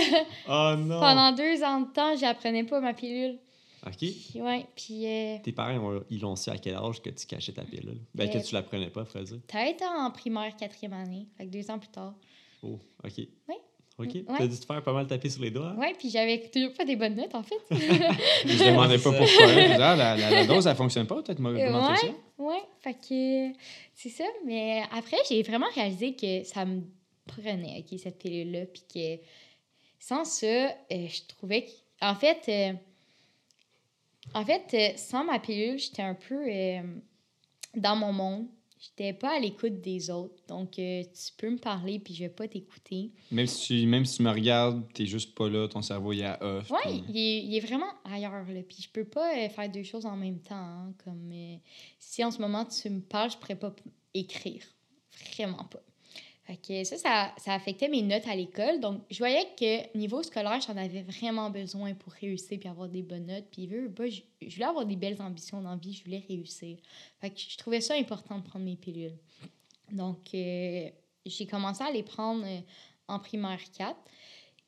Oh 0.49 0.75
non! 0.79 1.01
Pendant 1.01 1.33
deux 1.33 1.63
ans 1.65 1.81
de 1.81 1.93
temps, 1.93 2.15
j'apprenais 2.17 2.65
pas 2.65 2.81
ma 2.81 2.95
pilule. 2.95 3.39
OK. 3.87 3.97
Puis, 3.97 4.41
ouais, 4.41 4.67
puis 4.77 5.07
euh, 5.07 5.37
Tes 5.43 5.53
parents, 5.53 5.79
ont- 5.79 6.05
ils 6.11 6.21
l'ont 6.21 6.35
su 6.37 6.51
à 6.51 6.59
quel 6.59 6.75
âge 6.75 7.01
que 7.01 7.11
tu 7.11 7.27
cachais 7.27 7.53
ta 7.53 7.63
pilule? 7.63 8.01
Ben, 8.15 8.29
que 8.29 8.39
Euh, 8.39 8.41
tu 8.43 8.55
la 8.55 8.63
prenais 8.63 8.91
pas, 8.91 9.05
faut 9.05 9.21
dire. 9.23 9.39
peut-être 9.47 9.83
en 9.85 10.11
primaire, 10.11 10.55
quatrième 10.57 10.93
année, 10.95 11.27
fait 11.37 11.47
que 11.47 11.51
deux 11.51 11.71
ans 11.71 11.79
plus 11.79 11.89
tard. 11.89 12.15
Oh, 12.63 12.79
OK. 13.05 13.13
Oui. 13.49 13.55
OK. 13.99 14.15
Ouais. 14.15 14.23
T'as 14.39 14.47
dû 14.47 14.57
te 14.59 14.65
faire 14.65 14.83
pas 14.83 14.93
mal 14.93 15.07
taper 15.07 15.29
sur 15.29 15.43
les 15.43 15.51
doigts? 15.51 15.73
Ouais, 15.77 15.93
puis 15.99 16.09
j'avais 16.09 16.49
toujours 16.51 16.73
pas 16.73 16.85
des 16.85 16.95
bonnes 16.97 17.17
notes, 17.17 17.35
en 17.35 17.43
fait. 17.43 17.57
Je 17.71 18.65
demandais 18.71 18.99
pas 18.99 19.11
pourquoi. 19.13 19.47
Ah, 19.49 19.97
la, 19.97 20.17
la, 20.17 20.31
la 20.31 20.47
dose, 20.47 20.67
elle 20.69 20.77
fonctionne 20.77 21.07
pas, 21.07 21.21
peut-être 21.23 21.41
Euh, 21.45 21.97
ça. 21.97 22.07
ouais, 22.39 22.63
fait 22.81 22.95
que 22.95 23.59
c'est 23.95 24.09
ça. 24.11 24.25
Mais 24.47 24.83
après, 24.93 25.17
j'ai 25.29 25.43
vraiment 25.43 25.67
réalisé 25.75 26.15
que 26.15 26.45
ça 26.45 26.65
me 26.65 26.83
prenait, 27.27 27.79
OK, 27.85 27.99
cette 27.99 28.19
pilule-là, 28.19 28.67
puis 28.67 28.83
que 28.95 29.23
sans 29.99 30.25
ça, 30.25 30.47
euh, 30.47 30.71
je 30.91 31.21
trouvais 31.27 31.65
que... 31.65 31.71
En 32.01 32.15
fait, 32.15 32.41
euh, 32.49 32.73
en 34.35 34.45
fait, 34.45 34.63
euh, 34.75 34.97
sans 34.97 35.25
ma 35.25 35.41
pilule, 35.41 35.79
j'étais 35.79 36.03
un 36.03 36.15
peu 36.15 36.47
dans 37.75 37.97
mon 37.97 38.13
monde. 38.13 38.47
J'étais 38.81 39.13
pas 39.13 39.37
à 39.37 39.41
l'écoute 39.41 39.81
des 39.81 40.09
autres. 40.11 40.37
Donc, 40.47 40.79
euh, 40.79 41.03
tu 41.03 41.33
peux 41.37 41.51
me 41.51 41.59
parler, 41.59 41.99
puis 41.99 42.15
je 42.15 42.21
vais 42.25 42.29
pas 42.29 42.47
t'écouter. 42.47 43.11
Même 43.33 43.47
si, 43.47 43.67
tu, 43.81 43.87
même 43.87 44.05
si 44.05 44.19
tu 44.19 44.23
me 44.23 44.31
regardes, 44.31 44.85
t'es 44.93 45.05
juste 45.07 45.35
pas 45.35 45.49
là, 45.49 45.67
ton 45.69 45.83
cerveau 45.83 46.13
il 46.13 46.21
est 46.21 46.25
à 46.27 46.39
off. 46.43 46.71
Ouais, 46.71 46.79
puis- 46.85 47.05
il 47.09 47.17
est, 47.19 47.45
il 47.45 47.57
est 47.57 47.61
vraiment 47.61 47.91
ailleurs. 48.05 48.45
Là. 48.49 48.63
Puis 48.63 48.79
je 48.83 48.89
peux 48.91 49.05
pas 49.05 49.37
euh, 49.37 49.49
faire 49.49 49.69
deux 49.71 49.83
choses 49.83 50.07
en 50.07 50.17
même 50.17 50.41
temps. 50.41 50.55
hein, 50.55 50.93
Comme 51.05 51.31
euh, 51.33 51.57
si 51.99 52.23
en 52.25 52.31
ce 52.31 52.41
moment 52.41 52.65
tu 52.65 52.89
me 52.91 53.01
parles, 53.01 53.31
je 53.33 53.37
pourrais 53.37 53.57
pas 53.59 53.75
écrire. 54.15 54.63
Vraiment 55.35 55.65
pas. 55.65 55.83
Fait 56.49 56.85
ça, 56.85 56.97
ça, 56.97 57.35
ça 57.37 57.53
affectait 57.53 57.89
mes 57.89 58.01
notes 58.01 58.27
à 58.27 58.35
l'école. 58.35 58.81
Donc, 58.81 59.03
je 59.11 59.19
voyais 59.19 59.47
que 59.59 59.95
niveau 59.97 60.23
scolaire, 60.23 60.59
j'en 60.67 60.79
avais 60.79 61.03
vraiment 61.03 61.51
besoin 61.51 61.93
pour 61.93 62.15
réussir 62.15 62.59
puis 62.59 62.69
avoir 62.71 62.89
des 62.89 63.03
bonnes 63.03 63.27
notes. 63.27 63.45
Puis, 63.53 63.67
veux, 63.67 63.93
pas, 63.93 64.09
je, 64.09 64.23
je 64.41 64.55
voulais 64.55 64.65
avoir 64.65 64.87
des 64.87 64.97
belles 64.97 65.21
ambitions 65.21 65.61
dans 65.61 65.77
vie, 65.77 65.93
je 65.93 66.05
voulais 66.05 66.25
réussir. 66.27 66.79
Fait 67.21 67.29
que 67.29 67.39
je 67.39 67.59
trouvais 67.59 67.83
ça 67.83 67.95
important 67.97 68.39
de 68.39 68.45
prendre 68.45 68.65
mes 68.65 68.77
pilules. 68.77 69.19
Donc, 69.93 70.35
euh, 70.35 70.89
j'ai 71.27 71.47
commencé 71.47 71.85
à 71.85 71.91
les 71.91 72.03
prendre 72.03 72.43
euh, 72.47 72.61
en 73.09 73.19
primaire 73.19 73.61
4. 73.77 73.95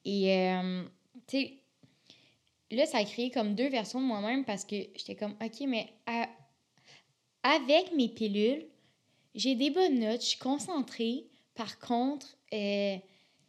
Et, 0.05 0.35
euh, 0.35 0.85
tu 1.27 1.39
sais, 1.39 1.59
là, 2.71 2.85
ça 2.85 2.99
a 2.99 3.05
créé 3.05 3.31
comme 3.31 3.55
deux 3.55 3.71
versions 3.71 4.03
de 4.03 4.07
moi-même 4.07 4.45
parce 4.45 4.67
que 4.67 4.77
j'étais 4.97 5.17
comme, 5.17 5.35
OK, 5.43 5.67
mais 5.67 5.91
avec 7.43 7.95
mes 7.97 8.11
pilules, 8.11 8.67
j'ai 9.35 9.55
des 9.55 9.71
bonnes 9.71 9.99
notes, 9.99 10.21
je 10.21 10.27
suis 10.27 10.39
concentrée. 10.39 11.25
Par 11.55 11.79
contre, 11.79 12.27
euh, 12.53 12.97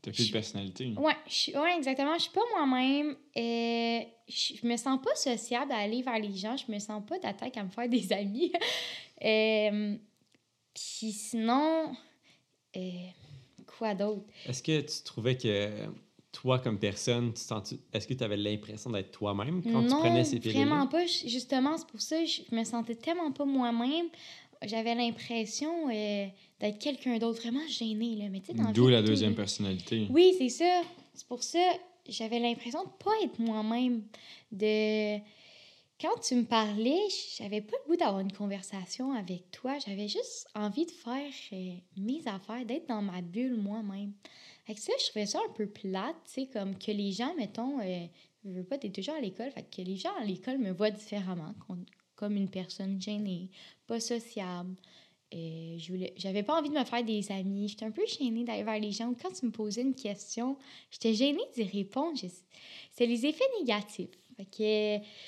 T'as 0.02 0.12
plus 0.12 0.28
de 0.28 0.34
personnalité. 0.34 0.94
ouais, 0.98 1.14
je 1.28 1.52
ouais, 1.58 1.78
exactement, 1.78 2.16
je 2.16 2.24
suis 2.24 2.32
pas 2.32 2.42
moi-même. 2.56 3.16
euh, 3.38 4.00
je 4.28 4.66
me 4.66 4.76
sens 4.78 5.00
pas 5.04 5.14
sociable 5.16 5.72
à 5.72 5.78
aller 5.78 6.02
vers 6.02 6.18
les 6.18 6.36
gens, 6.36 6.56
je 6.58 6.72
me 6.72 6.80
sens 6.80 7.04
pas 7.06 7.20
d'attaque 7.20 7.58
à 7.58 7.64
me 7.64 7.70
faire 7.70 7.88
des 7.90 8.12
amis. 8.12 8.52
Euh, 9.24 9.96
Puis 10.74 11.12
sinon, 11.12 11.94
euh, 12.76 12.80
quoi 13.78 13.94
d'autre? 13.94 14.26
Est-ce 14.48 14.64
que 14.64 14.82
tu 14.82 15.04
trouvais 15.04 15.38
que 15.38 15.70
toi, 16.32 16.60
comme 16.60 16.80
personne, 16.80 17.34
tu 17.34 17.42
sens 17.42 17.76
est-ce 17.94 18.08
que 18.08 18.14
tu 18.14 18.24
avais 18.24 18.38
l'impression 18.38 18.90
d'être 18.90 19.12
toi-même 19.12 19.62
quand 19.62 19.84
tu 19.84 19.90
non, 19.90 20.00
prenais 20.00 20.24
ces 20.24 20.40
pilules 20.40 20.66
vraiment 20.66 20.88
pas. 20.88 21.06
Justement, 21.06 21.78
c'est 21.78 21.88
pour 21.88 22.02
ça 22.02 22.18
que 22.20 22.26
je 22.26 22.56
me 22.56 22.64
sentais 22.64 22.96
tellement 22.96 23.32
pas 23.34 23.44
moi-même. 23.46 24.08
J'avais 24.64 24.96
l'impression 24.96 25.90
euh, 25.90 26.28
d'être 26.60 26.80
quelqu'un 26.80 27.18
d'autre, 27.18 27.42
vraiment 27.42 27.68
gênée. 27.68 28.16
Là. 28.16 28.26
Mais, 28.30 28.42
tu 28.42 28.48
sais, 28.48 28.54
dans 28.54 28.72
D'où 28.72 28.88
la 28.88 29.02
deuxième 29.02 29.36
personnalité. 29.36 30.08
Oui, 30.10 30.36
c'est 30.38 30.50
ça. 30.50 30.82
C'est 31.14 31.28
pour 31.28 31.44
ça 31.44 31.60
j'avais 32.08 32.40
l'impression 32.40 32.84
de 32.84 32.90
pas 33.04 33.12
être 33.24 33.40
moi-même. 33.40 34.04
De 34.52 35.18
quand 36.00 36.20
tu 36.24 36.36
me 36.36 36.46
parlais, 36.46 37.00
j'avais 37.38 37.62
pas 37.62 37.76
le 37.84 37.92
goût 37.92 37.96
d'avoir 37.96 38.22
une 38.22 38.32
conversation 38.32 39.14
avec 39.14 39.52
toi. 39.52 39.78
J'avais 39.86 40.08
juste 40.08 40.48
envie 40.56 40.86
de 40.86 40.92
faire 40.92 41.32
euh, 41.54 41.74
mes 41.98 42.22
affaires, 42.28 42.66
d'être 42.66 42.88
dans 42.88 43.04
ma 43.04 43.22
bulle 43.22 43.56
moi-même. 43.56 44.14
Fait 44.66 44.74
que 44.74 44.80
ça, 44.80 44.94
je 45.00 45.10
trouvais 45.10 45.28
ça 45.28 45.40
un 45.48 45.54
peu 45.54 45.68
plate, 45.68 46.16
tu 46.26 46.32
sais, 46.32 46.48
comme 46.48 46.78
que 46.78 46.92
les 46.92 47.12
gens, 47.12 47.34
mettons, 47.36 47.80
euh, 47.80 48.06
je 48.44 48.50
veux 48.50 48.64
pas, 48.64 48.80
t'es 48.80 48.90
toujours 48.90 49.16
à 49.16 49.22
l'école, 49.22 49.52
fait 49.52 49.64
que 49.64 49.82
les 49.82 49.96
gens 49.96 50.14
à 50.20 50.24
l'école 50.24 50.58
me 50.58 50.72
voient 50.72 50.92
différemment, 50.92 51.54
comme 52.22 52.38
une 52.38 52.50
personne 52.50 53.02
gênée, 53.02 53.50
pas 53.88 54.00
sociable. 54.00 54.76
Euh, 55.34 55.78
je 55.80 55.92
voulais, 55.92 56.14
j'avais 56.18 56.44
pas 56.44 56.60
envie 56.60 56.70
de 56.70 56.76
me 56.76 56.84
faire 56.84 57.04
des 57.04 57.32
amis. 57.32 57.68
J'étais 57.68 57.86
un 57.86 57.92
peu 57.92 58.04
gênée 58.06 58.44
d'aller 58.44 58.64
vers 58.64 58.80
les 58.80 58.92
gens. 58.92 59.12
Quand 59.20 59.32
tu 59.32 59.48
me 59.48 59.52
posais 59.52 59.82
une 59.82 59.96
question, 59.96 60.56
j'étais 60.92 61.16
gênée 61.16 61.42
d'y 61.56 61.64
répondre. 61.64 62.20
C'est 62.92 63.06
les 63.08 63.26
effets 63.26 63.44
négatifs. 63.60 64.10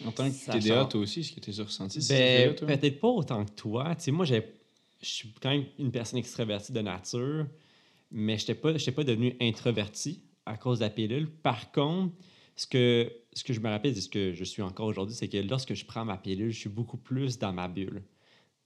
En 0.06 0.12
tant 0.12 0.30
que 0.30 0.60
TDA, 0.60 0.86
toi 0.86 1.02
aussi, 1.02 1.22
est-ce 1.22 1.32
que 1.32 1.40
tu 1.40 1.60
as 1.60 1.64
ressenti 1.64 2.00
Ben, 2.08 2.54
peut-être 2.56 3.00
pas 3.00 3.08
autant 3.08 3.44
que 3.44 3.52
toi. 3.52 3.96
Tu 3.96 4.06
sais, 4.06 4.12
moi, 4.12 4.26
je 4.26 4.42
suis 5.02 5.34
quand 5.42 5.50
même 5.50 5.66
une 5.80 5.92
personne 5.92 6.20
extravertie 6.20 6.74
de 6.74 6.82
nature, 6.82 7.48
mais 8.12 8.38
je 8.38 8.44
n'étais 8.44 8.56
pas, 8.56 8.78
j'étais 8.78 8.92
pas 8.92 9.04
devenu 9.04 9.36
introverti 9.42 10.22
à 10.46 10.58
cause 10.58 10.80
de 10.80 10.86
la 10.86 10.90
pilule. 10.90 11.30
Par 11.30 11.72
contre, 11.72 12.14
ce 12.56 12.68
que, 12.68 13.12
ce 13.34 13.44
que 13.44 13.54
je 13.54 13.60
me 13.60 13.70
rappelle 13.70 13.98
et 13.98 14.02
ce 14.02 14.10
que 14.10 14.34
je 14.34 14.44
suis 14.44 14.62
encore 14.62 14.88
aujourd'hui, 14.88 15.16
c'est 15.16 15.28
que 15.28 15.38
lorsque 15.38 15.74
je 15.74 15.86
prends 15.86 16.06
ma 16.06 16.18
pilule, 16.18 16.52
je 16.52 16.60
suis 16.60 16.70
beaucoup 16.70 16.98
plus 16.98 17.38
dans 17.40 17.52
ma 17.54 17.68
bulle. 17.68 18.04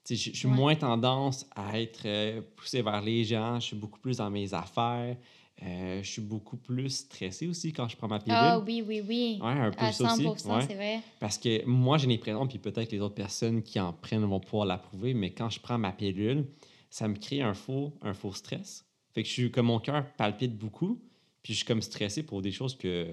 Je, 0.09 0.15
je 0.15 0.31
suis 0.31 0.47
Ouais. 0.47 0.53
moins 0.55 0.75
tendance 0.75 1.45
à 1.55 1.79
être 1.81 2.01
euh, 2.05 2.41
poussé 2.55 2.81
vers 2.81 3.01
les 3.01 3.23
gens, 3.25 3.59
je 3.59 3.65
suis 3.67 3.75
beaucoup 3.75 3.99
plus 3.99 4.17
dans 4.17 4.29
mes 4.29 4.53
affaires, 4.53 5.17
euh, 5.63 6.01
je 6.03 6.07
suis 6.09 6.21
beaucoup 6.21 6.55
plus 6.57 6.89
stressé 6.89 7.47
aussi 7.47 7.73
quand 7.73 7.87
je 7.89 7.97
prends 7.97 8.07
ma 8.07 8.19
pilule. 8.19 8.37
ah 8.39 8.59
oui, 8.59 8.81
oui, 8.87 9.01
oui. 9.05 9.39
Ouais, 9.41 9.47
un 9.51 9.71
peu 9.71 9.85
à 9.85 9.91
ça 9.91 10.09
100 10.09 10.31
aussi. 10.31 10.47
ouais. 10.47 10.61
c'est 10.67 10.75
vrai. 10.75 10.99
Parce 11.19 11.37
que 11.37 11.65
moi, 11.65 11.97
j'ai 11.97 12.07
l'impression, 12.07 12.47
puis 12.47 12.59
peut-être 12.59 12.91
les 12.91 12.99
autres 12.99 13.15
personnes 13.15 13.61
qui 13.63 13.79
en 13.79 13.91
prennent 13.91 14.23
vont 14.23 14.39
pouvoir 14.39 14.65
l'approuver, 14.65 15.13
mais 15.13 15.31
quand 15.31 15.49
je 15.49 15.59
prends 15.59 15.77
ma 15.77 15.91
pilule, 15.91 16.45
ça 16.89 17.07
me 17.09 17.15
crée 17.15 17.41
un 17.41 17.53
faux, 17.53 17.93
un 18.01 18.13
faux 18.13 18.31
stress. 18.33 18.85
Fait 19.13 19.23
que 19.23 19.27
je 19.27 19.33
suis 19.33 19.51
comme 19.51 19.65
mon 19.65 19.79
cœur 19.79 20.05
palpite 20.15 20.55
beaucoup, 20.57 21.01
puis 21.43 21.53
je 21.53 21.57
suis 21.57 21.65
comme 21.65 21.81
stressé 21.81 22.23
pour 22.23 22.41
des 22.41 22.51
choses 22.51 22.77
que. 22.77 23.07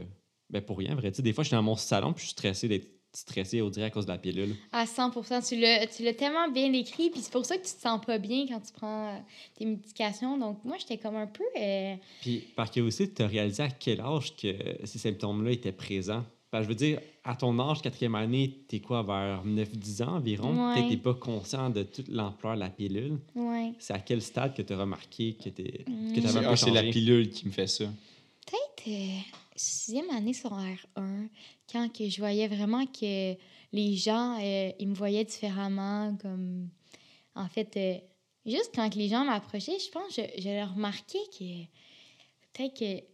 Ben 0.55 0.63
pour 0.63 0.79
rien, 0.79 0.93
en 0.93 0.97
vrai. 0.97 1.11
Tu 1.11 1.17
sais, 1.17 1.23
des 1.23 1.33
fois, 1.33 1.43
je 1.45 1.49
suis 1.49 1.55
dans 1.57 1.63
mon 1.63 1.77
salon, 1.77 2.13
puis 2.13 2.23
je 2.23 2.29
suis 2.29 2.33
stressé 2.33 2.69
d'être 2.69 2.87
stressé, 3.13 3.61
on 3.63 3.71
dirait, 3.71 3.87
à 3.87 3.91
cause 3.91 4.07
de 4.07 4.11
la 4.13 4.19
pilule. 4.19 4.55
À 4.73 4.87
100 4.87 5.11
Tu 5.49 5.57
l'as 5.61 5.87
tu 5.87 6.03
l'as 6.05 6.15
tellement 6.15 6.49
bien 6.49 6.73
écrit. 6.73 7.11
Puis 7.11 7.21
c'est 7.21 7.33
pour 7.33 7.45
ça 7.45 7.57
que 7.57 7.65
tu 7.67 7.73
te 7.75 7.81
sens 7.81 8.01
pas 8.05 8.19
bien 8.19 8.47
quand 8.49 8.61
tu 8.61 8.73
prends 8.73 9.09
euh, 9.15 9.19
tes 9.57 9.65
médications. 9.67 10.37
Donc, 10.39 10.65
moi, 10.65 10.77
j'étais 10.81 10.99
comme 10.99 11.17
un 11.17 11.27
peu. 11.29 11.45
euh, 11.61 11.95
Puis, 12.23 12.39
par 12.57 12.71
curiosité, 12.71 13.13
tu 13.13 13.23
as 13.23 13.27
réalisé 13.29 13.63
à 13.63 13.69
quel 13.71 14.01
âge 14.01 14.35
que 14.37 14.53
ces 14.85 14.99
symptômes-là 14.99 15.51
étaient 15.53 15.71
présents? 15.73 16.25
Que 16.53 16.63
je 16.63 16.69
veux 16.69 16.75
dire, 16.77 17.01
à 17.25 17.35
ton 17.35 17.59
âge, 17.59 17.83
quatrième 17.83 18.15
année, 18.15 18.61
t'es 18.69 18.79
quoi, 18.79 19.03
vers 19.03 19.45
9-10 19.45 20.03
ans 20.05 20.17
environ? 20.19 20.73
Ouais. 20.73 20.89
T'es 20.89 20.97
pas 20.97 21.15
conscient 21.15 21.69
de 21.69 21.83
toute 21.83 22.07
l'ampleur 22.09 22.55
de 22.55 22.61
la 22.61 22.71
pilule. 22.71 23.19
ouais. 23.35 23.73
C'est 23.81 23.93
à 23.93 23.99
quel 23.99 24.23
stade 24.23 24.55
que 24.55 24.63
tu 24.63 24.73
as 24.73 24.77
remarqué 24.79 25.35
que 25.35 25.49
tu 25.51 25.63
Mm. 25.91 26.13
que 26.15 26.21
t'avais 26.21 26.39
un 26.39 26.43
peu 26.43 26.49
ah, 26.51 26.57
c'est 26.57 26.71
la 26.71 26.83
pilule 26.85 27.29
qui 27.31 27.47
me 27.47 27.51
fait 27.53 27.67
ça. 27.67 27.87
Peut-être 28.47 28.89
euh, 28.89 29.19
sixième 29.57 30.11
année 30.11 30.33
sur 30.33 30.51
R1, 30.51 31.29
quand 31.71 31.93
que 31.93 32.09
je 32.09 32.19
voyais 32.19 32.49
vraiment 32.49 32.87
que 32.87 33.35
les 33.73 33.97
gens, 33.97 34.39
euh, 34.41 34.73
ils 34.79 34.89
me 34.89 34.95
voyaient 34.95 35.25
différemment. 35.25 36.17
Comme, 36.21 36.69
en 37.35 37.49
fait, 37.49 37.77
euh, 37.77 37.99
juste 38.47 38.73
quand 38.75 38.91
que 38.91 38.99
les 38.99 39.09
gens 39.09 39.25
m'approchaient, 39.25 39.79
je 39.79 39.91
pense 39.91 40.15
je, 40.15 40.23
je 40.41 40.49
leur 40.49 40.75
remarquais 40.75 41.19
que 41.37 41.63
peut-être 42.53 42.79
que, 42.79 43.05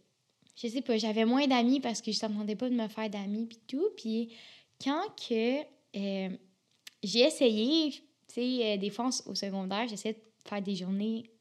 je 0.55 0.67
sais 0.67 0.81
pas, 0.81 0.97
j'avais 0.97 1.25
moins 1.25 1.47
d'amis 1.47 1.79
parce 1.79 2.01
que 2.01 2.11
je 2.11 2.25
n'entendais 2.25 2.55
pas 2.55 2.69
de 2.69 2.75
me 2.75 2.87
faire 2.87 3.09
d'amis 3.09 3.47
puis 3.47 3.59
tout. 3.67 3.89
Puis 3.97 4.33
quand 4.83 5.03
que 5.15 5.61
euh, 5.95 6.29
j'ai 7.03 7.21
essayé, 7.21 7.91
tu 7.91 8.01
sais, 8.33 8.77
des 8.77 8.89
fois 8.89 9.09
au 9.25 9.35
secondaire, 9.35 9.87
j'essayais 9.87 10.15
de 10.15 10.49
faire 10.49 10.61
des 10.61 10.75
journées 10.75 11.31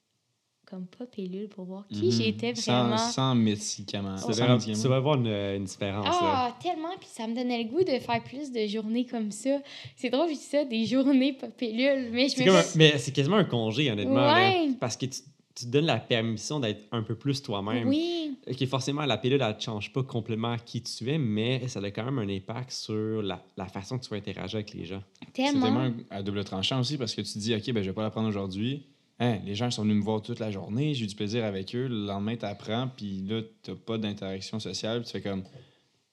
comme 0.71 0.87
pas 0.87 1.05
pilule 1.07 1.49
pour 1.49 1.65
voir 1.65 1.85
qui 1.89 2.05
Mhm. 2.07 2.11
j'étais 2.13 2.55
Sans- 2.55 2.83
vraiment. 2.83 2.97
Sans, 2.97 3.35
médicaments. 3.35 4.15
Tu 4.15 4.21
Sans 4.23 4.29
devrais- 4.29 4.49
médicaments. 4.53 4.83
tu 4.83 4.89
vas 4.89 5.01
voir 5.01 5.15
une, 5.17 5.27
une 5.27 5.65
différence. 5.65 6.05
là. 6.07 6.13
Ah, 6.23 6.57
tellement. 6.63 6.97
Puis 6.99 7.09
ça 7.11 7.27
me 7.27 7.35
donnait 7.35 7.63
le 7.65 7.69
goût 7.69 7.83
de 7.83 7.99
faire 7.99 8.23
plus 8.25 8.53
de 8.53 8.67
journées 8.67 9.05
comme 9.05 9.31
ça. 9.33 9.59
C'est 9.97 10.11
drôle, 10.11 10.29
je 10.29 10.35
dis 10.35 10.39
ça, 10.41 10.65
des 10.65 10.87
journées 10.87 11.33
pas 11.33 11.49
pilules. 11.49 12.11
Mais 12.13 12.29
je 12.29 12.41
me 12.41 12.47
comme 12.47 12.63
mais 12.77 12.97
c'est 12.99 13.13
quasiment 13.13 13.37
un 13.37 13.45
congé, 13.45 13.91
honnêtement. 13.91 14.15
là, 14.15 14.35
Ouais. 14.51 14.69
parce 14.79 14.97
que 14.97 15.07
tu, 15.07 15.21
tu 15.57 15.67
te 15.67 15.71
donnes 15.71 15.87
la 15.87 15.99
permission 15.99 16.61
d'être 16.61 16.85
un 16.93 17.03
peu 17.03 17.15
plus 17.17 17.43
toi-même. 17.43 17.89
Oui, 17.89 18.37
Ok, 18.51 18.65
forcément, 18.67 19.05
la 19.05 19.19
pilule, 19.19 19.43
elle 19.43 19.55
ne 19.55 19.61
change 19.61 19.93
pas 19.93 20.03
complètement 20.03 20.57
qui 20.65 20.83
tu 20.83 21.11
es, 21.11 21.19
mais 21.19 21.69
ça 21.69 21.79
a 21.81 21.91
quand 21.91 22.05
même 22.05 22.19
un 22.19 22.29
impact 22.35 22.71
sur 22.71 23.21
la, 23.23 23.45
la 23.57 23.67
façon 23.67 23.99
que 23.99 24.05
tu 24.05 24.11
vas 24.11 24.17
interagir 24.17 24.57
avec 24.57 24.73
les 24.73 24.87
gens. 24.87 25.03
C'est 25.21 25.33
tellement. 25.33 25.67
tellement 25.67 25.91
à 26.09 26.23
double 26.23 26.43
tranchant 26.45 26.81
aussi 26.81 26.97
parce 26.97 27.15
que 27.15 27.21
tu 27.21 27.33
te 27.35 27.39
dis, 27.39 27.55
OK, 27.55 27.71
ben, 27.73 27.83
je 27.83 27.91
vais 27.91 27.95
pas 27.95 28.03
la 28.03 28.11
prendre 28.11 28.29
aujourd'hui. 28.29 28.87
Hein, 29.23 29.39
les 29.45 29.55
gens 29.55 29.71
sont 29.71 29.83
venus 29.83 29.97
me 29.97 30.03
voir 30.03 30.23
toute 30.23 30.39
la 30.39 30.51
journée, 30.51 30.95
j'ai 30.95 31.05
eu 31.05 31.07
du 31.07 31.15
plaisir 31.15 31.45
avec 31.45 31.75
eux. 31.75 31.87
Le 31.87 32.07
lendemain, 32.07 32.37
tu 32.37 32.47
apprends, 32.47 32.89
puis 32.89 33.23
là, 33.29 33.43
tu 33.63 33.75
pas 33.75 33.99
d'interaction 33.99 34.59
sociale. 34.59 35.05
Tu 35.05 35.11
fais 35.11 35.21
comme, 35.21 35.45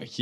OK, 0.01 0.21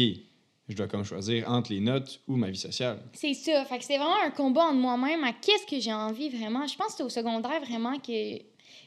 je 0.70 0.76
dois 0.76 0.88
comme 0.88 1.04
choisir 1.04 1.50
entre 1.50 1.72
les 1.74 1.80
notes 1.80 2.22
ou 2.28 2.36
ma 2.36 2.52
vie 2.52 2.58
sociale. 2.58 3.00
C'est 3.14 3.34
ça. 3.34 3.66
Fait 3.66 3.80
que 3.80 3.84
c'est 3.84 3.98
vraiment 3.98 4.22
un 4.24 4.30
combat 4.30 4.66
entre 4.66 4.78
moi-même 4.78 5.24
à 5.24 5.34
qu'est-ce 5.34 5.66
que 5.66 5.80
j'ai 5.80 5.94
envie 5.94 6.30
vraiment. 6.30 6.68
Je 6.68 6.76
pense 6.76 6.90
que 6.90 6.94
c'est 6.98 7.04
au 7.04 7.10
secondaire 7.10 7.60
vraiment 7.62 7.98
que 8.00 8.38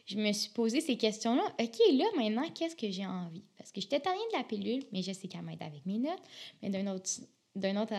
je 0.07 0.17
me 0.17 0.33
suis 0.33 0.51
posé 0.51 0.81
ces 0.81 0.97
questions-là. 0.97 1.43
OK, 1.61 1.79
là, 1.93 2.05
maintenant, 2.17 2.49
qu'est-ce 2.55 2.77
que 2.77 2.91
j'ai 2.91 3.07
envie? 3.07 3.45
Parce 3.57 3.73
que 3.73 3.81
j'étais 3.81 3.99
tannée 3.99 4.17
de 4.33 4.39
la 4.39 4.45
pilule, 4.45 4.85
mais 4.93 5.03
je 5.03 5.13
sais 5.13 5.27
qu'elle 5.27 5.43
m'aide 5.43 5.63
avec 5.63 5.85
mes 5.87 5.99
notes. 5.99 6.23
Mais 6.63 6.71
d'un 6.71 6.87
autre, 6.87 7.11
d'un 7.57 7.81
autre, 7.83 7.95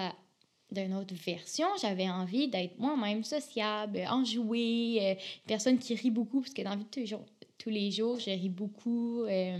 d'une 0.71 0.93
autre 0.95 1.13
version, 1.15 1.67
j'avais 1.82 2.10
envie 2.10 2.47
d'être 2.47 2.77
moi-même 2.79 3.23
sociable, 3.23 4.01
enjouée, 4.10 4.99
euh, 5.01 5.15
personne 5.47 5.77
qui 5.79 5.95
rit 5.95 6.12
beaucoup, 6.12 6.41
parce 6.41 6.53
que 6.53 6.62
dans 6.62 6.71
la 6.71 6.75
vie 6.75 6.84
de 6.84 6.89
tous 6.89 6.99
les 6.99 7.05
jours, 7.08 7.25
tous 7.58 7.69
les 7.69 7.91
jours 7.91 8.19
je 8.19 8.29
ris 8.29 8.49
beaucoup. 8.49 9.23
euh, 9.23 9.60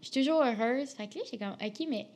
je 0.00 0.10
suis 0.10 0.20
toujours 0.22 0.42
heureuse. 0.42 0.90
Fait 0.90 1.06
que 1.08 1.18
là, 1.18 1.24
j'ai 1.30 1.38
comme, 1.38 1.56
OK, 1.64 1.86
mais... 1.88 2.06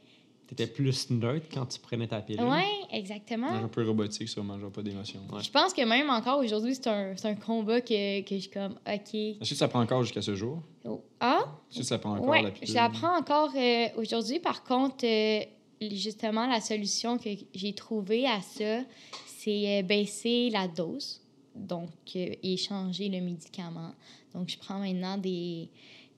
Tu 0.46 0.55
étais 0.55 0.66
plus 0.66 1.11
neutre 1.11 1.46
quand 1.53 1.66
tu 1.66 1.79
prenais 1.79 2.07
ta 2.07 2.20
pilule? 2.22 2.44
Ouais, 2.44 2.64
exactement. 2.90 3.48
Un 3.48 3.68
peu 3.68 3.87
robotique, 3.87 4.29
sûrement, 4.31 4.59
genre 4.59 4.70
pas 4.70 4.83
d'émotion. 4.83 5.20
Ouais. 5.31 5.42
Je 5.42 5.51
pense 5.51 5.74
que 5.74 5.83
même 5.83 6.09
encore 6.09 6.38
aujourd'hui, 6.38 6.74
c'est 6.74 6.87
un, 6.87 7.14
c'est 7.16 7.29
un 7.29 7.35
combat 7.35 7.81
que, 7.83 8.20
que 8.22 8.35
je 8.35 8.40
suis 8.40 8.51
comme, 8.51 8.72
OK. 8.87 9.14
Est-ce 9.14 9.51
que 9.51 9.55
ça 9.57 9.68
prend 9.68 9.81
encore 9.81 10.03
jusqu'à 10.05 10.22
ce 10.22 10.35
jour? 10.35 10.62
Oh. 10.87 11.03
Ah? 11.20 11.40
Est-ce 11.70 11.79
que 11.81 11.85
ça 11.85 11.98
prend 11.98 12.12
encore 12.12 12.29
Ouais, 12.29 12.42
la 12.42 12.51
pilule? 12.51 12.68
je 12.68 12.74
l'apprends 12.74 13.18
encore 13.18 13.51
euh, 13.57 13.88
aujourd'hui. 13.96 14.38
Par 14.38 14.64
contre, 14.64 15.05
euh, 15.05 15.40
justement, 15.81 16.47
la 16.47 16.61
solution 16.61 17.19
que 17.19 17.31
j'ai 17.55 17.73
trouvée 17.75 18.27
à 18.27 18.41
ça, 18.41 18.83
c'est 19.27 19.79
euh, 19.79 19.83
baisser 19.83 20.51
la 20.51 20.67
dose, 20.69 21.21
donc, 21.55 21.91
euh, 22.17 22.35
et 22.43 22.57
changer 22.57 23.09
le 23.09 23.21
médicament. 23.21 23.93
Donc, 24.35 24.49
je 24.49 24.59
prends 24.59 24.79
maintenant 24.79 25.17
des, 25.19 25.69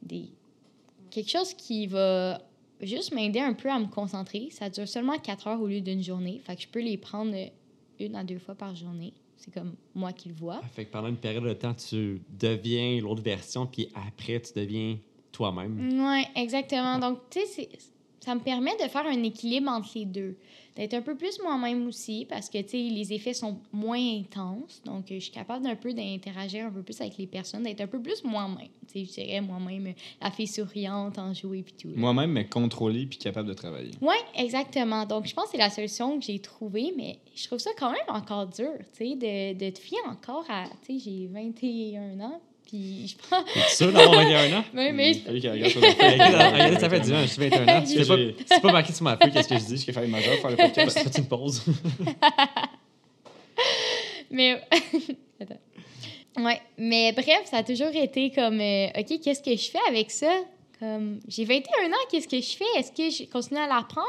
des... 0.03 0.25
quelque 1.11 1.31
chose 1.31 1.55
qui 1.55 1.87
va 1.87 2.41
juste 2.81 3.13
m'aider 3.15 3.41
un 3.41 3.53
peu 3.53 3.71
à 3.71 3.79
me 3.79 3.87
concentrer. 3.87 4.49
Ça 4.51 4.71
dure 4.71 4.89
seulement 4.89 5.19
4 5.19 5.47
heures 5.49 5.61
au 5.61 5.67
lieu 5.67 5.81
d'une 5.81 6.03
journée. 6.03 6.41
Fait 6.45 6.57
que 6.57 6.63
je 6.63 6.69
peux 6.69 6.81
les 6.81 6.97
prendre 6.97 7.35
euh, 7.35 7.47
une 7.99 8.17
à 8.17 8.25
deux 8.25 8.39
fois 8.39 8.55
par 8.55 8.75
journée. 8.75 9.13
C'est 9.37 9.53
comme 9.55 9.75
moi 9.95 10.13
qui 10.13 10.29
le 10.29 10.35
vois. 10.35 10.61
Fait 10.73 10.85
que 10.85 10.91
pendant 10.91 11.09
une 11.09 11.17
période 11.17 11.45
de 11.45 11.53
temps, 11.55 11.73
tu 11.75 12.21
deviens 12.39 13.01
l'autre 13.01 13.23
version, 13.23 13.67
puis 13.67 13.89
après, 13.95 14.41
tu 14.41 14.53
deviens 14.55 14.99
toi-même. 15.33 15.79
Oui, 15.99 16.23
exactement. 16.35 16.99
Donc, 16.99 17.21
tu 17.31 17.41
sais, 17.41 17.47
c'est- 17.47 17.69
ça 18.31 18.37
me 18.37 18.41
permet 18.41 18.77
de 18.77 18.89
faire 18.89 19.07
un 19.07 19.23
équilibre 19.25 19.69
entre 19.71 19.91
les 19.97 20.05
deux. 20.05 20.37
D'être 20.77 20.95
un 20.95 21.03
peu 21.03 21.17
plus 21.17 21.41
moi-même 21.43 21.89
aussi, 21.89 22.27
parce 22.29 22.49
que, 22.49 22.59
les 22.59 23.13
effets 23.13 23.35
sont 23.35 23.59
moins 23.73 24.21
intenses. 24.21 24.81
Donc, 24.85 25.07
je 25.11 25.19
suis 25.19 25.33
capable 25.33 25.65
d'un 25.65 25.75
peu 25.75 25.93
d'interagir 25.93 26.67
un 26.67 26.71
peu 26.71 26.83
plus 26.83 27.01
avec 27.01 27.19
les 27.19 27.27
personnes, 27.27 27.65
d'être 27.65 27.81
un 27.81 27.89
peu 27.89 28.01
plus 28.01 28.23
moi-même. 28.23 28.69
Je 28.95 29.01
dirais 29.01 29.41
moi-même, 29.41 29.95
la 30.23 30.31
fille 30.31 30.47
souriante, 30.47 31.19
enjouée, 31.19 31.65
puis 31.65 31.75
tout. 31.77 31.89
Moi-même, 31.97 32.31
mais 32.31 32.47
contrôlé 32.47 33.07
puis 33.07 33.19
capable 33.19 33.49
de 33.49 33.55
travailler. 33.55 33.91
Oui, 34.01 34.15
exactement. 34.37 35.05
Donc, 35.07 35.27
je 35.27 35.35
pense 35.35 35.47
que 35.47 35.51
c'est 35.53 35.59
la 35.59 35.71
solution 35.71 36.21
que 36.21 36.25
j'ai 36.25 36.39
trouvée, 36.39 36.95
mais 36.97 37.19
je 37.35 37.49
trouve 37.49 37.59
ça 37.59 37.71
quand 37.77 37.91
même 37.91 37.99
encore 38.09 38.47
dur, 38.47 38.71
tu 38.97 39.09
sais, 39.09 39.17
de, 39.17 39.59
de 39.59 39.71
te 39.71 39.79
fier 39.81 40.01
encore 40.09 40.45
à... 40.49 40.67
Tu 40.87 41.01
sais, 41.01 41.05
j'ai 41.05 41.27
21 41.27 42.21
ans, 42.21 42.41
puis 42.71 43.09
je 43.09 43.17
prends... 43.29 43.43
T'es 43.43 43.75
sûr 43.75 43.93
d'avoir 43.93 44.23
21 44.23 44.59
ans? 44.59 44.65
Oui, 44.75 44.93
mais... 44.93 45.11
Il 45.11 45.23
fallait 45.23 45.51
regarde 45.51 46.81
ça 46.81 46.89
fait 46.89 47.01
10 47.01 47.13
ans, 47.13 47.23
je 47.23 47.27
suis 47.27 47.49
21 47.49 47.63
ans. 47.63 47.83
C'est 47.85 48.07
pas, 48.07 48.17
c'est 48.47 48.65
marqué 48.65 48.93
sur 48.93 49.05
ma 49.05 49.17
feuille, 49.17 49.33
qu'est-ce 49.33 49.49
que 49.49 49.59
je 49.59 49.65
dis? 49.65 49.75
Est-ce 49.75 49.85
qu'il 49.85 49.95
fallait 49.95 50.07
majeur 50.07 50.35
faire 50.37 50.51
le 50.51 50.57
podcast? 50.57 50.99
Fais-tu 51.01 51.21
une 51.21 51.29
pause? 51.29 51.65
Mais. 54.31 54.61
Attends. 55.41 55.59
Ouais, 56.39 56.61
mais 56.79 57.13
bref, 57.13 57.43
ça 57.47 57.59
a 57.59 57.63
toujours 57.65 57.95
été 57.95 58.31
comme, 58.31 58.61
euh, 58.61 58.87
OK, 58.97 59.21
qu'est-ce 59.21 59.43
que 59.43 59.57
je 59.57 59.71
fais 59.71 59.81
avec 59.89 60.13
ça? 60.13 60.33
Comme, 60.81 61.21
j'ai 61.29 61.45
21 61.45 61.91
ans, 61.91 61.97
qu'est-ce 62.11 62.27
que 62.27 62.41
je 62.41 62.57
fais? 62.57 62.65
Est-ce 62.79 62.91
que 62.91 63.11
je 63.11 63.31
continue 63.31 63.61
à 63.61 63.69
l'apprendre? 63.69 64.09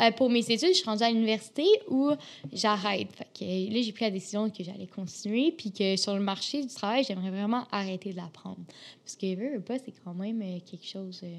Euh, 0.00 0.10
pour 0.10 0.28
mes 0.30 0.40
études? 0.40 0.70
Je 0.70 0.78
suis 0.78 0.84
rendue 0.84 1.04
à 1.04 1.10
l'université 1.10 1.64
ou 1.88 2.10
j'arrête? 2.52 3.08
Fait 3.12 3.28
que 3.38 3.72
là, 3.72 3.80
j'ai 3.82 3.92
pris 3.92 4.04
la 4.06 4.10
décision 4.10 4.50
que 4.50 4.64
j'allais 4.64 4.88
continuer, 4.88 5.52
puis 5.52 5.70
que 5.70 5.96
sur 5.96 6.14
le 6.14 6.20
marché 6.20 6.60
du 6.62 6.74
travail, 6.74 7.04
j'aimerais 7.04 7.30
vraiment 7.30 7.66
arrêter 7.70 8.10
de 8.10 8.16
l'apprendre. 8.16 8.58
Parce 9.04 9.14
que, 9.14 9.32
veux, 9.36 9.54
veux 9.54 9.60
pas, 9.62 9.78
c'est 9.78 9.94
quand 10.04 10.14
même 10.14 10.42
euh, 10.42 10.58
quelque 10.68 10.86
chose. 10.86 11.20
euh, 11.22 11.36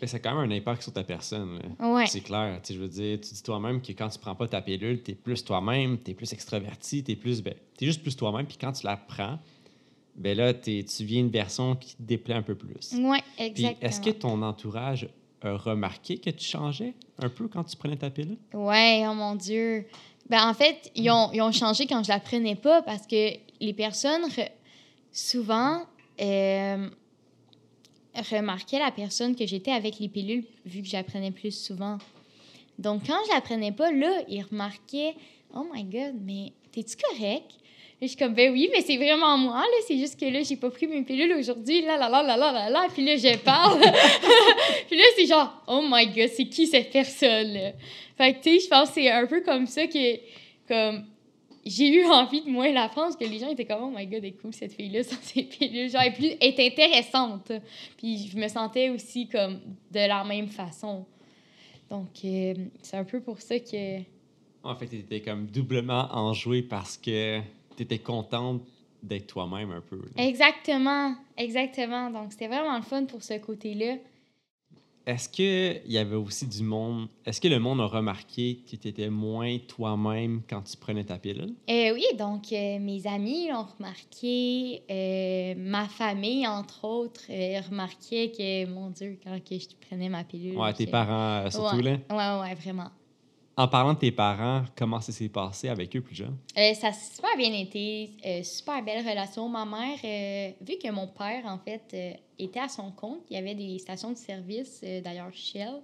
Mais 0.00 0.08
ça 0.08 0.16
a 0.16 0.20
quand 0.20 0.34
même 0.40 0.50
un 0.50 0.56
impact 0.56 0.82
sur 0.82 0.92
ta 0.92 1.04
personne. 1.04 1.60
Ouais. 1.78 2.06
C'est 2.08 2.22
clair. 2.22 2.58
Tu 2.64 2.68
sais, 2.68 2.74
je 2.74 2.80
veux 2.80 2.88
dire, 2.88 3.20
tu 3.20 3.32
dis 3.34 3.42
toi-même 3.42 3.80
que 3.80 3.92
quand 3.92 4.08
tu 4.08 4.18
prends 4.18 4.34
pas 4.34 4.48
ta 4.48 4.60
pilule, 4.62 5.00
tu 5.02 5.12
es 5.12 5.14
plus 5.14 5.44
toi-même, 5.44 5.96
tu 6.02 6.10
es 6.10 6.14
plus 6.14 6.32
extraverti, 6.32 7.04
tu 7.04 7.12
es 7.12 7.16
plus. 7.16 7.40
Ben, 7.40 7.54
t'es 7.76 7.86
juste 7.86 8.02
plus 8.02 8.16
toi-même. 8.16 8.46
Puis 8.46 8.56
quand 8.60 8.72
tu 8.72 8.84
la 8.84 8.96
prends, 8.96 9.38
ben 10.16 10.36
là, 10.36 10.52
tu 10.54 10.84
viens 11.00 11.20
une 11.20 11.30
version 11.30 11.76
qui 11.76 11.96
te 11.96 12.02
déplaît 12.02 12.34
un 12.34 12.42
peu 12.42 12.54
plus. 12.54 12.90
Puis 12.90 13.22
exactement. 13.38 13.76
est-ce 13.80 14.00
que 14.00 14.10
ton 14.10 14.42
entourage 14.42 15.08
a 15.42 15.56
remarqué 15.56 16.18
que 16.18 16.30
tu 16.30 16.44
changeais 16.44 16.94
un 17.18 17.28
peu 17.28 17.48
quand 17.48 17.64
tu 17.64 17.76
prenais 17.76 17.96
ta 17.96 18.10
pilule? 18.10 18.36
Ouais, 18.52 19.04
oh 19.08 19.14
mon 19.14 19.34
Dieu. 19.34 19.86
Ben, 20.28 20.46
en 20.48 20.54
fait, 20.54 20.90
ils 20.94 21.10
ont, 21.10 21.30
ils 21.32 21.40
ont 21.40 21.52
changé 21.52 21.86
quand 21.86 22.02
je 22.04 22.10
la 22.10 22.20
prenais 22.20 22.54
pas 22.54 22.82
parce 22.82 23.06
que 23.06 23.30
les 23.60 23.72
personnes, 23.72 24.22
re- 24.28 24.50
souvent, 25.12 25.82
euh, 26.20 26.88
remarquaient 28.30 28.78
la 28.78 28.90
personne 28.90 29.34
que 29.34 29.46
j'étais 29.46 29.70
avec 29.72 29.98
les 29.98 30.08
pilules 30.08 30.44
vu 30.66 30.82
que 30.82 30.88
je 30.88 30.92
la 30.96 31.04
prenais 31.04 31.30
plus 31.30 31.52
souvent. 31.52 31.98
Donc, 32.78 33.06
quand 33.06 33.18
je 33.28 33.34
la 33.34 33.40
prenais 33.40 33.72
pas, 33.72 33.90
là, 33.92 34.22
ils 34.28 34.42
remarquaient 34.42 35.14
Oh 35.54 35.66
my 35.72 35.82
God, 35.84 36.14
mais 36.22 36.52
t'es-tu 36.72 36.96
correct? 36.96 37.50
Là, 38.00 38.06
je 38.06 38.12
suis 38.12 38.16
comme, 38.16 38.32
ben 38.32 38.50
oui, 38.50 38.70
mais 38.72 38.80
c'est 38.80 38.96
vraiment 38.96 39.36
moi, 39.36 39.58
là. 39.58 39.76
C'est 39.86 39.98
juste 39.98 40.18
que 40.18 40.24
là, 40.24 40.42
j'ai 40.42 40.56
pas 40.56 40.70
pris 40.70 40.86
mes 40.86 41.02
pilules 41.02 41.34
aujourd'hui, 41.34 41.82
là, 41.82 41.98
là, 41.98 42.08
là, 42.08 42.22
là, 42.22 42.34
là, 42.34 42.50
là, 42.50 42.70
là. 42.70 42.86
Puis 42.90 43.04
là, 43.04 43.16
je 43.16 43.36
parle. 43.36 43.78
Puis 44.88 44.96
là, 44.96 45.04
c'est 45.16 45.26
genre, 45.26 45.62
oh 45.66 45.82
my 45.86 46.06
God, 46.06 46.28
c'est 46.28 46.46
qui 46.46 46.66
cette 46.66 46.90
personne-là? 46.90 47.72
Fait 48.16 48.32
que, 48.32 48.42
tu 48.42 48.58
sais, 48.58 48.60
je 48.60 48.68
pense 48.68 48.88
que 48.88 48.94
c'est 48.94 49.10
un 49.10 49.26
peu 49.26 49.42
comme 49.42 49.66
ça 49.66 49.86
que, 49.86 50.16
comme, 50.66 51.04
j'ai 51.66 51.88
eu 51.88 52.06
envie 52.06 52.40
de 52.40 52.48
moins 52.48 52.72
la 52.72 52.88
parce 52.88 53.16
que 53.16 53.24
les 53.24 53.38
gens 53.38 53.50
étaient 53.50 53.66
comme, 53.66 53.82
oh 53.82 53.92
my 53.94 54.06
God, 54.06 54.20
elle 54.20 54.24
est 54.26 54.40
cool, 54.40 54.54
cette 54.54 54.72
fille-là, 54.72 55.02
sans 55.02 55.20
ses 55.20 55.42
pilules. 55.42 55.90
Genre, 55.90 56.00
elle 56.00 56.08
est, 56.08 56.16
plus, 56.16 56.32
est 56.40 56.58
intéressante. 56.58 57.52
Puis 57.98 58.30
je 58.32 58.38
me 58.38 58.48
sentais 58.48 58.88
aussi 58.88 59.28
comme 59.28 59.60
de 59.90 60.08
la 60.08 60.24
même 60.24 60.48
façon. 60.48 61.04
Donc, 61.90 62.08
euh, 62.24 62.54
c'est 62.80 62.96
un 62.96 63.04
peu 63.04 63.20
pour 63.20 63.42
ça 63.42 63.58
que. 63.58 63.98
En 64.62 64.74
fait, 64.74 64.86
tu 64.86 64.96
étais 64.96 65.20
comme 65.20 65.46
doublement 65.46 66.08
enjoué 66.12 66.62
parce 66.62 66.96
que 66.96 67.40
tu 67.80 67.84
étais 67.84 67.98
contente 67.98 68.62
d'être 69.02 69.26
toi-même 69.26 69.70
un 69.70 69.80
peu. 69.80 69.96
là. 69.96 70.22
Exactement, 70.22 71.14
exactement. 71.38 72.10
Donc, 72.10 72.32
c'était 72.32 72.48
vraiment 72.48 72.76
le 72.76 72.82
fun 72.82 73.06
pour 73.06 73.22
ce 73.22 73.38
côté-là. 73.38 73.96
Est-ce 75.06 75.30
qu'il 75.30 75.90
y 75.90 75.96
avait 75.96 76.14
aussi 76.16 76.46
du 76.46 76.62
monde. 76.62 77.08
Est-ce 77.24 77.40
que 77.40 77.48
le 77.48 77.58
monde 77.58 77.80
a 77.80 77.86
remarqué 77.86 78.60
que 78.70 78.76
tu 78.76 78.86
étais 78.86 79.08
moins 79.08 79.56
toi-même 79.66 80.42
quand 80.48 80.60
tu 80.60 80.76
prenais 80.76 81.04
ta 81.04 81.16
pilule? 81.16 81.54
Euh, 81.70 81.94
oui, 81.94 82.04
donc 82.18 82.52
euh, 82.52 82.78
mes 82.78 83.06
amis 83.06 83.48
l'ont 83.48 83.66
remarqué, 83.78 84.82
euh, 84.90 85.54
ma 85.56 85.88
famille, 85.88 86.46
entre 86.46 86.84
autres, 86.84 87.24
euh, 87.30 87.62
remarquait 87.62 88.30
que, 88.30 88.66
mon 88.66 88.90
Dieu, 88.90 89.18
quand 89.24 89.42
que 89.42 89.58
je 89.58 89.68
prenais 89.88 90.10
ma 90.10 90.22
pilule. 90.22 90.58
Ouais, 90.58 90.74
tes 90.74 90.86
parents 90.86 91.50
surtout, 91.50 91.76
ouais, 91.76 91.98
là. 92.10 92.40
Ouais, 92.42 92.42
ouais, 92.42 92.54
vraiment. 92.56 92.90
En 93.60 93.68
parlant 93.68 93.92
de 93.92 93.98
tes 93.98 94.10
parents, 94.10 94.64
comment 94.74 95.02
ça 95.02 95.12
s'est 95.12 95.28
passé 95.28 95.68
avec 95.68 95.94
eux 95.94 96.00
plus 96.00 96.14
jeunes? 96.14 96.38
Euh, 96.56 96.72
ça 96.72 96.86
a 96.86 96.92
super 96.94 97.36
bien 97.36 97.52
été, 97.52 98.10
euh, 98.24 98.42
super 98.42 98.82
belle 98.82 99.06
relation. 99.06 99.50
Ma 99.50 99.66
mère, 99.66 99.98
euh, 100.02 100.52
vu 100.62 100.78
que 100.82 100.90
mon 100.90 101.06
père, 101.06 101.44
en 101.44 101.58
fait, 101.58 102.18
était 102.38 102.60
à 102.60 102.68
son 102.68 102.90
compte, 102.90 103.20
il 103.28 103.34
y 103.34 103.38
avait 103.38 103.54
des 103.54 103.78
stations 103.78 104.12
de 104.12 104.16
service, 104.16 104.80
d'ailleurs 105.04 105.30
Shell. 105.34 105.74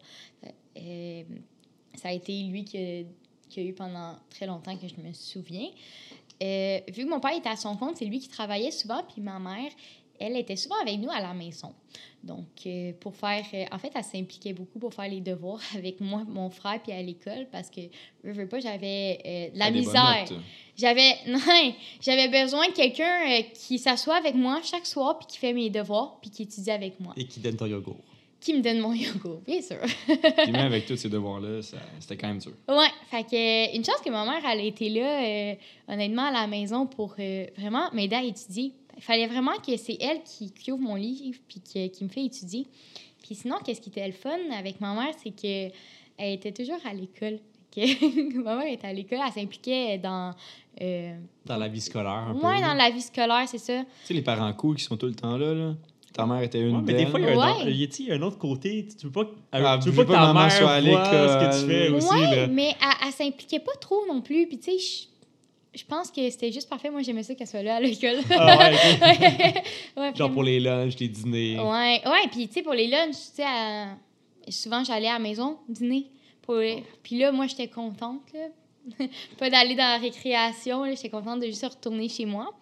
Ça 1.94 2.08
a 2.08 2.12
été 2.12 2.44
lui 2.44 2.64
qui 2.64 2.78
a, 2.78 3.60
eu 3.60 3.74
pendant 3.74 4.16
très 4.30 4.46
longtemps 4.46 4.74
que 4.78 4.88
je 4.88 4.98
me 4.98 5.12
souviens. 5.12 5.68
Vu 6.40 7.04
que 7.04 7.10
mon 7.10 7.20
père 7.20 7.36
était 7.36 7.50
à 7.50 7.56
son 7.56 7.76
compte, 7.76 7.98
c'est 7.98 8.06
lui 8.06 8.20
qui 8.20 8.30
travaillait 8.30 8.70
souvent, 8.70 9.02
puis 9.02 9.20
ma 9.20 9.38
mère, 9.38 9.70
elle 10.20 10.36
était 10.36 10.56
souvent 10.56 10.76
avec 10.82 10.98
nous 10.98 11.10
à 11.10 11.20
la 11.20 11.34
maison. 11.34 11.72
Donc, 12.22 12.46
euh, 12.66 12.92
pour 13.00 13.14
faire. 13.14 13.44
euh, 13.54 13.64
en 13.70 13.78
fait, 13.78 13.92
elle 13.94 14.02
s'impliquait 14.02 14.52
beaucoup 14.52 14.78
pour 14.78 14.92
faire 14.92 15.08
les 15.08 15.20
devoirs 15.20 15.60
avec 15.76 16.00
moi, 16.00 16.24
mon 16.26 16.50
frère, 16.50 16.80
puis 16.82 16.92
à 16.92 17.00
l'école, 17.02 17.46
parce 17.52 17.70
que, 17.70 17.80
je 18.24 18.30
veux 18.32 18.48
pas, 18.48 18.58
j'avais 18.58 19.20
euh, 19.24 19.50
de 19.54 19.58
la 19.58 19.70
misère. 19.70 20.24
J'avais 20.76 21.14
non, 21.28 21.38
j'avais 22.00 22.28
besoin 22.28 22.66
de 22.68 22.72
quelqu'un 22.72 23.30
euh, 23.30 23.42
qui 23.54 23.78
s'assoit 23.78 24.16
avec 24.16 24.34
moi 24.34 24.60
chaque 24.64 24.86
soir, 24.86 25.18
puis 25.18 25.26
qui 25.28 25.38
fait 25.38 25.52
mes 25.52 25.70
devoirs, 25.70 26.18
puis 26.20 26.30
qui 26.30 26.42
étudie 26.42 26.70
avec 26.70 26.98
moi. 27.00 27.14
Et 27.16 27.24
qui 27.26 27.40
donne 27.40 27.56
ton 27.56 27.66
yogourt. 27.66 27.96
Qui 28.40 28.52
me 28.54 28.60
donne 28.60 28.80
mon 28.80 28.92
yogourt, 28.92 29.40
bien 29.46 29.62
sûr. 29.62 29.78
Puis 30.06 30.52
même 30.52 30.66
avec 30.66 30.84
tous 30.86 30.96
ces 30.96 31.08
devoirs-là, 31.08 31.62
ça- 31.62 31.78
c'était 32.00 32.16
quand 32.18 32.28
même 32.28 32.38
dur. 32.38 32.52
Ouais, 32.68 32.88
fait 33.10 33.24
que 33.24 33.76
une 33.76 33.84
chance 33.84 34.00
que 34.04 34.10
ma 34.10 34.24
mère 34.24 34.42
elle 34.50 34.60
été 34.66 34.88
là 34.90 35.24
euh, 35.24 35.54
honnêtement 35.88 36.24
à 36.26 36.30
la 36.32 36.46
maison 36.46 36.86
pour 36.86 37.14
euh, 37.18 37.46
vraiment 37.56 37.88
m'aider 37.92 38.14
à 38.16 38.22
étudier. 38.22 38.72
Il 38.96 39.02
fallait 39.02 39.26
vraiment 39.26 39.56
que 39.64 39.76
c'est 39.76 39.98
elle 40.00 40.22
qui, 40.22 40.50
qui 40.52 40.72
ouvre 40.72 40.82
mon 40.82 40.94
livre 40.94 41.38
puis 41.48 41.60
qui, 41.60 41.90
qui 41.90 42.04
me 42.04 42.08
fait 42.08 42.24
étudier. 42.24 42.66
Puis 43.22 43.34
sinon 43.34 43.56
qu'est-ce 43.64 43.80
qui 43.80 43.90
était 43.90 44.06
le 44.06 44.12
fun 44.12 44.36
avec 44.58 44.80
ma 44.80 44.94
mère, 44.94 45.14
c'est 45.22 45.30
que 45.30 45.74
elle 46.18 46.32
était 46.34 46.52
toujours 46.52 46.78
à 46.88 46.94
l'école. 46.94 47.38
Que 47.76 48.38
ma 48.42 48.56
mère 48.56 48.72
était 48.72 48.86
à 48.86 48.92
l'école, 48.94 49.18
elle 49.26 49.32
s'impliquait 49.34 49.98
dans 49.98 50.34
euh, 50.80 51.14
Dans 51.44 51.58
la 51.58 51.68
vie 51.68 51.80
scolaire, 51.82 52.24
un 52.30 52.34
peu. 52.34 52.46
ouais, 52.46 52.60
là. 52.60 52.68
dans 52.68 52.74
la 52.74 52.88
vie 52.90 53.02
scolaire, 53.02 53.44
c'est 53.46 53.58
ça. 53.58 53.82
Tu 53.82 53.86
sais, 54.06 54.14
les 54.14 54.22
parents 54.22 54.50
cool 54.54 54.76
qui 54.76 54.84
sont 54.84 54.96
tout 54.96 55.04
le 55.06 55.14
temps 55.14 55.36
là, 55.36 55.52
là. 55.52 55.74
Ta 56.14 56.24
mère 56.24 56.40
était 56.40 56.58
une 56.60 56.76
Ouais, 56.76 56.82
mais 56.86 56.94
belle. 56.94 57.04
des 57.04 57.10
fois, 57.10 57.20
il 57.20 57.26
y 57.26 57.28
a 57.28 57.32
un, 57.32 57.36
Ouais. 57.66 57.70
y 57.72 58.02
y 58.04 58.10
a 58.12 58.14
un 58.14 58.22
autre 58.22 58.38
côté. 58.38 58.88
Tu 58.98 59.04
veux 59.04 59.12
pas, 59.12 59.26
que- 59.26 59.34
Ah, 59.52 59.78
tu 59.82 59.90
veux 59.90 60.06
pas 60.06 60.12
que 60.14 60.16
ta 60.18 60.32
mère 60.32 60.50
soit 60.50 60.70
à 60.70 60.80
voit 60.80 61.04
ce 61.04 61.10
que 61.58 61.60
tu 61.60 61.66
fais 61.70 61.80
l'école. 61.84 61.96
aussi. 61.98 62.08
ouais, 62.14 62.36
là. 62.36 62.46
mais 62.46 62.68
elle, 62.80 63.06
elle 63.08 63.12
s'impliquait 63.12 63.60
pas 63.60 63.74
trop 63.78 64.00
non 64.08 64.22
plus. 64.22 64.46
Puis 64.46 64.58
tu 64.58 64.78
sais, 64.78 65.08
je, 65.76 65.84
pense 65.84 66.10
que 66.10 66.28
c'était 66.30 66.50
juste 66.50 66.68
parfait. 66.68 66.90
Moi, 66.90 67.02
j'aimais 67.02 67.22
ça 67.22 67.34
qu'elle 67.34 67.46
soit 67.46 67.62
là 67.62 67.76
à 67.76 67.80
l'école. 67.80 68.18
Ah 68.30 68.58
ouais. 68.58 69.54
Ouais, 69.96 70.14
Genre 70.14 70.32
pour 70.32 70.42
les 70.42 70.60
lunchs, 70.60 70.98
les 70.98 71.08
dîners. 71.08 71.58
Ouais, 71.58 72.02
ouais, 72.04 72.28
puis 72.30 72.48
tu 72.48 72.54
sais, 72.54 72.62
pour 72.62 72.74
les 72.74 72.88
lunchs, 72.88 73.12
tu 73.12 73.36
sais, 73.36 73.44
à- 73.44 73.96
souvent 74.48 74.84
j'allais 74.84 75.08
à 75.08 75.14
la 75.14 75.18
maison 75.18 75.58
dîner. 75.68 76.06
Pour... 76.42 76.60
Puis 77.02 77.18
là, 77.18 77.32
moi, 77.32 77.46
j'étais 77.46 77.68
contente, 77.68 78.22
là. 78.32 78.48
Pas 79.38 79.50
d'aller 79.50 79.74
dans 79.74 79.92
la 79.92 79.98
récréation. 79.98 80.84
J'étais 80.86 81.08
contente 81.08 81.40
de 81.40 81.46
juste 81.46 81.64
retourner 81.64 82.08
chez 82.08 82.24
moi. 82.24 82.54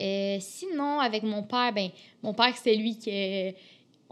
Euh, 0.00 0.38
sinon, 0.40 1.00
avec 1.00 1.22
mon 1.22 1.42
père, 1.42 1.72
ben, 1.74 1.90
mon 2.22 2.32
père, 2.32 2.56
c'était 2.56 2.76
lui 2.76 2.96
qui. 2.96 3.10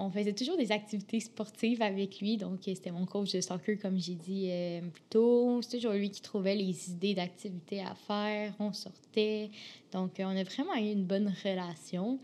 On 0.00 0.12
faisait 0.12 0.32
toujours 0.32 0.56
des 0.56 0.70
activités 0.70 1.18
sportives 1.18 1.82
avec 1.82 2.20
lui. 2.20 2.36
Donc, 2.36 2.68
euh, 2.68 2.74
c'était 2.74 2.92
mon 2.92 3.04
coach 3.04 3.32
de 3.32 3.40
soccer, 3.40 3.76
comme 3.80 3.98
j'ai 3.98 4.14
dit 4.14 4.46
euh, 4.48 4.80
plus 4.80 5.02
tôt. 5.10 5.60
C'est 5.60 5.78
toujours 5.78 5.94
lui 5.94 6.08
qui 6.08 6.22
trouvait 6.22 6.54
les 6.54 6.90
idées 6.90 7.14
d'activités 7.14 7.80
à 7.80 7.96
faire. 7.96 8.54
On 8.60 8.72
sortait. 8.72 9.50
Donc, 9.90 10.20
euh, 10.20 10.24
on 10.24 10.36
a 10.36 10.44
vraiment 10.44 10.76
eu 10.76 10.92
une 10.92 11.04
bonne 11.04 11.34
relation. 11.42 12.20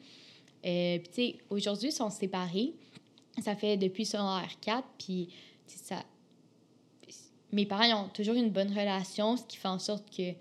Puis, 0.62 1.00
tu 1.06 1.12
sais, 1.12 1.36
aujourd'hui, 1.50 1.88
ils 1.88 1.92
sont 1.92 2.10
séparés. 2.10 2.74
Ça 3.42 3.56
fait 3.56 3.76
depuis 3.76 4.06
son 4.06 4.18
R4. 4.18 4.84
Puis, 4.96 5.28
ça. 5.66 6.04
Mes 7.50 7.66
parents 7.66 8.04
ont 8.04 8.08
toujours 8.08 8.36
une 8.36 8.50
bonne 8.50 8.70
relation, 8.70 9.36
ce 9.36 9.44
qui 9.44 9.56
fait 9.56 9.68
en 9.68 9.78
sorte 9.78 10.04
que, 10.16 10.32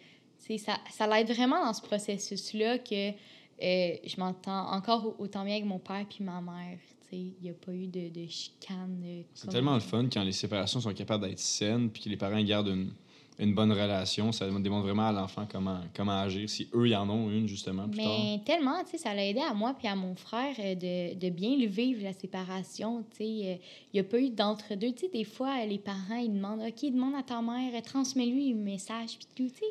ça, 0.58 0.78
ça 0.92 1.08
l'aide 1.08 1.32
vraiment 1.32 1.64
dans 1.64 1.74
ce 1.74 1.82
processus-là 1.82 2.80
que 2.80 3.12
je 3.60 4.20
m'entends 4.20 4.72
encore 4.72 5.16
autant 5.20 5.46
bien 5.46 5.56
avec 5.56 5.66
mon 5.66 5.80
père 5.80 6.06
puis 6.10 6.24
ma 6.24 6.42
mère. 6.42 6.80
Il 7.16 7.34
n'y 7.44 7.50
a 7.50 7.54
pas 7.54 7.72
eu 7.74 7.88
de, 7.88 8.10
de 8.10 8.28
chicane. 8.28 9.02
euh, 9.06 9.22
C'est 9.34 9.50
tellement 9.50 9.74
le 9.76 9.80
fun 9.80 10.08
quand 10.12 10.24
les 10.24 10.32
séparations 10.32 10.80
sont 10.82 10.94
capables 10.94 11.28
d'être 11.28 11.40
saines 11.40 11.90
puis 11.90 12.04
que 12.04 12.10
les 12.10 12.18
parents 12.18 12.42
gardent 12.44 12.68
une, 12.70 12.92
une 13.40 13.54
bonne 13.56 13.72
relation. 13.72 14.32
Ça 14.32 14.48
démontre 14.50 14.86
vraiment 14.86 15.08
à 15.08 15.12
l'enfant 15.12 15.48
comment, 15.52 15.80
comment 15.96 16.20
agir, 16.20 16.50
si 16.50 16.68
eux, 16.74 16.88
y 16.88 16.96
en 16.96 17.10
ont 17.10 17.30
une, 17.32 17.48
justement, 17.48 17.88
plus 17.88 17.98
tard. 18.04 18.08
Mais 18.24 18.42
tellement, 18.46 18.84
tu 18.84 18.92
sais, 18.92 18.98
ça 18.98 19.14
l'a 19.14 19.26
aidé 19.26 19.40
à 19.42 19.54
moi 19.54 19.74
puis 19.78 19.88
à 19.88 19.96
mon 19.96 20.16
frère 20.16 20.56
euh, 20.60 20.76
de, 20.76 21.16
de 21.20 21.30
bien 21.30 21.58
le 21.58 21.66
vivre, 21.68 22.04
la 22.04 22.14
séparation, 22.14 23.04
tu 23.12 23.18
sais. 23.18 23.24
euh, 23.24 23.56
Il 23.94 23.96
n'y 23.96 24.00
a 24.00 24.04
pas 24.04 24.20
eu 24.20 24.30
d'entre-deux. 24.30 24.92
Tu 24.94 25.06
sais, 25.06 25.10
des 25.12 25.24
fois, 25.24 25.66
les 25.66 25.80
parents, 25.80 26.18
ils 26.18 26.34
demandent, 26.34 26.62
OK, 26.62 26.92
demande 26.92 27.16
à 27.16 27.24
ta 27.24 27.42
mère, 27.42 27.82
transmets-lui 27.82 28.52
un 28.52 28.56
message, 28.56 29.18
puis 29.18 29.28
tout, 29.36 29.52
tu 29.54 29.60
sais. 29.60 29.66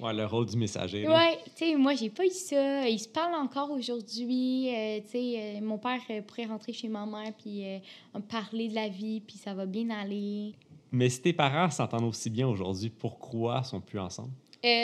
Ouais, 0.00 0.14
le 0.14 0.26
rôle 0.26 0.46
du 0.46 0.56
messager. 0.56 1.06
Ouais, 1.08 1.38
tu 1.56 1.64
sais, 1.66 1.74
moi, 1.76 1.94
j'ai 1.94 2.10
pas 2.10 2.24
eu 2.24 2.30
ça. 2.30 2.88
Ils 2.88 2.98
se 3.00 3.08
parlent 3.08 3.34
encore 3.34 3.70
aujourd'hui. 3.70 4.68
euh, 4.74 5.00
tu 5.00 5.08
sais, 5.10 5.34
euh, 5.36 5.60
mon 5.60 5.78
père 5.78 6.00
euh, 6.10 6.22
pourrait 6.22 6.46
rentrer 6.46 6.72
chez 6.72 6.88
ma 6.88 7.04
mère 7.04 7.32
puis 7.36 7.64
me 8.14 8.20
parler 8.20 8.68
de 8.68 8.74
la 8.74 8.88
vie, 8.88 9.20
puis 9.20 9.36
ça 9.36 9.54
va 9.54 9.66
bien 9.66 9.90
aller. 9.90 10.52
Mais 10.92 11.08
si 11.08 11.20
tes 11.20 11.32
parents 11.32 11.68
s'entendent 11.70 12.04
aussi 12.04 12.30
bien 12.30 12.46
aujourd'hui, 12.48 12.90
pourquoi 12.90 13.62
sont 13.64 13.80
plus 13.80 13.98
ensemble? 13.98 14.30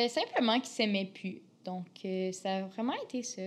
Simplement 0.08 0.54
qu'ils 0.60 0.66
s'aimaient 0.70 1.10
plus. 1.12 1.40
Donc, 1.64 1.86
ça 2.32 2.56
a 2.56 2.62
vraiment 2.62 2.94
été 3.04 3.22
ça. 3.22 3.42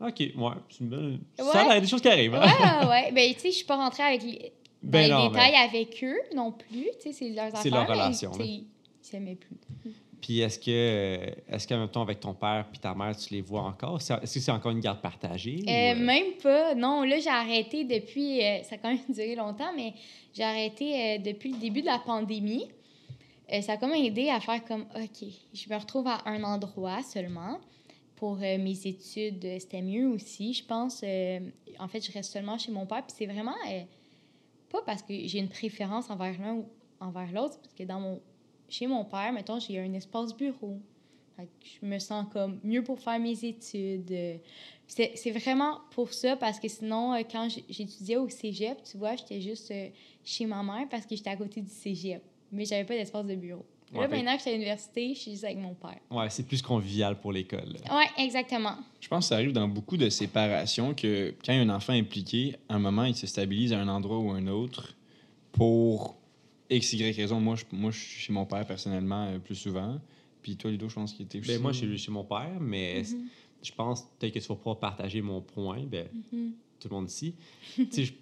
Ok, 0.00 0.18
ouais, 0.20 0.32
une. 0.80 1.20
Ça, 1.38 1.64
il 1.64 1.68
y 1.68 1.70
a 1.72 1.80
des 1.80 1.86
choses 1.86 2.02
qui 2.02 2.08
arrivent. 2.08 2.34
Hein? 2.34 2.82
ouais, 2.82 2.88
ouais. 2.88 3.12
Ben, 3.14 3.32
tu 3.32 3.40
sais, 3.40 3.50
je 3.50 3.56
suis 3.56 3.64
pas 3.64 3.76
rentrée 3.76 4.02
avec 4.02 4.22
les, 4.22 4.52
Ben 4.82 5.04
les 5.04 5.08
non, 5.08 5.28
détails 5.28 5.54
avec 5.54 6.04
eux 6.04 6.18
non 6.34 6.52
plus. 6.52 6.90
Tu 7.00 7.10
sais, 7.10 7.12
c'est 7.12 7.30
leurs 7.30 7.46
affaires. 7.46 7.62
C'est 7.62 7.70
leur 7.70 7.88
relation, 7.88 8.30
Ils 8.38 8.66
s'aimaient 9.00 9.36
plus. 9.36 9.56
Puis 10.20 10.40
est-ce 10.40 10.58
que, 10.58 10.70
euh, 10.70 11.30
est-ce 11.48 11.68
qu'en 11.68 11.78
même 11.78 11.88
temps, 11.88 12.02
avec 12.02 12.20
ton 12.20 12.34
père 12.34 12.66
puis 12.70 12.80
ta 12.80 12.94
mère, 12.94 13.16
tu 13.16 13.32
les 13.34 13.42
vois 13.42 13.62
encore? 13.62 13.98
Est-ce 13.98 14.14
que 14.34 14.40
c'est 14.40 14.50
encore 14.50 14.72
une 14.72 14.80
garde 14.80 15.00
partagée? 15.00 15.62
Euh, 15.68 15.70
euh, 15.70 15.94
Même 15.94 16.32
pas. 16.42 16.74
Non, 16.74 17.02
là, 17.02 17.18
j'ai 17.20 17.28
arrêté 17.30 17.84
depuis. 17.84 18.42
euh, 18.42 18.62
ça 18.62 18.74
a 18.76 18.78
quand 18.78 18.88
même 18.88 18.98
duré 19.08 19.34
longtemps, 19.34 19.72
mais 19.76 19.92
j'ai 20.32 20.42
arrêté 20.42 20.94
euh, 20.94 21.18
depuis 21.18 21.52
le 21.52 21.58
début 21.58 21.80
de 21.82 21.86
la 21.86 21.98
pandémie. 21.98 22.66
Ça 23.62 23.74
a 23.74 23.76
comme 23.76 23.92
aidé 23.94 24.28
à 24.28 24.40
faire 24.40 24.64
comme 24.64 24.86
OK, 24.96 25.28
je 25.54 25.70
me 25.72 25.78
retrouve 25.78 26.08
à 26.08 26.22
un 26.26 26.42
endroit 26.42 27.02
seulement. 27.04 27.60
Pour 28.16 28.36
mes 28.38 28.86
études, 28.86 29.46
c'était 29.60 29.82
mieux 29.82 30.08
aussi, 30.08 30.52
je 30.52 30.64
pense. 30.64 31.04
En 31.78 31.86
fait, 31.86 32.00
je 32.04 32.10
reste 32.10 32.32
seulement 32.32 32.58
chez 32.58 32.72
mon 32.72 32.86
père. 32.86 33.04
Puis 33.06 33.14
c'est 33.16 33.26
vraiment 33.26 33.54
pas 34.68 34.82
parce 34.84 35.02
que 35.02 35.14
j'ai 35.26 35.38
une 35.38 35.48
préférence 35.48 36.10
envers 36.10 36.34
l'un 36.40 36.54
ou 36.54 36.66
envers 36.98 37.30
l'autre, 37.30 37.60
parce 37.60 37.74
que 37.74 37.84
dans 37.84 38.00
mon, 38.00 38.20
chez 38.68 38.86
mon 38.86 39.04
père, 39.04 39.32
mettons, 39.32 39.58
j'ai 39.58 39.78
un 39.78 39.92
espace 39.92 40.36
bureau. 40.36 40.80
Fait 41.36 41.44
que 41.44 41.66
je 41.80 41.86
me 41.86 41.98
sens 41.98 42.26
comme 42.32 42.58
mieux 42.64 42.82
pour 42.82 42.98
faire 42.98 43.18
mes 43.18 43.44
études. 43.44 44.10
euh, 44.10 44.36
c'est 44.86 45.30
vraiment 45.32 45.80
pour 45.90 46.12
ça, 46.12 46.36
parce 46.36 46.58
que 46.60 46.68
sinon, 46.68 47.12
euh, 47.14 47.22
quand 47.30 47.48
j'étudiais 47.68 48.16
au 48.16 48.28
cégep, 48.28 48.82
tu 48.84 48.96
vois, 48.96 49.16
j'étais 49.16 49.40
juste 49.40 49.70
euh, 49.70 49.88
chez 50.24 50.46
ma 50.46 50.62
mère 50.62 50.88
parce 50.88 51.04
que 51.04 51.16
j'étais 51.16 51.30
à 51.30 51.36
côté 51.36 51.60
du 51.60 51.70
cégep. 51.70 52.22
Mais 52.52 52.64
j'avais 52.64 52.84
pas 52.84 52.94
d'espace 52.94 53.26
de 53.26 53.34
bureau. 53.34 53.66
Ouais, 53.92 54.00
là, 54.02 54.08
maintenant 54.08 54.32
que 54.32 54.38
j'étais 54.38 54.50
à 54.50 54.54
l'université, 54.54 55.14
je 55.14 55.18
suis 55.18 55.30
juste 55.32 55.44
avec 55.44 55.58
mon 55.58 55.74
père. 55.74 55.98
Ouais, 56.10 56.28
c'est 56.30 56.44
plus 56.44 56.62
convivial 56.62 57.20
pour 57.20 57.32
l'école. 57.32 57.76
Ouais, 57.90 58.24
exactement. 58.24 58.76
Je 59.00 59.08
pense 59.08 59.26
que 59.26 59.28
ça 59.28 59.34
arrive 59.36 59.52
dans 59.52 59.68
beaucoup 59.68 59.96
de 59.96 60.08
séparations 60.08 60.94
que 60.94 61.34
quand 61.44 61.52
il 61.52 61.56
y 61.56 61.58
a 61.58 61.62
un 61.62 61.74
enfant 61.74 61.92
impliqué, 61.92 62.56
à 62.68 62.74
un 62.74 62.78
moment, 62.78 63.04
il 63.04 63.14
se 63.14 63.26
stabilise 63.26 63.72
à 63.72 63.78
un 63.78 63.88
endroit 63.88 64.18
ou 64.18 64.30
un 64.30 64.46
autre 64.46 64.94
pour 65.52 66.16
X, 66.70 66.92
Y 66.94 67.16
raison. 67.16 67.40
Moi, 67.40 67.56
je, 67.56 67.64
moi, 67.72 67.90
je 67.90 67.98
suis 67.98 68.20
chez 68.22 68.32
mon 68.32 68.44
père 68.46 68.66
personnellement 68.66 69.26
euh, 69.26 69.38
plus 69.38 69.54
souvent. 69.54 70.00
Puis 70.42 70.56
toi, 70.56 70.70
Ludo, 70.70 70.88
je 70.88 70.94
pense 70.94 71.12
qu'il 71.12 71.26
était 71.26 71.38
aussi. 71.40 71.48
Ben, 71.48 71.60
moi, 71.60 71.72
je 71.72 71.78
suis 71.78 71.98
chez 71.98 72.10
mon 72.10 72.24
père, 72.24 72.58
mais 72.60 73.02
Mhm. 73.02 73.26
je 73.62 73.72
pense 73.72 74.02
peut-être 74.18 74.34
que 74.34 74.38
tu 74.38 74.46
vas 74.48 74.54
pouvoir 74.56 74.78
partager 74.78 75.20
mon 75.22 75.40
point, 75.40 75.82
ben, 75.86 76.08
Mhm. 76.32 76.52
tout 76.80 76.88
le 76.88 76.94
monde 76.94 77.08
ici. 77.10 77.34
je- 77.78 78.12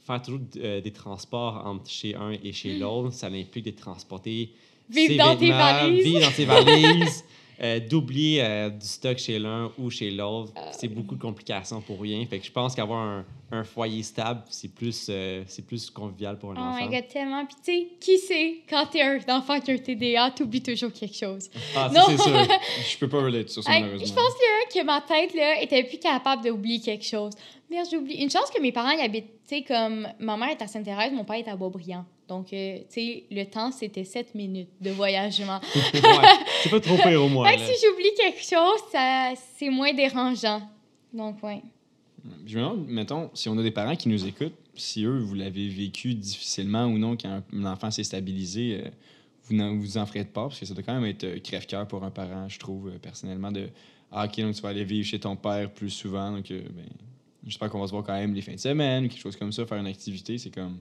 faire 0.00 0.22
toujours 0.22 0.40
euh, 0.56 0.80
des 0.80 0.92
transports 0.92 1.66
entre 1.66 1.90
chez 1.90 2.14
un 2.14 2.30
et 2.30 2.52
chez 2.52 2.78
l'autre, 2.78 3.12
ça 3.12 3.26
implique 3.26 3.64
de 3.66 3.70
transporter 3.72 4.52
Vivre 4.88 5.08
ses 5.08 5.16
dans 5.18 5.36
tes 5.36 5.46
vêtements, 5.46 5.58
valises. 5.58 6.04
vivre 6.04 6.20
dans 6.20 6.30
ses 6.30 6.44
valises, 6.46 7.24
euh, 7.60 7.80
d'oublier 7.80 8.42
euh, 8.44 8.70
du 8.70 8.86
stock 8.86 9.18
chez 9.18 9.38
l'un 9.38 9.72
ou 9.78 9.90
chez 9.90 10.10
l'autre. 10.10 10.52
Ah. 10.56 10.70
C'est 10.72 10.88
beaucoup 10.88 11.14
de 11.16 11.20
complications 11.20 11.80
pour 11.80 12.00
rien. 12.00 12.24
Fait 12.26 12.38
que 12.38 12.46
je 12.46 12.52
pense 12.52 12.74
qu'avoir 12.74 13.00
un, 13.00 13.24
un 13.50 13.64
foyer 13.64 14.02
stable, 14.02 14.42
c'est 14.48 14.68
plus, 14.72 15.06
euh, 15.10 15.42
c'est 15.46 15.66
plus 15.66 15.90
convivial 15.90 16.38
pour 16.38 16.52
un 16.52 16.54
Oh 16.56 16.76
my 16.76 16.82
enfant. 16.84 16.90
god, 16.92 17.08
tellement. 17.08 17.46
Puis 17.46 17.56
tu 17.64 17.72
sais, 17.72 17.88
qui 18.00 18.18
sait, 18.18 18.54
quand 18.68 18.86
t'es 18.86 19.02
un 19.02 19.18
enfant 19.36 19.58
qui 19.60 19.70
a 19.72 19.74
un 19.74 19.78
TDA, 19.78 20.30
t'oublies 20.30 20.62
toujours 20.62 20.92
quelque 20.92 21.16
chose. 21.16 21.48
Ah, 21.74 21.90
Non. 21.92 22.02
ça, 22.02 22.16
c'est 22.16 22.22
sûr. 22.22 22.46
Je 22.92 22.98
peux 22.98 23.08
pas 23.08 23.22
relate 23.22 23.48
sur 23.48 23.62
ça, 23.64 23.70
malheureusement. 23.72 24.06
je 24.06 24.12
pense 24.12 24.18
là, 24.22 24.80
que 24.80 24.84
ma 24.86 25.00
tête 25.00 25.34
là, 25.34 25.60
était 25.60 25.82
plus 25.84 25.98
capable 25.98 26.44
d'oublier 26.44 26.80
quelque 26.80 27.04
chose. 27.04 27.32
Merde, 27.70 27.86
j'ai 27.90 27.96
oublié. 27.96 28.22
Une 28.22 28.30
chance 28.30 28.50
que 28.54 28.60
mes 28.62 28.72
parents 28.72 28.90
y 28.92 29.00
habitent, 29.00 29.26
tu 29.48 29.56
sais, 29.56 29.62
comme 29.62 30.06
ma 30.20 30.36
mère 30.36 30.50
est 30.50 30.62
à 30.62 30.66
Sainte-Thérèse, 30.66 31.12
mon 31.12 31.24
père 31.24 31.36
est 31.36 31.48
à 31.48 31.56
Beaubriand. 31.56 32.04
Donc, 32.28 32.52
euh, 32.52 32.78
tu 32.80 32.84
sais, 32.90 33.24
le 33.30 33.44
temps, 33.44 33.72
c'était 33.72 34.04
7 34.04 34.34
minutes 34.34 34.68
de 34.80 34.90
voyagement. 34.90 35.60
Ouais, 35.94 36.28
c'est 36.62 36.70
pas 36.70 36.80
trop 36.80 36.96
pire 36.96 37.22
au 37.22 37.28
moins. 37.28 37.48
fait 37.48 37.56
que 37.56 37.62
si 37.62 37.86
j'oublie 37.86 38.14
quelque 38.16 38.42
chose, 38.42 38.80
ça, 38.92 39.32
c'est 39.56 39.70
moins 39.70 39.92
dérangeant. 39.94 40.60
Donc, 41.12 41.42
ouais. 41.42 41.62
Je 42.46 42.58
me 42.58 42.62
demande, 42.62 42.86
mettons, 42.86 43.30
si 43.34 43.48
on 43.48 43.56
a 43.58 43.62
des 43.62 43.70
parents 43.70 43.96
qui 43.96 44.08
nous 44.08 44.26
écoutent, 44.26 44.54
si 44.74 45.04
eux, 45.04 45.18
vous 45.18 45.34
l'avez 45.34 45.68
vécu 45.68 46.14
difficilement 46.14 46.84
ou 46.84 46.98
non, 46.98 47.16
quand 47.16 47.28
un, 47.28 47.42
un 47.52 47.64
enfant 47.64 47.90
s'est 47.90 48.04
stabilisé, 48.04 48.80
euh, 48.84 48.88
vous 49.48 49.56
n'en 49.56 49.74
vous 49.76 49.98
en 49.98 50.06
ferez 50.06 50.24
pas, 50.24 50.42
parce 50.42 50.60
que 50.60 50.66
ça 50.66 50.74
doit 50.74 50.82
quand 50.82 50.94
même 50.94 51.06
être 51.06 51.24
euh, 51.24 51.38
crève-cœur 51.40 51.86
pour 51.88 52.04
un 52.04 52.10
parent, 52.10 52.48
je 52.48 52.58
trouve, 52.58 52.88
euh, 52.88 52.98
personnellement, 52.98 53.50
de 53.50 53.68
Ah, 54.12 54.26
OK, 54.26 54.40
donc 54.40 54.54
tu 54.54 54.62
vas 54.62 54.68
aller 54.68 54.84
vivre 54.84 55.06
chez 55.06 55.18
ton 55.18 55.36
père 55.36 55.72
plus 55.72 55.90
souvent, 55.90 56.32
donc 56.32 56.50
euh, 56.50 56.60
ben, 56.70 56.86
j'espère 57.46 57.70
qu'on 57.70 57.80
va 57.80 57.86
se 57.86 57.92
voir 57.92 58.04
quand 58.04 58.14
même 58.14 58.34
les 58.34 58.42
fins 58.42 58.54
de 58.54 58.60
semaine 58.60 59.08
quelque 59.08 59.20
chose 59.20 59.36
comme 59.36 59.52
ça, 59.52 59.66
faire 59.66 59.78
une 59.78 59.86
activité, 59.86 60.38
c'est 60.38 60.50
comme. 60.50 60.78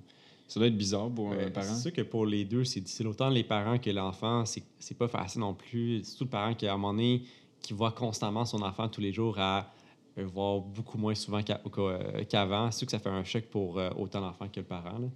Ça 0.48 0.60
doit 0.60 0.68
être 0.68 0.78
bizarre 0.78 1.10
pour 1.10 1.28
Ouais, 1.30 1.46
un 1.46 1.50
parent. 1.52 1.66
c'est 1.74 1.82
sûr 1.82 1.94
que 1.94 2.02
pour 2.02 2.26
les 2.26 2.46
deux, 2.46 2.64
c'est 2.64 2.80
difficile. 2.80 3.08
Autant 3.08 3.30
les 3.30 3.44
parents 3.44 3.78
que 3.78 3.90
l'enfant, 3.90 4.46
c'est 4.46 4.64
c'est 4.80 4.98
pas 4.98 5.08
facile 5.08 5.42
non 5.42 5.54
plus. 5.54 6.04
Surtout 6.06 6.24
le 6.26 6.30
parent 6.30 6.54
qui, 6.54 6.68
à 6.68 6.74
un 6.74 6.78
moment 6.78 6.94
donné, 6.94 7.24
qui 7.62 7.74
voit 7.74 7.92
constamment 7.92 8.46
son 8.46 8.62
enfant 8.62 8.88
tous 8.88 9.02
les 9.02 9.12
jours 9.12 9.38
à 9.40 9.72
le 10.16 10.24
voir 10.26 10.60
beaucoup 10.62 10.98
moins 10.98 11.14
souvent 11.16 11.42
euh, 11.50 12.24
qu'avant. 12.30 12.72
C'est 12.72 12.80
sûr 12.80 12.86
que 12.88 12.92
ça 12.92 13.00
fait 13.00 13.10
un 13.10 13.24
choc 13.24 13.44
pour 13.46 13.78
euh, 13.78 13.90
autant 13.98 14.22
l'enfant 14.22 14.48
que 14.48 14.60
le 14.60 14.66
parent. 14.66 14.98
là. 15.00 15.08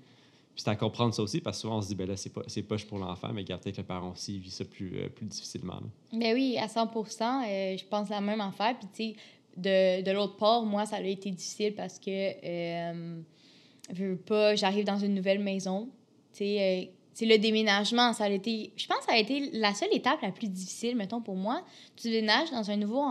Puis 0.53 0.63
c'est 0.65 0.69
à 0.69 0.75
comprendre 0.75 1.13
ça 1.13 1.23
aussi, 1.23 1.39
parce 1.39 1.57
que 1.57 1.61
souvent 1.61 1.77
on 1.77 1.81
se 1.81 1.87
dit, 1.87 1.95
ben 1.95 2.07
là, 2.09 2.17
c'est 2.17 2.29
pas, 2.29 2.41
c'est 2.47 2.61
poche 2.63 2.85
pour 2.85 2.97
l'enfant, 2.99 3.29
mais 3.33 3.45
peut-être 3.45 3.71
que 3.71 3.77
le 3.77 3.87
parent 3.87 4.11
aussi 4.11 4.37
vit 4.37 4.51
ça 4.51 4.65
plus, 4.65 4.97
euh, 4.97 5.07
plus 5.07 5.25
difficilement. 5.25 5.75
là. 5.75 5.87
Ben 6.19 6.33
oui, 6.33 6.57
à 6.59 6.67
100 6.67 6.87
euh, 6.93 7.77
je 7.77 7.85
pense 7.85 8.09
la 8.09 8.19
même 8.19 8.41
affaire. 8.41 8.75
Puis, 8.77 8.87
tu 8.93 9.13
sais, 9.13 9.15
de, 9.55 10.03
de 10.03 10.11
l'autre 10.11 10.35
part, 10.35 10.63
moi, 10.63 10.85
ça 10.85 10.97
a 10.97 11.01
été 11.01 11.31
difficile 11.31 11.73
parce 11.73 11.97
que, 11.99 12.09
euh, 12.11 13.21
je 13.93 14.05
veux 14.05 14.17
pas, 14.17 14.55
j'arrive 14.55 14.85
dans 14.85 14.97
une 14.97 15.13
nouvelle 15.13 15.39
maison. 15.39 15.89
Tu 16.33 16.39
sais, 16.39 16.61
euh, 16.61 16.91
sais, 17.13 17.25
le 17.25 17.37
déménagement, 17.37 18.13
ça 18.13 18.25
a 18.25 18.29
été, 18.29 18.71
je 18.75 18.87
pense 18.87 18.99
que 18.99 19.05
ça 19.05 19.13
a 19.13 19.17
été 19.17 19.49
la 19.53 19.73
seule 19.73 19.93
étape 19.93 20.21
la 20.21 20.31
plus 20.31 20.47
difficile, 20.47 20.95
mettons, 20.95 21.21
pour 21.21 21.35
moi. 21.35 21.63
Tu 21.95 22.09
déménages 22.09 22.51
dans 22.51 22.69
un 22.71 22.77
nouveau, 22.77 23.03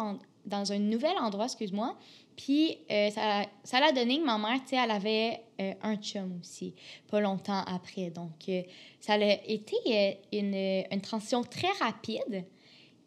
dans 0.46 0.72
un 0.72 0.78
nouvel 0.78 1.16
endroit, 1.18 1.44
excuse-moi. 1.44 1.96
Puis, 2.36 2.78
euh, 2.90 3.10
ça, 3.10 3.44
ça 3.64 3.80
l'a 3.80 3.92
donné 3.92 4.18
que 4.18 4.24
ma 4.24 4.38
mère, 4.38 4.60
tu 4.62 4.70
sais, 4.70 4.76
elle 4.76 4.90
avait 4.90 5.42
euh, 5.60 5.74
un 5.82 5.96
chum 5.96 6.38
aussi, 6.40 6.74
pas 7.10 7.20
longtemps 7.20 7.62
après. 7.66 8.10
Donc, 8.10 8.50
ça 9.00 9.14
a 9.14 9.18
été 9.18 10.18
une, 10.32 10.54
une 10.90 11.00
transition 11.02 11.42
très 11.42 11.72
rapide. 11.78 12.46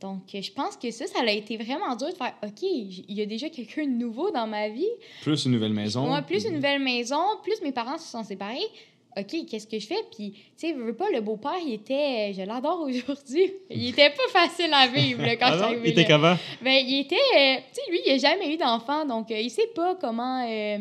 Donc, 0.04 0.36
euh, 0.36 0.42
je 0.42 0.52
pense 0.52 0.76
que 0.76 0.92
ça, 0.92 1.08
ça 1.08 1.20
a 1.26 1.32
été 1.32 1.56
vraiment 1.56 1.96
dur 1.96 2.10
de 2.10 2.14
faire 2.16 2.34
OK, 2.44 2.62
il 2.62 3.06
y 3.08 3.22
a 3.22 3.26
déjà 3.26 3.48
quelqu'un 3.48 3.86
de 3.86 3.92
nouveau 3.92 4.32
dans 4.32 4.46
ma 4.46 4.68
vie. 4.68 4.86
Plus 5.22 5.46
une 5.46 5.54
nouvelle 5.54 5.72
maison. 5.72 6.06
Moi, 6.06 6.22
plus 6.24 6.44
une 6.46 6.56
nouvelle 6.56 6.82
maison, 6.82 7.22
plus 7.42 7.62
mes 7.62 7.72
parents 7.72 7.98
se 7.98 8.12
sont 8.12 8.24
séparés. 8.26 8.68
OK, 9.16 9.46
qu'est-ce 9.50 9.66
que 9.66 9.80
je 9.80 9.88
fais? 9.88 10.04
Puis, 10.14 10.32
tu 10.32 10.40
sais, 10.58 10.74
veux 10.74 10.84
veux 10.86 10.96
pas, 10.96 11.10
le 11.10 11.22
beau-père, 11.22 11.56
il 11.66 11.74
était. 11.74 12.34
Je 12.36 12.42
l'adore 12.42 12.82
aujourd'hui. 12.82 13.54
Il 13.70 13.88
était 13.90 14.10
pas 14.10 14.28
facile 14.40 14.74
à 14.74 14.88
vivre, 14.88 15.22
là, 15.22 15.36
quand 15.38 15.46
Ah 15.52 15.56
non? 15.56 15.64
arrivée 15.66 15.90
Il 15.90 16.00
était 16.00 16.06
comment? 16.12 16.36
Ben, 16.62 16.84
il 16.86 17.00
était. 17.02 17.16
euh, 17.16 17.56
tu 17.74 17.80
sais, 17.82 17.92
lui, 17.92 18.00
il 18.06 18.12
a 18.12 18.18
jamais 18.18 18.54
eu 18.54 18.58
d'enfant, 18.58 19.06
donc 19.06 19.30
euh, 19.32 19.40
il 19.40 19.50
sait 19.52 19.70
pas 19.76 19.96
comment. 19.96 20.46
euh, 20.50 20.80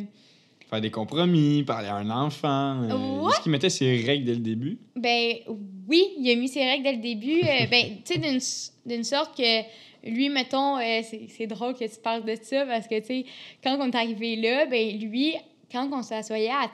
Faire 0.73 0.81
des 0.81 0.91
compromis, 0.91 1.65
parler 1.65 1.89
à 1.89 1.97
un 1.97 2.09
enfant. 2.09 2.81
euh. 2.85 3.29
Est-ce 3.29 3.43
qu'il 3.43 3.53
mettait 3.53 3.69
ses 3.69 3.95
règles 4.07 4.25
dès 4.25 4.33
le 4.33 4.41
début? 4.41 4.79
Ben 4.97 5.35
oui, 5.87 6.15
il 6.17 6.31
a 6.31 6.35
mis 6.35 6.49
ses 6.49 6.65
règles 6.65 6.85
dès 6.85 6.93
le 6.93 7.03
début. 7.03 7.43
Euh, 7.43 7.67
ben, 7.71 7.99
tu 8.03 8.15
sais, 8.15 8.71
d'une, 8.87 9.05
sorte 9.05 9.37
que 9.37 9.65
lui, 10.03 10.31
mettons, 10.31 10.79
euh, 10.79 11.03
c'est, 11.29 11.47
drôle 11.47 11.75
que 11.75 11.85
tu 11.85 12.01
parles 12.03 12.25
de 12.25 12.35
ça 12.41 12.65
parce 12.65 12.89
que, 12.89 12.99
tu 13.01 13.07
sais, 13.07 13.25
quand 13.63 13.77
on 13.81 13.91
est 13.91 13.95
arrivé 13.95 14.37
là, 14.37 14.65
ben 14.65 14.99
lui, 14.99 15.35
quand 15.71 15.91
on 15.93 16.01
s'assoyait 16.01 16.49
à, 16.49 16.71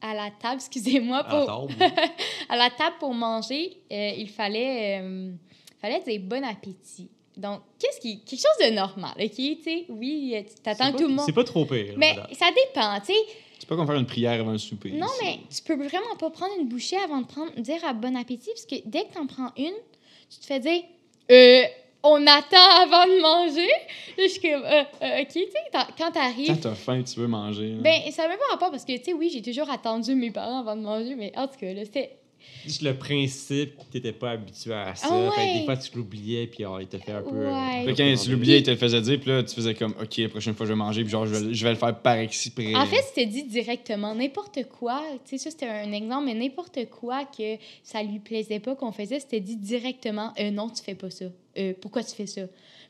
à 0.00 0.14
la 0.14 0.30
table, 0.32 0.56
excusez-moi, 0.66 1.22
pour, 1.22 1.68
à 2.48 2.56
la 2.56 2.70
table 2.70 2.96
pour 2.98 3.14
manger, 3.14 3.76
euh, 3.92 4.10
il 4.16 4.28
fallait, 4.28 5.00
euh, 5.00 5.30
fallait 5.80 6.00
dire 6.00 6.20
bon 6.20 6.42
appétit. 6.42 7.10
Donc, 7.36 7.60
qu'est-ce 7.78 8.00
qui. 8.00 8.20
Quelque 8.24 8.40
chose 8.40 8.68
de 8.68 8.74
normal, 8.74 9.12
OK? 9.18 9.30
Tu 9.34 9.62
sais, 9.62 9.84
oui, 9.88 10.32
euh, 10.34 10.42
tu 10.42 10.62
t'attends 10.62 10.92
que 10.92 10.96
tout 10.98 11.02
le 11.08 11.14
monde. 11.14 11.24
C'est 11.26 11.32
pas 11.34 11.44
trop 11.44 11.64
pire. 11.66 11.94
Mais 11.96 12.14
madame. 12.14 12.32
ça 12.34 12.46
dépend, 12.50 12.98
tu 13.00 13.12
sais. 13.12 13.18
C'est 13.58 13.68
pas 13.68 13.76
comme 13.76 13.86
faire 13.86 13.96
une 13.96 14.06
prière 14.06 14.40
avant 14.40 14.52
le 14.52 14.58
souper. 14.58 14.90
Non, 14.92 15.06
ici. 15.06 15.16
mais 15.22 15.38
tu 15.54 15.62
peux 15.62 15.74
vraiment 15.74 16.14
pas 16.18 16.30
prendre 16.30 16.52
une 16.60 16.68
bouchée 16.68 16.96
avant 16.98 17.20
de 17.22 17.26
prendre, 17.26 17.50
dire 17.58 17.84
à 17.84 17.92
bon 17.94 18.16
appétit, 18.16 18.50
parce 18.50 18.66
que 18.66 18.76
dès 18.86 19.04
que 19.04 19.12
tu 19.12 19.18
en 19.18 19.26
prends 19.26 19.50
une, 19.56 19.74
tu 20.30 20.38
te 20.40 20.46
fais 20.46 20.60
dire 20.60 20.82
euh, 21.30 21.62
on 22.02 22.24
attend 22.26 22.70
avant 22.82 23.06
de 23.06 23.20
manger. 23.20 23.68
Je 24.18 24.28
suis 24.28 24.40
comme 24.40 24.62
euh, 24.62 24.82
euh, 25.02 25.22
OK, 25.22 25.28
tu 25.28 25.40
sais, 25.40 25.52
quand 25.72 25.84
Quand 25.98 26.10
t'arrives. 26.12 26.60
t'as 26.60 26.74
faim, 26.74 27.02
tu 27.02 27.18
veux 27.18 27.26
manger. 27.26 27.70
là. 27.70 27.76
Ben, 27.80 28.12
ça 28.12 28.22
n'a 28.22 28.28
même 28.28 28.38
pas 28.38 28.52
rapport 28.52 28.70
parce 28.70 28.84
que, 28.84 28.96
tu 28.96 29.04
sais, 29.04 29.12
oui, 29.12 29.30
j'ai 29.32 29.42
toujours 29.42 29.68
attendu 29.70 30.14
mes 30.14 30.30
parents 30.30 30.60
avant 30.60 30.76
de 30.76 30.82
manger, 30.82 31.14
mais 31.16 31.32
en 31.36 31.48
tout 31.48 31.58
cas, 31.58 31.72
là, 31.72 31.84
c'était. 31.84 32.16
Juste 32.64 32.82
le 32.82 32.94
principe, 32.94 33.74
t'étais 33.92 34.12
pas 34.12 34.30
habitué 34.32 34.74
à 34.74 34.94
ça. 34.96 35.06
Ah 35.08 35.30
Fait 35.30 35.46
que 35.46 35.58
des 35.60 35.64
fois, 35.64 35.76
tu 35.76 35.96
l'oubliais, 35.96 36.48
puis 36.48 36.64
oh, 36.64 36.78
il 36.80 36.88
te 36.88 36.98
fait 36.98 37.12
un 37.12 37.22
peu. 37.22 37.36
euh, 37.36 37.94
quand 37.94 38.14
tu 38.22 38.30
l'oubliais, 38.30 38.58
il 38.58 38.62
te 38.64 38.70
le 38.72 38.76
faisait 38.76 39.00
dire, 39.00 39.20
puis 39.20 39.30
là, 39.30 39.42
tu 39.44 39.54
faisais 39.54 39.74
comme, 39.74 39.94
OK, 40.02 40.16
la 40.16 40.28
prochaine 40.28 40.54
fois, 40.54 40.66
je 40.66 40.72
vais 40.72 40.76
manger, 40.76 41.02
puis 41.02 41.10
genre, 41.10 41.26
je 41.26 41.34
vais, 41.34 41.54
je 41.54 41.64
vais 41.64 41.70
le 41.70 41.76
faire 41.76 41.96
par 42.00 42.16
exprès. 42.16 42.74
En 42.74 42.86
fait, 42.86 43.02
c'était 43.02 43.26
dit 43.26 43.44
directement. 43.44 44.14
N'importe 44.14 44.58
quoi, 44.68 45.00
tu 45.24 45.38
sais, 45.38 45.44
ça, 45.44 45.50
c'était 45.50 45.68
un 45.68 45.92
exemple, 45.92 46.26
mais 46.26 46.34
n'importe 46.34 46.88
quoi 46.90 47.24
que 47.24 47.56
ça 47.84 48.02
lui 48.02 48.18
plaisait 48.18 48.58
pas 48.60 48.74
qu'on 48.74 48.92
faisait, 48.92 49.20
c'était 49.20 49.40
dit 49.40 49.56
directement 49.56 50.32
euh, 50.40 50.50
non, 50.50 50.68
tu 50.68 50.82
fais 50.82 50.94
pas 50.96 51.10
ça. 51.10 51.26
Euh, 51.58 51.72
pourquoi 51.80 52.02
tu 52.02 52.14
fais 52.14 52.26
ça? 52.26 52.42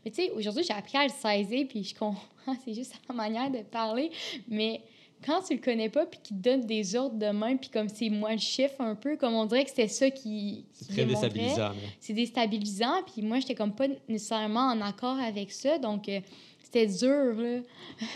Mais 0.05 0.11
tu 0.11 0.23
sais, 0.23 0.31
aujourd'hui, 0.31 0.65
j'ai 0.67 0.73
appris 0.73 0.97
à 0.97 1.05
le 1.05 1.11
saisir, 1.11 1.67
puis 1.69 1.85
je 1.85 1.95
comprends, 1.95 2.23
c'est 2.65 2.73
juste 2.75 2.95
sa 3.07 3.13
manière 3.13 3.51
de 3.51 3.59
parler. 3.59 4.11
Mais 4.49 4.81
quand 5.25 5.43
tu 5.43 5.55
le 5.55 5.61
connais 5.61 5.89
pas, 5.89 6.07
puis 6.07 6.21
qu'il 6.23 6.37
te 6.37 6.43
donne 6.43 6.61
des 6.67 6.95
ordres 6.95 7.17
de 7.19 7.31
main, 7.31 7.57
puis 7.57 7.71
comme 7.71 7.89
c'est 7.89 8.11
moi 8.11 8.33
le 8.33 8.39
chef 8.39 8.81
un 8.81 8.95
peu, 8.95 9.17
comme 9.17 9.35
on 9.35 9.47
dirait 9.47 9.65
que 9.65 9.71
c'était 9.71 9.89
ça 9.89 10.11
qui. 10.11 10.67
C'est 10.73 10.89
très 10.89 11.05
déstabilisant. 11.05 11.69
là. 11.69 11.75
C'est 12.01 12.13
déstabilisant, 12.13 13.03
puis 13.13 13.23
moi, 13.23 13.41
j'étais 13.41 13.55
comme 13.55 13.75
pas 13.75 13.87
nécessairement 14.09 14.69
en 14.73 14.81
accord 14.81 15.19
avec 15.19 15.51
ça, 15.51 15.79
donc 15.79 16.09
euh, 16.09 16.21
c'était 16.63 16.87
dur, 16.87 17.35
là. 17.35 17.61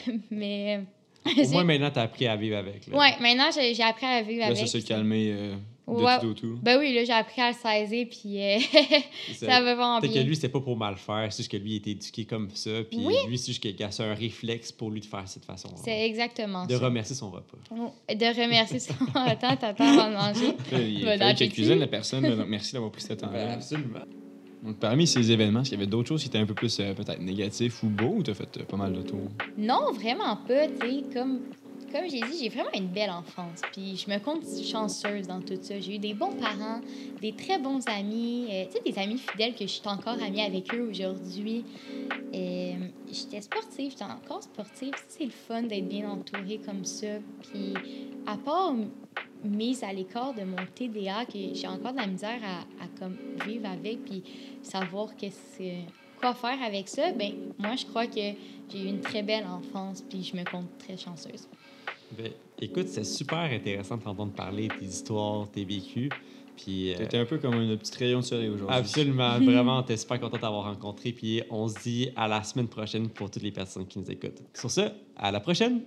mais. 0.31 0.81
Au 1.27 1.49
moins, 1.51 1.65
maintenant, 1.65 1.91
t'as 1.91 2.03
appris 2.03 2.27
à 2.27 2.37
vivre 2.37 2.57
avec. 2.57 2.87
Là. 2.87 2.97
Ouais, 2.99 3.17
maintenant, 3.21 3.51
j'ai 3.55 3.75
j'ai 3.75 3.83
appris 3.83 4.07
à 4.07 4.23
vivre 4.23 4.41
Là, 4.41 4.47
avec. 4.47 4.59
ça 4.59 4.67
s'est 4.67 4.83
calmé 4.83 5.31
euh, 5.33 5.55
de 5.89 5.93
Ouais. 5.95 6.21
tout 6.21 6.27
au 6.29 6.35
tout. 6.35 6.59
Ben 6.63 6.79
oui, 6.79 6.95
là, 6.95 7.05
j'ai 7.05 7.13
appris 7.13 7.41
à 7.43 7.51
le 7.51 7.57
saisir, 7.57 8.07
puis 8.11 8.41
euh, 8.41 8.59
ça 9.35 9.47
va 9.47 9.75
vraiment 9.75 10.01
Peut-être 10.01 10.13
que 10.13 10.19
bien. 10.19 10.27
lui, 10.27 10.35
c'était 10.37 10.49
pas 10.49 10.61
pour 10.61 10.77
mal 10.77 10.97
faire, 10.97 11.27
c'est 11.33 11.39
juste 11.39 11.51
que 11.51 11.57
lui, 11.57 11.73
il 11.73 11.77
était 11.77 11.91
éduqué 11.93 12.25
comme 12.25 12.49
ça, 12.55 12.71
puis 12.89 12.99
Oui. 13.05 13.15
lui, 13.27 13.39
c'est 13.39 13.49
juste 13.53 13.61
qu'il 13.63 13.75
a 13.83 14.03
un 14.05 14.15
réflexe 14.15 14.71
pour 14.73 14.91
lui 14.91 15.01
de 15.01 15.07
faire 15.07 15.27
cette 15.27 15.45
façon 15.45 15.69
C'est 15.85 16.07
exactement 16.07 16.67
De 16.67 16.77
ça. 16.77 16.85
remercier 16.85 17.17
son 17.17 17.31
repas. 17.31 17.59
Oh, 17.73 17.93
De 18.09 18.41
remercier 18.43 18.79
son... 18.79 18.95
Attends, 19.15 19.57
t'attends 19.57 19.85
avant 19.99 20.11
de 20.11 20.15
manger. 20.15 20.55
Il 20.73 21.05
Bon 21.05 21.19
fallait 21.19 21.35
qu'elle 21.35 21.51
cuisine 21.53 21.79
la 21.79 21.87
personne, 21.89 22.45
merci 22.47 22.73
d'avoir 22.73 22.93
pris 22.93 23.03
ce 23.03 23.15
temps-là. 23.15 23.53
absolument. 23.55 24.01
Donc, 24.63 24.77
parmi 24.79 25.07
ces 25.07 25.33
événements, 25.33 25.63
est-ce 25.63 25.71
qu'il 25.71 25.79
y 25.79 25.83
avait 25.83 25.91
d'autres 25.91 26.09
choses 26.09 26.21
qui 26.23 26.29
étaient 26.29 26.37
un 26.37 26.45
peu 26.45 26.53
plus 26.53 26.79
euh, 26.81 26.93
peut-être 26.93 27.23
négatifs 27.23 27.83
ou 27.83 27.87
beaux, 27.89 28.17
ou 28.19 28.23
t'as 28.23 28.35
fait 28.35 28.59
euh, 28.59 28.65
pas 28.65 28.77
mal 28.77 28.93
de 28.93 29.01
tours? 29.01 29.31
Non, 29.57 29.91
vraiment 29.95 30.37
pas, 30.47 30.69
tu 30.69 30.87
sais, 30.87 31.03
comme... 31.15 31.41
Comme 31.93 32.09
j'ai 32.09 32.21
dit, 32.21 32.39
j'ai 32.41 32.49
vraiment 32.49 32.71
une 32.75 32.87
belle 32.89 33.11
enfance. 33.11 33.63
Puis 33.73 33.97
je 33.97 34.09
me 34.11 34.19
compte 34.19 34.45
chanceuse 34.65 35.27
dans 35.27 35.41
tout 35.41 35.59
ça. 35.61 35.79
J'ai 35.81 35.97
eu 35.97 35.99
des 35.99 36.15
bons 36.15 36.33
parents, 36.35 36.81
des 37.21 37.33
très 37.33 37.59
bons 37.59 37.81
amis, 37.89 38.47
euh, 38.51 38.65
tu 38.67 38.73
sais, 38.79 38.93
des 38.93 38.99
amis 38.99 39.19
fidèles 39.19 39.55
que 39.55 39.63
je 39.67 39.73
suis 39.73 39.89
encore 39.89 40.23
amie 40.23 40.41
avec 40.41 40.73
eux 40.75 40.89
aujourd'hui. 40.89 41.65
Euh, 42.35 42.73
j'étais 43.11 43.41
sportive, 43.41 43.91
j'étais 43.91 44.05
encore 44.05 44.43
sportive. 44.43 44.93
C'est 45.09 45.25
le 45.25 45.31
fun 45.31 45.63
d'être 45.63 45.89
bien 45.89 46.09
entourée 46.11 46.61
comme 46.65 46.85
ça. 46.85 47.19
Puis 47.51 47.75
à 48.27 48.37
part 48.37 48.75
mise 49.43 49.83
à 49.83 49.93
l'écart 49.93 50.35
de 50.35 50.43
mon 50.45 50.65
TDA, 50.75 51.25
que 51.25 51.39
j'ai 51.55 51.67
encore 51.67 51.93
de 51.93 51.97
la 51.99 52.07
misère 52.07 52.41
à, 52.45 52.61
à 52.85 52.89
comme 52.99 53.17
vivre 53.47 53.67
avec, 53.69 54.05
puis 54.05 54.23
savoir 54.63 55.17
qu'est-ce 55.17 55.59
que- 55.59 55.91
quoi 56.21 56.35
faire 56.35 56.63
avec 56.63 56.89
ça, 56.89 57.11
ben 57.13 57.33
moi, 57.59 57.75
je 57.77 57.87
crois 57.87 58.07
que 58.07 58.21
j'ai 58.71 58.83
eu 58.83 58.87
une 58.87 59.01
très 59.01 59.23
belle 59.23 59.47
enfance, 59.47 60.03
puis 60.03 60.23
je 60.23 60.37
me 60.37 60.45
compte 60.45 60.67
très 60.79 60.97
chanceuse. 60.99 61.49
Ben, 62.17 62.33
écoute, 62.61 62.89
c'est 62.89 63.05
super 63.05 63.39
intéressant 63.39 63.97
de 63.97 64.03
t'entendre 64.03 64.33
parler 64.33 64.69
de 64.69 64.75
tes 64.75 64.87
histoires, 64.87 65.51
tes 65.51 65.65
vécus. 65.65 66.11
Puis, 66.57 66.93
euh, 66.93 66.97
T'étais 66.99 67.19
un 67.19 67.25
peu 67.25 67.39
comme 67.39 67.55
un 67.55 67.77
petit 67.77 67.97
rayon 67.97 68.21
de 68.21 68.25
soleil 68.25 68.49
aujourd'hui. 68.49 68.77
absolument, 68.77 69.39
vraiment, 69.41 69.83
t'es 69.83 69.97
super 69.97 70.21
content 70.21 70.39
d'avoir 70.39 70.65
rencontré. 70.65 71.13
Puis 71.13 71.43
on 71.51 71.69
se 71.69 71.79
dit 71.81 72.11
à 72.17 72.29
la 72.29 72.43
semaine 72.43 72.69
prochaine 72.69 73.09
pour 73.09 73.31
toutes 73.31 73.43
les 73.43 73.53
personnes 73.53 73.87
qui 73.87 73.99
nous 73.99 74.11
écoutent. 74.11 74.43
Sur 74.55 74.71
ce, 74.71 74.83
à 75.17 75.31
la 75.31 75.41
prochaine! 75.41 75.83